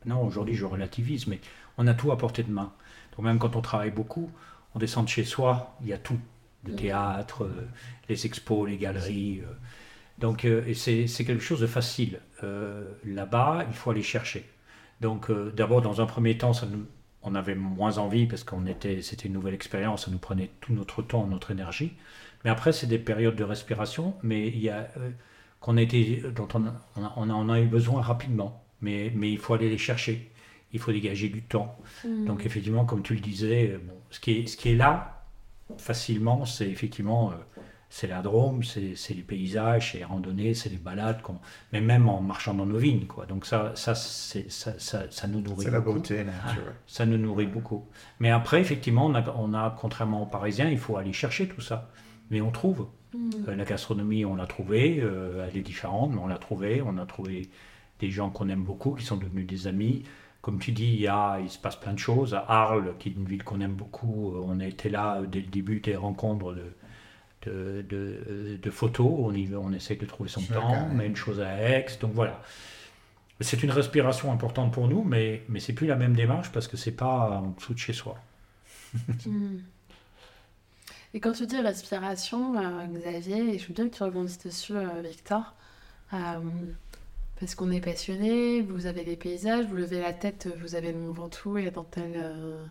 Non, 0.06 0.24
aujourd'hui, 0.24 0.54
je 0.54 0.64
relativise, 0.64 1.26
mais 1.26 1.40
on 1.76 1.86
a 1.86 1.92
tout 1.92 2.10
à 2.10 2.16
portée 2.16 2.42
de 2.42 2.50
main. 2.50 2.72
Donc, 3.14 3.26
même 3.26 3.38
quand 3.38 3.54
on 3.54 3.60
travaille 3.60 3.90
beaucoup, 3.90 4.30
on 4.74 4.78
descend 4.78 5.04
de 5.04 5.10
chez 5.10 5.24
soi, 5.24 5.76
il 5.82 5.88
y 5.88 5.92
a 5.92 5.98
tout 5.98 6.18
le 6.64 6.74
théâtre, 6.74 7.44
euh, 7.44 7.68
les 8.08 8.24
expos, 8.24 8.66
les 8.66 8.78
galeries. 8.78 9.42
Euh. 9.42 9.52
donc, 10.16 10.46
euh, 10.46 10.72
c'est, 10.72 11.04
quelque 11.06 11.40
chose 11.40 11.60
de 11.60 11.66
facile. 11.66 12.20
là-bas, 13.04 13.66
il 13.68 13.74
faut 13.74 13.90
aller 13.90 14.02
chercher. 14.02 14.48
Donc, 15.02 15.30
d'abord, 15.54 15.82
dans 15.82 16.00
un 16.00 16.06
premier 16.06 16.38
temps, 16.38 16.54
ça 16.54 16.66
on 17.22 17.34
avait 17.34 17.54
moins 17.54 17.98
envie 17.98 18.26
parce 18.26 18.42
qu'on 18.42 18.64
était, 18.64 19.02
c'était 19.02 19.26
une 19.28 19.34
nouvelle 19.34 19.52
expérience, 19.52 20.06
ça 20.06 20.10
nous 20.10 20.18
prenait 20.18 20.50
tout 20.62 20.72
notre 20.72 21.02
temps, 21.02 21.26
notre 21.26 21.50
énergie. 21.50 21.92
Mais 22.44 22.50
après, 22.50 22.72
c'est 22.72 22.86
des 22.86 22.98
périodes 22.98 23.36
de 23.36 23.44
respiration, 23.44 24.14
mais 24.22 24.48
il 24.48 24.60
y 24.60 24.70
a, 24.70 24.88
euh, 24.96 25.10
qu'on 25.60 25.76
a 25.76 25.82
été, 25.82 26.22
dont 26.34 26.48
on, 26.54 26.64
on, 27.16 27.30
en 27.30 27.48
a 27.50 27.60
eu 27.60 27.66
besoin 27.66 28.00
rapidement. 28.00 28.64
Mais, 28.80 29.12
mais 29.14 29.30
il 29.30 29.38
faut 29.38 29.54
aller 29.54 29.68
les 29.68 29.78
chercher. 29.78 30.30
Il 30.72 30.78
faut 30.78 30.92
dégager 30.92 31.28
du 31.28 31.42
temps. 31.42 31.78
Hmm. 32.04 32.24
Donc, 32.24 32.46
effectivement, 32.46 32.84
comme 32.84 33.02
tu 33.02 33.14
le 33.14 33.20
disais, 33.20 33.78
bon, 33.82 33.94
ce, 34.10 34.20
qui 34.20 34.38
est, 34.38 34.46
ce 34.46 34.56
qui 34.56 34.70
est 34.70 34.76
là, 34.76 35.24
facilement, 35.76 36.46
c'est 36.46 36.68
effectivement. 36.68 37.32
Euh, 37.32 37.34
c'est 37.92 38.06
la 38.06 38.22
Drôme, 38.22 38.62
c'est 38.62 38.94
les 39.10 39.22
paysages, 39.22 39.90
c'est 39.90 39.98
les 39.98 40.04
randonnées, 40.04 40.54
c'est 40.54 40.68
les 40.68 40.76
balades, 40.76 41.20
mais 41.72 41.80
même 41.80 42.08
en 42.08 42.20
marchant 42.20 42.54
dans 42.54 42.64
nos 42.64 42.78
vignes. 42.78 43.06
Quoi. 43.06 43.26
Donc 43.26 43.44
ça, 43.44 43.72
ça, 43.74 43.96
ça, 43.96 44.38
ça, 44.78 45.10
ça, 45.10 45.26
nous 45.26 45.40
nourrit 45.40 45.64
C'est 45.64 45.72
la 45.72 45.80
beauté 45.80 46.22
naturelle. 46.22 46.74
ça 46.86 47.04
nous 47.04 47.18
nourrit 47.18 47.48
beaucoup. 47.48 47.84
Mais 48.20 48.30
après, 48.30 48.60
effectivement, 48.60 49.06
on 49.06 49.14
a, 49.16 49.28
on 49.36 49.54
a, 49.54 49.76
contrairement 49.76 50.22
aux 50.22 50.26
Parisiens, 50.26 50.68
il 50.68 50.78
faut 50.78 50.98
aller 50.98 51.12
chercher 51.12 51.48
tout 51.48 51.60
ça 51.60 51.90
mais 52.30 52.40
on 52.40 52.50
trouve. 52.50 52.86
Mm. 53.14 53.30
Euh, 53.48 53.56
la 53.56 53.64
gastronomie, 53.64 54.24
on 54.24 54.36
l'a 54.36 54.46
trouvée, 54.46 55.00
euh, 55.02 55.46
elle 55.48 55.56
est 55.56 55.62
différente, 55.62 56.12
mais 56.12 56.20
on 56.20 56.26
l'a 56.26 56.38
trouvée. 56.38 56.82
On 56.82 56.96
a 56.98 57.06
trouvé 57.06 57.48
des 57.98 58.10
gens 58.10 58.30
qu'on 58.30 58.48
aime 58.48 58.62
beaucoup, 58.62 58.94
qui 58.94 59.04
sont 59.04 59.16
devenus 59.16 59.46
des 59.46 59.66
amis. 59.66 60.04
Comme 60.40 60.58
tu 60.58 60.72
dis, 60.72 60.86
il, 60.86 61.00
y 61.00 61.08
a, 61.08 61.38
il 61.40 61.50
se 61.50 61.58
passe 61.58 61.76
plein 61.76 61.92
de 61.92 61.98
choses. 61.98 62.34
À 62.34 62.44
Arles, 62.48 62.94
qui 62.98 63.10
est 63.10 63.12
une 63.12 63.26
ville 63.26 63.44
qu'on 63.44 63.60
aime 63.60 63.74
beaucoup, 63.74 64.32
euh, 64.32 64.42
on 64.44 64.60
a 64.60 64.66
été 64.66 64.88
là 64.88 65.20
dès 65.26 65.40
le 65.40 65.48
début 65.48 65.80
des 65.80 65.96
rencontres 65.96 66.54
de, 66.54 66.72
de, 67.46 67.84
de, 67.88 68.56
de 68.56 68.70
photos. 68.70 69.12
On, 69.18 69.34
y, 69.34 69.54
on 69.54 69.72
essaie 69.72 69.96
de 69.96 70.06
trouver 70.06 70.30
son 70.30 70.42
temps, 70.42 70.72
année. 70.72 70.94
même 70.94 71.16
chose 71.16 71.40
à 71.40 71.60
Aix. 71.60 71.86
Donc 72.00 72.12
voilà. 72.14 72.40
C'est 73.42 73.62
une 73.62 73.70
respiration 73.70 74.32
importante 74.32 74.70
pour 74.72 74.86
nous, 74.86 75.02
mais, 75.02 75.42
mais 75.48 75.60
c'est 75.60 75.72
plus 75.72 75.86
la 75.86 75.96
même 75.96 76.14
démarche 76.14 76.52
parce 76.52 76.68
que 76.68 76.76
c'est 76.76 76.92
pas 76.92 77.40
en 77.42 77.50
dessous 77.52 77.72
de 77.72 77.78
chez 77.78 77.94
soi. 77.94 78.18
Et 81.14 81.20
quand 81.20 81.32
tu 81.32 81.46
dis 81.46 81.58
respiration, 81.58 82.56
euh, 82.56 82.86
Xavier, 82.86 83.54
et 83.54 83.58
je 83.58 83.66
veux 83.68 83.74
bien 83.74 83.88
que 83.88 83.96
tu 83.96 84.02
rebondisses 84.02 84.38
dessus, 84.38 84.76
euh, 84.76 85.02
Victor, 85.02 85.54
euh, 86.12 86.40
parce 87.38 87.54
qu'on 87.54 87.70
est 87.72 87.80
passionné, 87.80 88.62
vous 88.62 88.86
avez 88.86 89.02
les 89.04 89.16
paysages, 89.16 89.66
vous 89.66 89.74
levez 89.76 90.00
la 90.00 90.12
tête, 90.12 90.48
vous 90.60 90.74
avez 90.76 90.92
le 90.92 90.98
Mont 90.98 91.12
Ventoux 91.12 91.58
et 91.58 91.64
la 91.64 91.70
dentelle. 91.70 92.12
euh, 92.16 92.64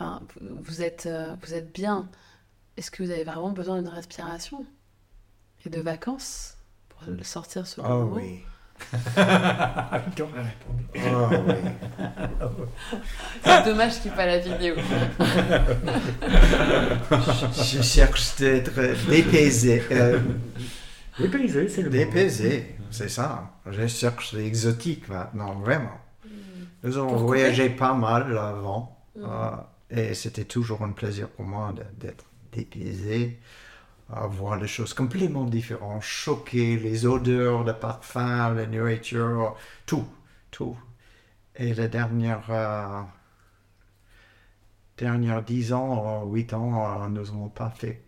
Enfin, 0.00 0.22
vous- 0.40 0.80
êtes, 0.80 1.08
vous 1.42 1.54
êtes 1.54 1.72
bien. 1.74 2.08
Est-ce 2.76 2.92
que 2.92 3.02
vous 3.02 3.10
avez 3.10 3.24
vraiment 3.24 3.50
besoin 3.50 3.78
d'une 3.82 3.88
respiration 3.88 4.64
et 5.66 5.70
de 5.70 5.80
vacances 5.80 6.56
pour 6.88 7.02
sortir 7.26 7.66
ce 7.66 7.80
Oh 7.80 7.88
moment 7.88 8.14
oui. 8.14 8.38
Victor 8.92 10.28
a 10.36 10.42
répondu. 10.42 10.84
Oh 10.96 11.28
oui. 11.48 11.54
C'est 13.44 13.64
dommage 13.64 14.00
qu'il 14.00 14.10
n'y 14.10 14.14
ait 14.14 14.16
pas 14.16 14.26
la 14.26 14.38
vidéo. 14.38 14.74
Je 17.10 17.82
cherche 17.82 18.36
d'être 18.36 18.72
dépaysé. 19.08 19.82
euh, 19.90 20.18
Dépaysé, 21.18 21.68
c'est 21.68 21.82
le 21.82 21.90
mot. 21.90 21.96
dépaysé, 21.96 22.76
c'est 22.90 23.08
ça. 23.10 23.50
Je 23.70 23.86
cherche 23.86 24.32
l'exotique 24.32 25.08
maintenant, 25.08 25.54
vraiment. 25.56 25.98
Nous 26.82 26.96
avons 26.96 27.08
Pourquoi 27.08 27.26
voyagé 27.26 27.70
pas 27.70 27.92
mal 27.94 28.36
avant. 28.38 28.96
Mm. 29.16 29.24
euh, 29.24 29.50
et 29.90 30.14
c'était 30.14 30.44
toujours 30.44 30.82
un 30.82 30.90
plaisir 30.92 31.28
pour 31.28 31.44
moi 31.44 31.74
d'être 31.98 32.24
dépaysé, 32.52 33.38
à 34.10 34.26
voir 34.26 34.58
des 34.58 34.66
choses 34.68 34.94
complètement 34.94 35.44
différentes, 35.44 36.02
choquer 36.02 36.76
les 36.78 37.06
odeurs, 37.06 37.64
le 37.64 37.74
parfum, 37.74 38.54
la 38.54 38.66
nourriture, 38.66 39.56
tout, 39.86 40.06
tout. 40.50 40.76
Et 41.56 41.74
les 41.74 41.88
dernières, 41.88 42.50
euh, 42.50 43.02
dernières 44.98 45.42
10 45.42 45.72
ans, 45.72 46.22
euh, 46.24 46.26
8 46.26 46.52
ans, 46.54 47.02
euh, 47.04 47.08
nous 47.08 47.22
n'avons 47.24 47.48
pas 47.48 47.70
fait 47.70 48.02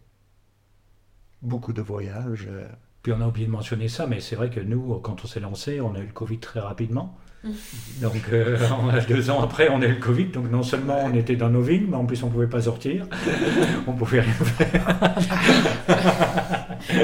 beaucoup 1.43 1.73
de 1.73 1.83
voyages. 1.83 2.47
euh. 2.49 2.69
Puis 3.03 3.13
on 3.13 3.21
a 3.21 3.27
oublié 3.29 3.47
de 3.47 3.53
mentionner 3.53 3.89
ça, 3.89 4.07
mais 4.07 4.21
c'est 4.21 4.37
vrai 4.37 4.51
que 4.51 4.61
nous, 4.61 4.99
quand 5.01 5.25
on 5.25 5.27
s'est 5.27 5.41
lancé, 5.41 5.81
on 5.81 5.95
a 5.95 6.01
eu 6.01 6.07
le 6.07 6.13
Covid 6.13 6.39
très 6.39 6.61
rapidement. 6.61 7.17
Donc 8.03 8.13
euh, 8.33 8.57
on 8.83 8.89
a- 8.91 9.01
deux 9.01 9.31
ans 9.31 9.41
après, 9.43 9.69
on 9.71 9.81
a 9.83 9.87
eu 9.87 9.95
le 9.95 10.01
Covid. 10.01 10.27
Donc 10.27 10.51
non 10.51 10.63
seulement 10.63 10.99
on 11.05 11.15
était 11.15 11.37
dans 11.37 11.49
nos 11.49 11.63
villes, 11.63 11.87
mais 11.89 11.97
en 11.97 12.05
plus 12.05 12.23
on 12.23 12.29
pouvait 12.29 12.47
pas 12.47 12.63
sortir. 12.63 13.07
on 13.87 13.93
pouvait 13.93 14.21
rien 14.21 14.33
faire. 14.33 15.15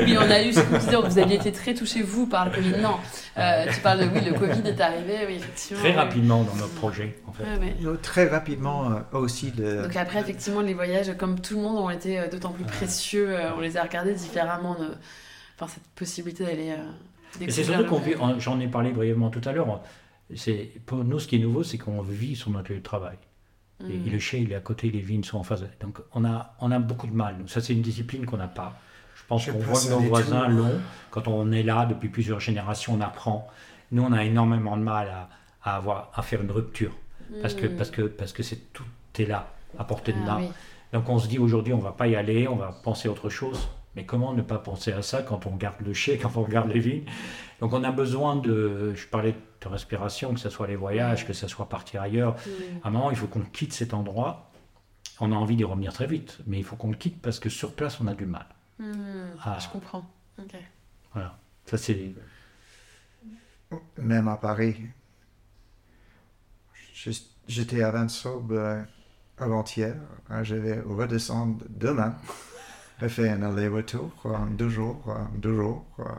Oui, 0.04 0.16
on 0.18 0.30
a 0.30 0.42
eu 0.42 0.52
ce 0.52 0.60
que 0.60 0.66
vous 0.66 0.78
disiez, 0.78 0.96
vous 0.96 1.18
aviez 1.18 1.36
été 1.36 1.52
très 1.52 1.74
touché, 1.74 2.02
vous, 2.02 2.26
par 2.26 2.46
le 2.46 2.50
Covid. 2.50 2.74
Non, 2.80 2.96
euh, 3.38 3.66
tu 3.72 3.80
parles 3.80 4.00
de 4.00 4.04
oui, 4.06 4.24
le 4.24 4.32
Covid 4.32 4.66
est 4.66 4.80
arrivé, 4.80 5.14
oui, 5.26 5.34
effectivement. 5.36 5.82
Très 5.82 5.92
rapidement 5.92 6.42
dans 6.44 6.54
notre 6.56 6.74
projet, 6.74 7.16
en 7.26 7.32
fait. 7.32 7.44
Nous, 7.80 7.96
Très 7.98 8.26
rapidement 8.28 8.90
euh, 8.90 9.18
aussi, 9.18 9.52
le, 9.58 9.82
Donc 9.82 9.96
après, 9.96 10.20
effectivement, 10.20 10.60
les 10.60 10.74
voyages, 10.74 11.12
comme 11.18 11.40
tout 11.40 11.56
le 11.56 11.62
monde, 11.62 11.78
ont 11.78 11.90
été 11.90 12.18
euh, 12.18 12.28
d'autant 12.28 12.50
plus 12.50 12.64
précieux. 12.64 13.28
euh, 13.30 13.50
On 13.56 13.60
les 13.60 13.76
a 13.76 13.82
regardés 13.82 14.14
différemment. 14.14 14.74
de- 14.74 14.94
Enfin, 15.58 15.72
cette 15.72 15.86
possibilité 15.94 16.44
d'aller. 16.44 16.70
euh, 16.72 17.44
Et 17.46 17.50
c'est 17.50 17.64
surtout 17.64 17.82
le 17.82 18.16
qu'on 18.16 18.38
j'en 18.38 18.60
ai 18.60 18.66
parlé 18.68 18.90
brièvement 18.90 19.30
tout 19.30 19.40
à 19.46 19.52
l'heure, 19.52 19.80
c'est, 20.34 20.72
pour 20.86 21.04
nous 21.04 21.18
ce 21.18 21.28
qui 21.28 21.36
est 21.36 21.38
nouveau, 21.40 21.62
c'est 21.62 21.78
qu'on 21.78 22.02
vit 22.02 22.34
sur 22.36 22.50
notre 22.50 22.70
lieu 22.72 22.78
de 22.78 22.82
travail. 22.82 23.16
Et, 23.80 23.84
Mm. 23.98 24.06
et 24.06 24.10
le 24.10 24.18
chai, 24.18 24.40
il 24.40 24.52
est 24.52 24.56
à 24.56 24.60
côté, 24.60 24.90
les 24.90 25.00
vignes 25.00 25.22
sont 25.24 25.38
en 25.38 25.42
face. 25.42 25.62
Donc 25.80 25.98
on 26.14 26.24
a, 26.24 26.54
on 26.60 26.70
a 26.70 26.78
beaucoup 26.78 27.06
de 27.06 27.12
mal. 27.14 27.36
Ça, 27.46 27.60
c'est 27.60 27.72
une 27.74 27.82
discipline 27.82 28.24
qu'on 28.26 28.38
n'a 28.38 28.48
pas. 28.48 28.74
Je 29.14 29.22
pense 29.28 29.46
qu'on 29.46 29.58
voit 29.58 29.78
que 29.80 29.90
nos 29.90 29.98
voisins 30.00 30.48
l'ont. 30.48 30.80
Quand 31.10 31.28
on 31.28 31.50
est 31.52 31.62
là 31.62 31.84
depuis 31.86 32.08
plusieurs 32.08 32.40
générations, 32.40 32.94
on 32.94 33.00
apprend. 33.00 33.48
Nous, 33.92 34.02
on 34.02 34.12
a 34.12 34.24
énormément 34.24 34.76
de 34.76 34.82
mal 34.82 35.08
à, 35.08 35.28
à 35.62 35.76
avoir, 35.76 36.10
à 36.14 36.22
faire 36.22 36.42
une 36.42 36.50
rupture. 36.50 36.92
Parce 37.42 37.54
que, 37.54 37.66
Mm. 37.66 37.76
parce 37.76 37.90
que, 37.90 38.02
parce 38.02 38.32
que 38.32 38.42
c'est, 38.42 38.72
tout 38.72 38.84
est 39.18 39.24
là, 39.26 39.52
à 39.78 39.84
portée 39.84 40.12
de 40.12 40.18
Ah, 40.22 40.26
main. 40.26 40.38
oui. 40.40 40.48
Donc 40.92 41.08
on 41.08 41.18
se 41.18 41.26
dit 41.28 41.38
aujourd'hui, 41.38 41.72
on 41.74 41.78
va 41.78 41.92
pas 41.92 42.06
y 42.06 42.14
aller, 42.16 42.46
on 42.48 42.56
va 42.56 42.72
penser 42.84 43.08
à 43.08 43.10
autre 43.10 43.28
chose. 43.28 43.68
Mais 43.96 44.04
comment 44.04 44.32
ne 44.34 44.42
pas 44.42 44.58
penser 44.58 44.92
à 44.92 45.02
ça 45.02 45.22
quand 45.22 45.46
on 45.46 45.50
regarde 45.50 45.76
le 45.84 45.92
chai, 45.92 46.16
quand 46.22 46.36
on 46.36 46.42
regarde 46.44 46.70
les 46.72 46.80
vignes? 46.80 47.04
Donc 47.60 47.72
on 47.72 47.82
a 47.84 47.90
besoin 47.90 48.36
de, 48.36 48.92
je 48.94 49.06
parlais 49.06 49.34
de 49.60 49.68
respiration, 49.68 50.34
que 50.34 50.40
ce 50.40 50.50
soit 50.50 50.66
les 50.66 50.76
voyages, 50.76 51.26
que 51.26 51.32
ce 51.32 51.48
soit 51.48 51.68
partir 51.68 52.02
ailleurs. 52.02 52.36
À 52.82 52.88
un 52.88 52.90
moment, 52.90 53.10
il 53.10 53.16
faut 53.16 53.26
qu'on 53.26 53.40
quitte 53.40 53.72
cet 53.72 53.94
endroit. 53.94 54.50
On 55.20 55.32
a 55.32 55.34
envie 55.34 55.56
d'y 55.56 55.64
revenir 55.64 55.92
très 55.92 56.06
vite, 56.06 56.38
mais 56.46 56.58
il 56.58 56.64
faut 56.64 56.76
qu'on 56.76 56.90
le 56.90 56.96
quitte 56.96 57.20
parce 57.22 57.38
que 57.40 57.48
sur 57.48 57.72
place, 57.74 58.00
on 58.00 58.06
a 58.06 58.14
du 58.14 58.26
mal. 58.26 58.46
Mm. 58.78 58.92
Ah. 59.44 59.58
Je 59.60 59.68
comprends. 59.68 60.04
Ok. 60.38 60.54
Voilà. 61.14 61.38
Ça, 61.64 61.78
c'est. 61.78 62.12
même 63.98 64.28
à 64.28 64.36
Paris. 64.36 64.76
J'étais 67.48 67.82
à 67.82 67.90
Vinsaube 67.90 68.52
euh, 68.52 68.82
avant-hier. 69.38 69.94
hein, 70.30 70.42
Je 70.42 70.56
vais 70.56 70.80
redescendre 70.80 71.64
demain. 71.68 72.14
Je 73.00 73.08
fais 73.08 73.28
un 73.28 73.42
aller-retour 73.42 74.10
en 74.24 74.46
deux 74.46 74.68
jours, 74.70 75.02
en 75.06 75.28
deux 75.38 75.54
jours. 75.54 75.84
quoi. 75.96 76.18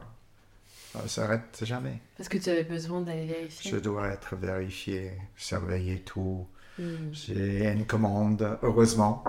Ça 0.98 1.04
ne 1.04 1.08
s'arrête 1.08 1.64
jamais. 1.64 2.00
Parce 2.18 2.30
que 2.30 2.38
tu 2.38 2.50
avais 2.50 2.64
besoin 2.64 3.02
d'aller 3.02 3.26
vérifier. 3.26 3.72
Je 3.72 3.78
dois 3.78 4.08
être 4.08 4.36
vérifié, 4.36 5.12
surveiller 5.36 6.00
tout. 6.00 6.48
Mm. 6.80 7.12
J'ai 7.12 7.72
une 7.72 7.86
commande, 7.86 8.58
heureusement, 8.62 9.24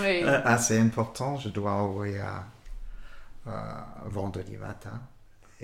Oui. 0.00 0.22
euh, 0.22 0.40
assez 0.44 0.78
importante. 0.78 1.42
Je 1.42 1.48
dois 1.48 1.72
envoyer 1.72 2.20
à, 2.20 2.46
à 3.46 3.86
vendredi 4.06 4.56
matin. 4.56 5.00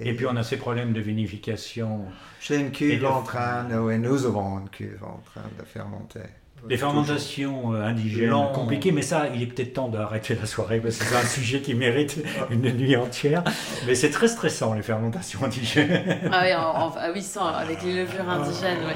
Et 0.00 0.14
puis 0.14 0.26
on 0.26 0.36
a 0.36 0.44
ces 0.44 0.56
problèmes 0.56 0.92
de 0.92 1.00
vinification. 1.00 2.04
J'ai 2.40 2.60
une 2.60 2.70
cuve 2.70 3.04
en 3.04 3.22
train, 3.22 3.68
oui, 3.80 3.98
nous 3.98 4.26
avons 4.26 4.60
une 4.60 4.68
cuve 4.68 5.02
en 5.02 5.20
train 5.24 5.42
de 5.58 5.64
fermenter. 5.64 6.20
Les 6.68 6.76
fermentations 6.76 7.74
euh, 7.74 7.82
indigènes, 7.84 8.32
compliquées, 8.54 8.90
mais 8.92 9.02
ça, 9.02 9.28
il 9.34 9.42
est 9.42 9.46
peut-être 9.46 9.74
temps 9.74 9.88
d'arrêter 9.88 10.34
la 10.34 10.46
soirée 10.46 10.80
parce 10.80 10.96
que 10.96 11.04
c'est 11.04 11.16
un 11.16 11.26
sujet 11.26 11.60
qui 11.60 11.74
mérite 11.74 12.22
une 12.50 12.72
nuit 12.72 12.96
entière. 12.96 13.44
Mais 13.86 13.94
c'est 13.94 14.10
très 14.10 14.28
stressant, 14.28 14.74
les 14.74 14.82
fermentations 14.82 15.44
indigènes. 15.44 16.28
Ah 16.32 16.40
oui, 16.44 16.54
en- 16.54 16.86
en- 16.88 16.94
ah 16.98 17.10
oui, 17.12 17.22
ça, 17.22 17.48
avec 17.48 17.82
les 17.82 17.94
levures 18.04 18.28
indigènes, 18.28 18.78
ouais. 18.84 18.94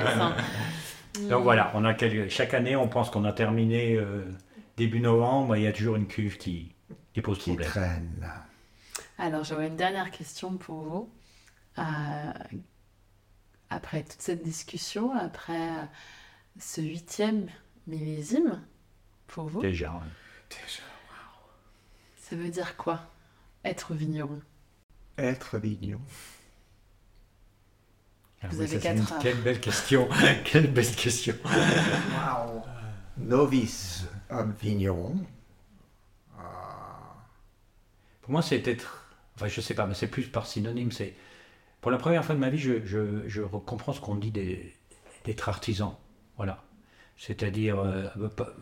Mm. 1.25 1.29
Donc 1.29 1.43
voilà, 1.43 1.71
on 1.75 1.85
a 1.85 1.95
chaque 2.29 2.55
année, 2.55 2.75
on 2.75 2.89
pense 2.89 3.11
qu'on 3.11 3.25
a 3.25 3.33
terminé 3.33 3.95
euh, 3.97 4.25
début 4.77 5.01
novembre, 5.01 5.55
et 5.57 5.61
il 5.61 5.65
y 5.65 5.69
a 5.69 5.73
toujours 5.73 5.97
une 5.97 6.07
cuve 6.07 6.39
qui, 6.39 6.75
qui 7.13 7.21
pose 7.21 7.39
qui 7.39 7.51
problème. 7.51 7.69
traîne. 7.69 8.31
Alors, 9.19 9.45
j'aurais 9.45 9.69
une 9.69 9.77
dernière 9.77 10.11
question 10.11 10.57
pour 10.57 10.81
vous. 10.83 11.11
Euh, 11.79 11.83
après 13.71 14.03
toute 14.03 14.21
cette 14.21 14.43
discussion, 14.43 15.13
après 15.17 15.55
euh, 15.57 15.85
ce 16.59 16.81
huitième 16.81 17.49
millésime, 17.87 18.63
pour 19.27 19.49
vous, 19.49 19.61
Déjà. 19.63 19.93
ouais. 19.93 20.57
ça 22.17 22.37
veut 22.37 22.49
dire 22.51 22.77
quoi 22.77 23.01
Être 23.65 23.95
vigneron? 23.95 24.41
Être 25.19 25.59
vigneron. 25.59 26.01
Ah 28.43 28.49
Vous 28.51 28.59
oui, 28.61 28.65
avez 28.65 28.79
quatre 28.81 28.97
une- 28.97 29.03
heures. 29.15 29.19
Quelle 29.23 29.41
belle 29.41 29.61
question. 29.61 30.09
quelle 30.45 30.71
belle 30.73 30.95
question. 30.95 31.35
Wow. 31.45 32.63
Novice 33.19 34.05
euh, 34.33 34.45
vigneron. 34.61 35.17
Pour 38.23 38.31
moi, 38.31 38.43
c'est 38.43 38.67
être. 38.69 39.09
Enfin, 39.35 39.49
je 39.49 39.61
sais 39.61 39.75
pas, 39.75 39.87
mais 39.87 39.95
c'est 39.95 40.07
plus 40.09 40.29
par 40.29 40.47
synonyme. 40.47 40.93
C'est 40.93 41.15
pour 41.81 41.91
la 41.91 41.99
première 41.99 42.25
fois 42.25 42.35
de 42.35 42.41
ma 42.41 42.51
vie, 42.51 42.59
je, 42.59 42.85
je, 42.85 43.27
je 43.29 43.43
comprends 43.43 43.93
ce 43.93 44.01
qu'on 44.01 44.15
dit 44.15 44.31
des- 44.31 44.75
d'être 45.25 45.49
artisan. 45.49 45.99
Voilà. 46.37 46.63
C'est-à-dire, 47.17 47.79
euh, 47.79 48.09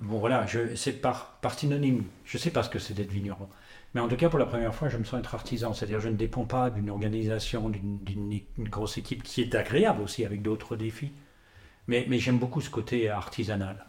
bon 0.02 0.18
voilà, 0.18 0.44
je, 0.46 0.74
c'est 0.74 0.92
par, 0.92 1.38
par 1.40 1.54
synonyme. 1.58 2.04
Je 2.24 2.36
sais 2.36 2.50
pas 2.50 2.62
ce 2.62 2.68
que 2.68 2.78
c'est 2.78 2.94
d'être 2.94 3.10
vigneron. 3.10 3.48
Mais 3.94 4.00
en 4.00 4.08
tout 4.08 4.16
cas, 4.16 4.28
pour 4.28 4.38
la 4.38 4.46
première 4.46 4.74
fois, 4.74 4.88
je 4.88 4.98
me 4.98 5.04
sens 5.04 5.20
être 5.20 5.34
artisan. 5.34 5.72
C'est-à-dire, 5.72 6.00
je 6.00 6.08
ne 6.08 6.16
dépends 6.16 6.44
pas 6.44 6.70
d'une 6.70 6.90
organisation, 6.90 7.68
d'une, 7.70 7.98
d'une- 8.04 8.40
une 8.58 8.68
grosse 8.68 8.98
équipe 8.98 9.22
qui 9.22 9.40
est 9.42 9.54
agréable 9.54 10.02
aussi 10.02 10.24
avec 10.24 10.42
d'autres 10.42 10.76
défis. 10.76 11.12
Mais, 11.88 12.06
mais 12.08 12.18
j'aime 12.18 12.38
beaucoup 12.38 12.60
ce 12.60 12.70
côté 12.70 13.08
artisanal. 13.08 13.86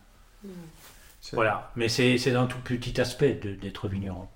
C'est- 1.21 1.35
Voilà. 1.35 1.71
Mais 1.75 1.89
c'est, 1.89 2.35
un 2.35 2.47
tout 2.47 2.59
petit 2.59 2.99
aspect 3.01 3.33
d'être 3.33 3.87
vigneron. 3.87 4.27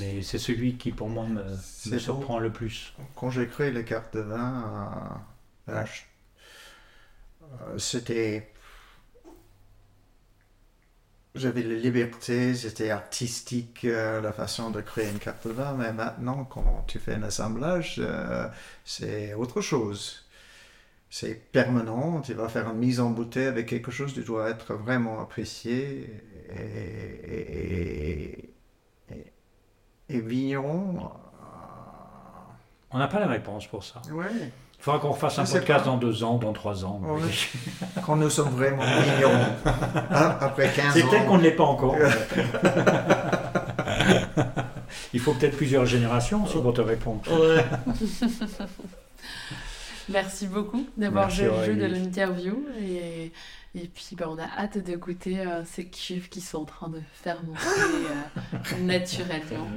Mais 0.00 0.22
c'est 0.22 0.38
celui 0.38 0.76
qui, 0.76 0.92
pour 0.92 1.08
moi, 1.08 1.24
me, 1.26 1.42
beau. 1.42 1.98
surprend 1.98 2.38
le 2.38 2.52
plus. 2.52 2.92
Quand 3.16 3.30
j'ai 3.30 3.46
créé 3.46 3.70
les 3.70 3.84
cartes 3.84 4.14
de 4.16 4.20
vin, 4.20 5.20
euh, 5.68 5.72
euh, 7.42 7.78
c'était. 7.78 8.52
J'avais 11.34 11.62
la 11.62 11.74
liberté, 11.74 12.54
c'était 12.54 12.90
artistique 12.90 13.84
euh, 13.84 14.20
la 14.20 14.32
façon 14.32 14.70
de 14.70 14.80
créer 14.80 15.08
une 15.10 15.18
carte 15.18 15.46
de 15.46 15.52
vin, 15.52 15.74
mais 15.74 15.92
maintenant, 15.92 16.44
quand 16.44 16.84
tu 16.88 16.98
fais 16.98 17.14
un 17.14 17.22
assemblage, 17.22 17.96
euh, 17.98 18.48
c'est 18.84 19.34
autre 19.34 19.60
chose. 19.60 20.24
C'est 21.10 21.34
permanent, 21.52 22.20
tu 22.22 22.34
vas 22.34 22.48
faire 22.48 22.68
une 22.70 22.78
mise 22.78 22.98
en 23.00 23.10
bouteille 23.10 23.46
avec 23.46 23.66
quelque 23.66 23.90
chose, 23.90 24.14
tu 24.14 24.22
dois 24.24 24.50
être 24.50 24.74
vraiment 24.74 25.20
apprécié 25.20 26.10
et, 26.50 27.32
et- 27.32 28.54
et- 29.10 29.32
et- 30.10 30.20
vigneron. 30.20 31.10
On 32.90 32.98
n'a 32.98 33.06
pas 33.08 33.20
la 33.20 33.26
réponse 33.28 33.66
pour 33.66 33.84
ça. 33.84 34.02
Ouais. 34.12 34.50
Il 34.80 34.84
faudra 34.84 35.00
qu'on 35.00 35.10
refasse 35.10 35.38
un 35.40 35.44
Je 35.44 35.52
podcast 35.52 35.84
pas. 35.84 35.90
dans 35.90 35.96
deux 35.96 36.22
ans, 36.22 36.38
dans 36.38 36.52
trois 36.52 36.84
ans. 36.84 37.00
Ouais. 37.02 37.20
Quand 38.06 38.14
nous 38.16 38.30
sommes 38.30 38.50
vraiment 38.50 38.82
vignerons. 38.84 39.46
Hein, 40.10 40.36
Après 40.40 40.70
15 40.72 40.94
C'est 40.94 41.02
ans. 41.02 41.08
peut-être 41.10 41.26
qu'on 41.26 41.38
ne 41.38 41.42
l'est 41.42 41.50
pas 41.52 41.64
encore. 41.64 41.96
Il 45.12 45.20
faut 45.20 45.32
peut-être 45.34 45.56
plusieurs 45.56 45.84
générations 45.86 46.44
aussi 46.44 46.58
pour 46.58 46.72
te 46.72 46.80
répondre. 46.80 47.22
Ouais. 47.28 47.64
Merci 50.10 50.46
beaucoup 50.46 50.86
d'avoir 50.96 51.28
joué 51.28 51.46
le 51.50 51.64
jeu 51.64 51.74
de 51.76 51.84
l'interview. 51.86 52.64
Et, 52.80 53.32
et 53.74 53.88
puis, 53.88 54.10
bah, 54.16 54.26
on 54.30 54.38
a 54.38 54.44
hâte 54.58 54.78
de 54.78 54.96
goûter 54.96 55.40
euh, 55.40 55.62
ces 55.66 55.86
cuves 55.86 56.28
qui 56.28 56.40
sont 56.40 56.58
en 56.58 56.64
train 56.64 56.88
de 56.88 57.00
fermenter 57.12 57.58
euh, 58.72 58.78
naturellement. 58.80 59.68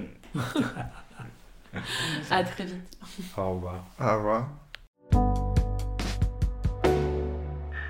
À 2.30 2.44
très 2.44 2.66
vite. 2.66 2.76
Au 3.38 3.52
revoir. 3.52 3.84
Au 4.00 4.16
revoir. 4.18 4.48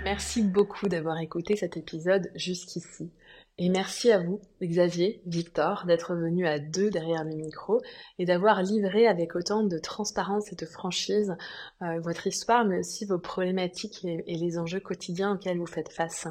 Merci 0.04 0.44
beaucoup 0.44 0.90
d'avoir 0.90 1.20
écouté 1.20 1.56
cet 1.56 1.78
épisode 1.78 2.32
jusqu'ici. 2.36 3.10
Et 3.58 3.70
merci 3.70 4.12
à 4.12 4.20
vous, 4.20 4.42
Xavier, 4.62 5.22
Victor, 5.26 5.86
d'être 5.86 6.16
venus 6.16 6.48
à 6.48 6.60
deux 6.60 6.90
derrière 6.90 7.24
le 7.24 7.36
micro 7.36 7.82
et 8.18 8.26
d'avoir 8.26 8.64
livré 8.64 9.08
avec 9.08 9.36
autant 9.36 9.64
de 9.64 9.78
transparence 9.78 10.52
et 10.52 10.56
de 10.56 10.66
franchise 10.66 11.36
euh, 11.82 12.00
votre 12.00 12.28
histoire, 12.28 12.66
mais 12.66 12.80
aussi 12.80 13.06
vos 13.06 13.20
problématiques 13.20 14.04
et, 14.04 14.24
et 14.26 14.36
les 14.36 14.58
enjeux 14.58 14.80
quotidiens 14.80 15.36
auxquels 15.36 15.60
vous 15.60 15.66
faites 15.66 15.92
face. 15.92 16.28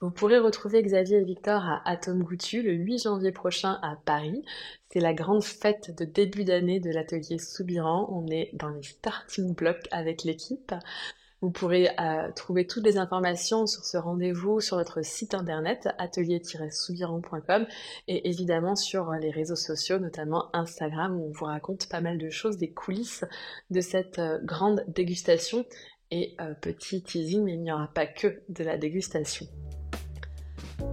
Vous 0.00 0.12
pourrez 0.12 0.38
retrouver 0.38 0.80
Xavier 0.80 1.18
et 1.18 1.24
Victor 1.24 1.60
à 1.60 1.82
Atom 1.84 2.22
Goutu 2.22 2.62
le 2.62 2.72
8 2.72 3.02
janvier 3.02 3.32
prochain 3.32 3.80
à 3.82 3.96
Paris. 4.04 4.44
C'est 4.90 5.00
la 5.00 5.12
grande 5.12 5.42
fête 5.42 5.96
de 5.98 6.04
début 6.04 6.44
d'année 6.44 6.78
de 6.78 6.90
l'atelier 6.90 7.38
Soubiran. 7.38 8.08
On 8.12 8.28
est 8.28 8.50
dans 8.52 8.68
les 8.68 8.84
starting 8.84 9.56
blocks 9.56 9.88
avec 9.90 10.22
l'équipe. 10.22 10.72
Vous 11.40 11.50
pourrez 11.50 11.90
euh, 11.98 12.30
trouver 12.30 12.64
toutes 12.64 12.84
les 12.84 12.96
informations 12.96 13.66
sur 13.66 13.84
ce 13.84 13.96
rendez-vous 13.96 14.60
sur 14.60 14.76
notre 14.76 15.02
site 15.02 15.34
internet 15.34 15.88
atelier-soubiran.com 15.98 17.66
et 18.06 18.28
évidemment 18.28 18.76
sur 18.76 19.10
les 19.14 19.30
réseaux 19.32 19.56
sociaux, 19.56 19.98
notamment 19.98 20.48
Instagram, 20.52 21.18
où 21.18 21.26
on 21.26 21.32
vous 21.32 21.44
raconte 21.44 21.88
pas 21.88 22.00
mal 22.00 22.18
de 22.18 22.30
choses, 22.30 22.56
des 22.56 22.70
coulisses 22.70 23.24
de 23.70 23.80
cette 23.80 24.20
euh, 24.20 24.38
grande 24.44 24.84
dégustation. 24.86 25.64
Et 26.12 26.36
euh, 26.40 26.54
petit 26.54 27.02
teasing, 27.02 27.44
mais 27.44 27.54
il 27.54 27.62
n'y 27.62 27.72
aura 27.72 27.88
pas 27.88 28.06
que 28.06 28.40
de 28.48 28.64
la 28.64 28.78
dégustation. 28.78 29.46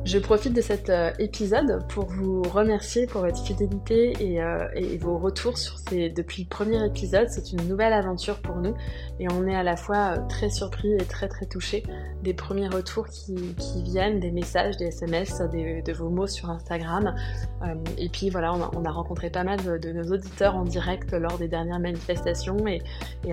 Je 0.03 0.19
profite 0.19 0.53
de 0.53 0.61
cet 0.61 0.89
euh, 0.91 1.11
épisode 1.17 1.83
pour 1.89 2.05
vous 2.05 2.43
remercier 2.43 3.07
pour 3.07 3.21
votre 3.21 3.43
fidélité 3.43 4.13
et, 4.19 4.41
euh, 4.41 4.67
et 4.75 4.97
vos 4.97 5.17
retours 5.17 5.57
sur 5.57 5.79
ces 5.79 6.09
depuis 6.09 6.43
le 6.43 6.47
premier 6.49 6.83
épisode. 6.85 7.27
C'est 7.29 7.51
une 7.51 7.67
nouvelle 7.67 7.91
aventure 7.93 8.39
pour 8.39 8.55
nous 8.57 8.75
et 9.19 9.27
on 9.31 9.47
est 9.47 9.55
à 9.55 9.63
la 9.63 9.75
fois 9.75 10.13
euh, 10.13 10.27
très 10.29 10.51
surpris 10.51 10.93
et 10.93 11.05
très 11.05 11.27
très 11.27 11.47
touchés 11.47 11.83
des 12.21 12.35
premiers 12.35 12.67
retours 12.67 13.07
qui, 13.07 13.35
viennent, 13.83 14.19
des 14.19 14.31
messages, 14.31 14.77
des 14.77 14.85
SMS, 14.85 15.41
des- 15.51 15.81
de 15.81 15.93
vos 15.93 16.09
mots 16.09 16.27
sur 16.27 16.49
Instagram. 16.49 17.15
Et 17.97 18.09
puis 18.09 18.29
voilà, 18.29 18.53
on 18.53 18.61
a, 18.61 18.71
on 18.75 18.85
a 18.85 18.91
rencontré 18.91 19.29
pas 19.29 19.43
mal 19.43 19.59
de, 19.61 19.91
nos 19.91 20.11
auditeurs 20.11 20.55
en 20.55 20.63
direct 20.63 21.13
lors 21.13 21.37
des 21.37 21.47
dernières 21.47 21.79
manifestations 21.79 22.65
et, 22.67 22.81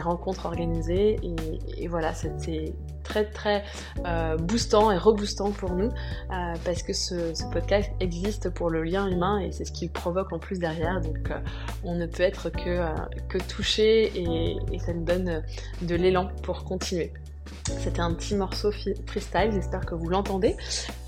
rencontres 0.00 0.46
organisées. 0.46 1.18
Et, 1.78 1.88
voilà, 1.88 2.12
c'était 2.12 2.74
très 3.02 3.24
très 3.24 3.62
boostant 4.40 4.90
et 4.90 4.98
reboostant 4.98 5.50
pour 5.52 5.72
nous 5.72 5.90
parce 6.64 6.82
que 6.82 6.92
ce, 6.92 7.32
podcast 7.50 7.90
existe 8.00 8.50
pour 8.50 8.70
le 8.70 8.82
lien 8.82 9.08
humain 9.08 9.38
et 9.38 9.52
c'est 9.52 9.64
ce 9.64 9.72
qu'il 9.72 9.90
provoque 9.90 10.32
en 10.32 10.38
plus 10.38 10.58
derrière. 10.58 11.00
Donc 11.00 11.30
euh, 11.30 11.38
on 11.84 11.94
ne 11.94 12.06
peut 12.06 12.22
être 12.22 12.50
que, 12.50 12.68
euh, 12.68 12.94
que 13.28 13.38
touché 13.38 14.12
et, 14.14 14.78
ça 14.78 14.92
nous 14.92 15.04
donne 15.04 15.28
euh, 15.28 15.40
de 15.82 15.94
l'élan 15.94 16.28
pour 16.42 16.64
continuer. 16.64 17.12
C'était 17.78 18.00
un 18.00 18.12
petit 18.14 18.34
morceau 18.34 18.70
freestyle, 19.06 19.50
j'espère 19.52 19.84
que 19.86 19.94
vous 19.94 20.08
l'entendez. 20.08 20.56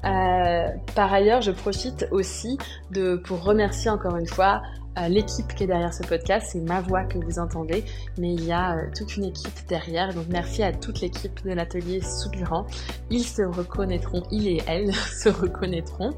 Euh, 0.05 0.69
par 0.95 1.13
ailleurs, 1.13 1.43
je 1.43 1.51
profite 1.51 2.07
aussi 2.11 2.59
de, 2.91 3.17
pour 3.17 3.43
remercier 3.43 3.91
encore 3.91 4.17
une 4.17 4.27
fois 4.27 4.63
euh, 4.63 4.84
l'équipe 5.09 5.55
qui 5.55 5.65
est 5.65 5.67
derrière 5.67 5.93
ce 5.93 6.03
podcast. 6.03 6.49
C'est 6.53 6.61
ma 6.61 6.81
voix 6.81 7.05
que 7.05 7.19
vous 7.19 7.39
entendez, 7.39 7.85
mais 8.19 8.33
il 8.33 8.45
y 8.45 8.53
a 8.53 8.77
euh, 8.77 8.87
toute 8.97 9.17
une 9.17 9.25
équipe 9.25 9.67
derrière. 9.69 10.15
Donc 10.15 10.27
merci 10.29 10.63
à 10.63 10.73
toute 10.73 11.01
l'équipe 11.01 11.45
de 11.45 11.53
l'atelier 11.53 12.01
Soubiran. 12.01 12.67
Ils 13.11 13.25
se 13.25 13.43
reconnaîtront, 13.43 14.23
ils 14.31 14.49
et 14.49 14.63
elles 14.67 14.95
se 15.23 15.29
reconnaîtront. 15.29 16.13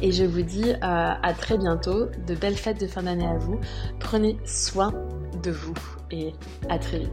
Et 0.00 0.12
je 0.12 0.24
vous 0.24 0.42
dis 0.42 0.70
euh, 0.70 0.76
à 0.80 1.32
très 1.36 1.58
bientôt, 1.58 2.06
de 2.26 2.34
belles 2.34 2.56
fêtes 2.56 2.80
de 2.80 2.86
fin 2.86 3.02
d'année 3.02 3.26
à 3.26 3.38
vous. 3.38 3.58
Prenez 3.98 4.36
soin 4.44 4.92
de 5.42 5.50
vous 5.50 5.74
et 6.10 6.32
à 6.68 6.78
très 6.78 7.00
vite. 7.00 7.10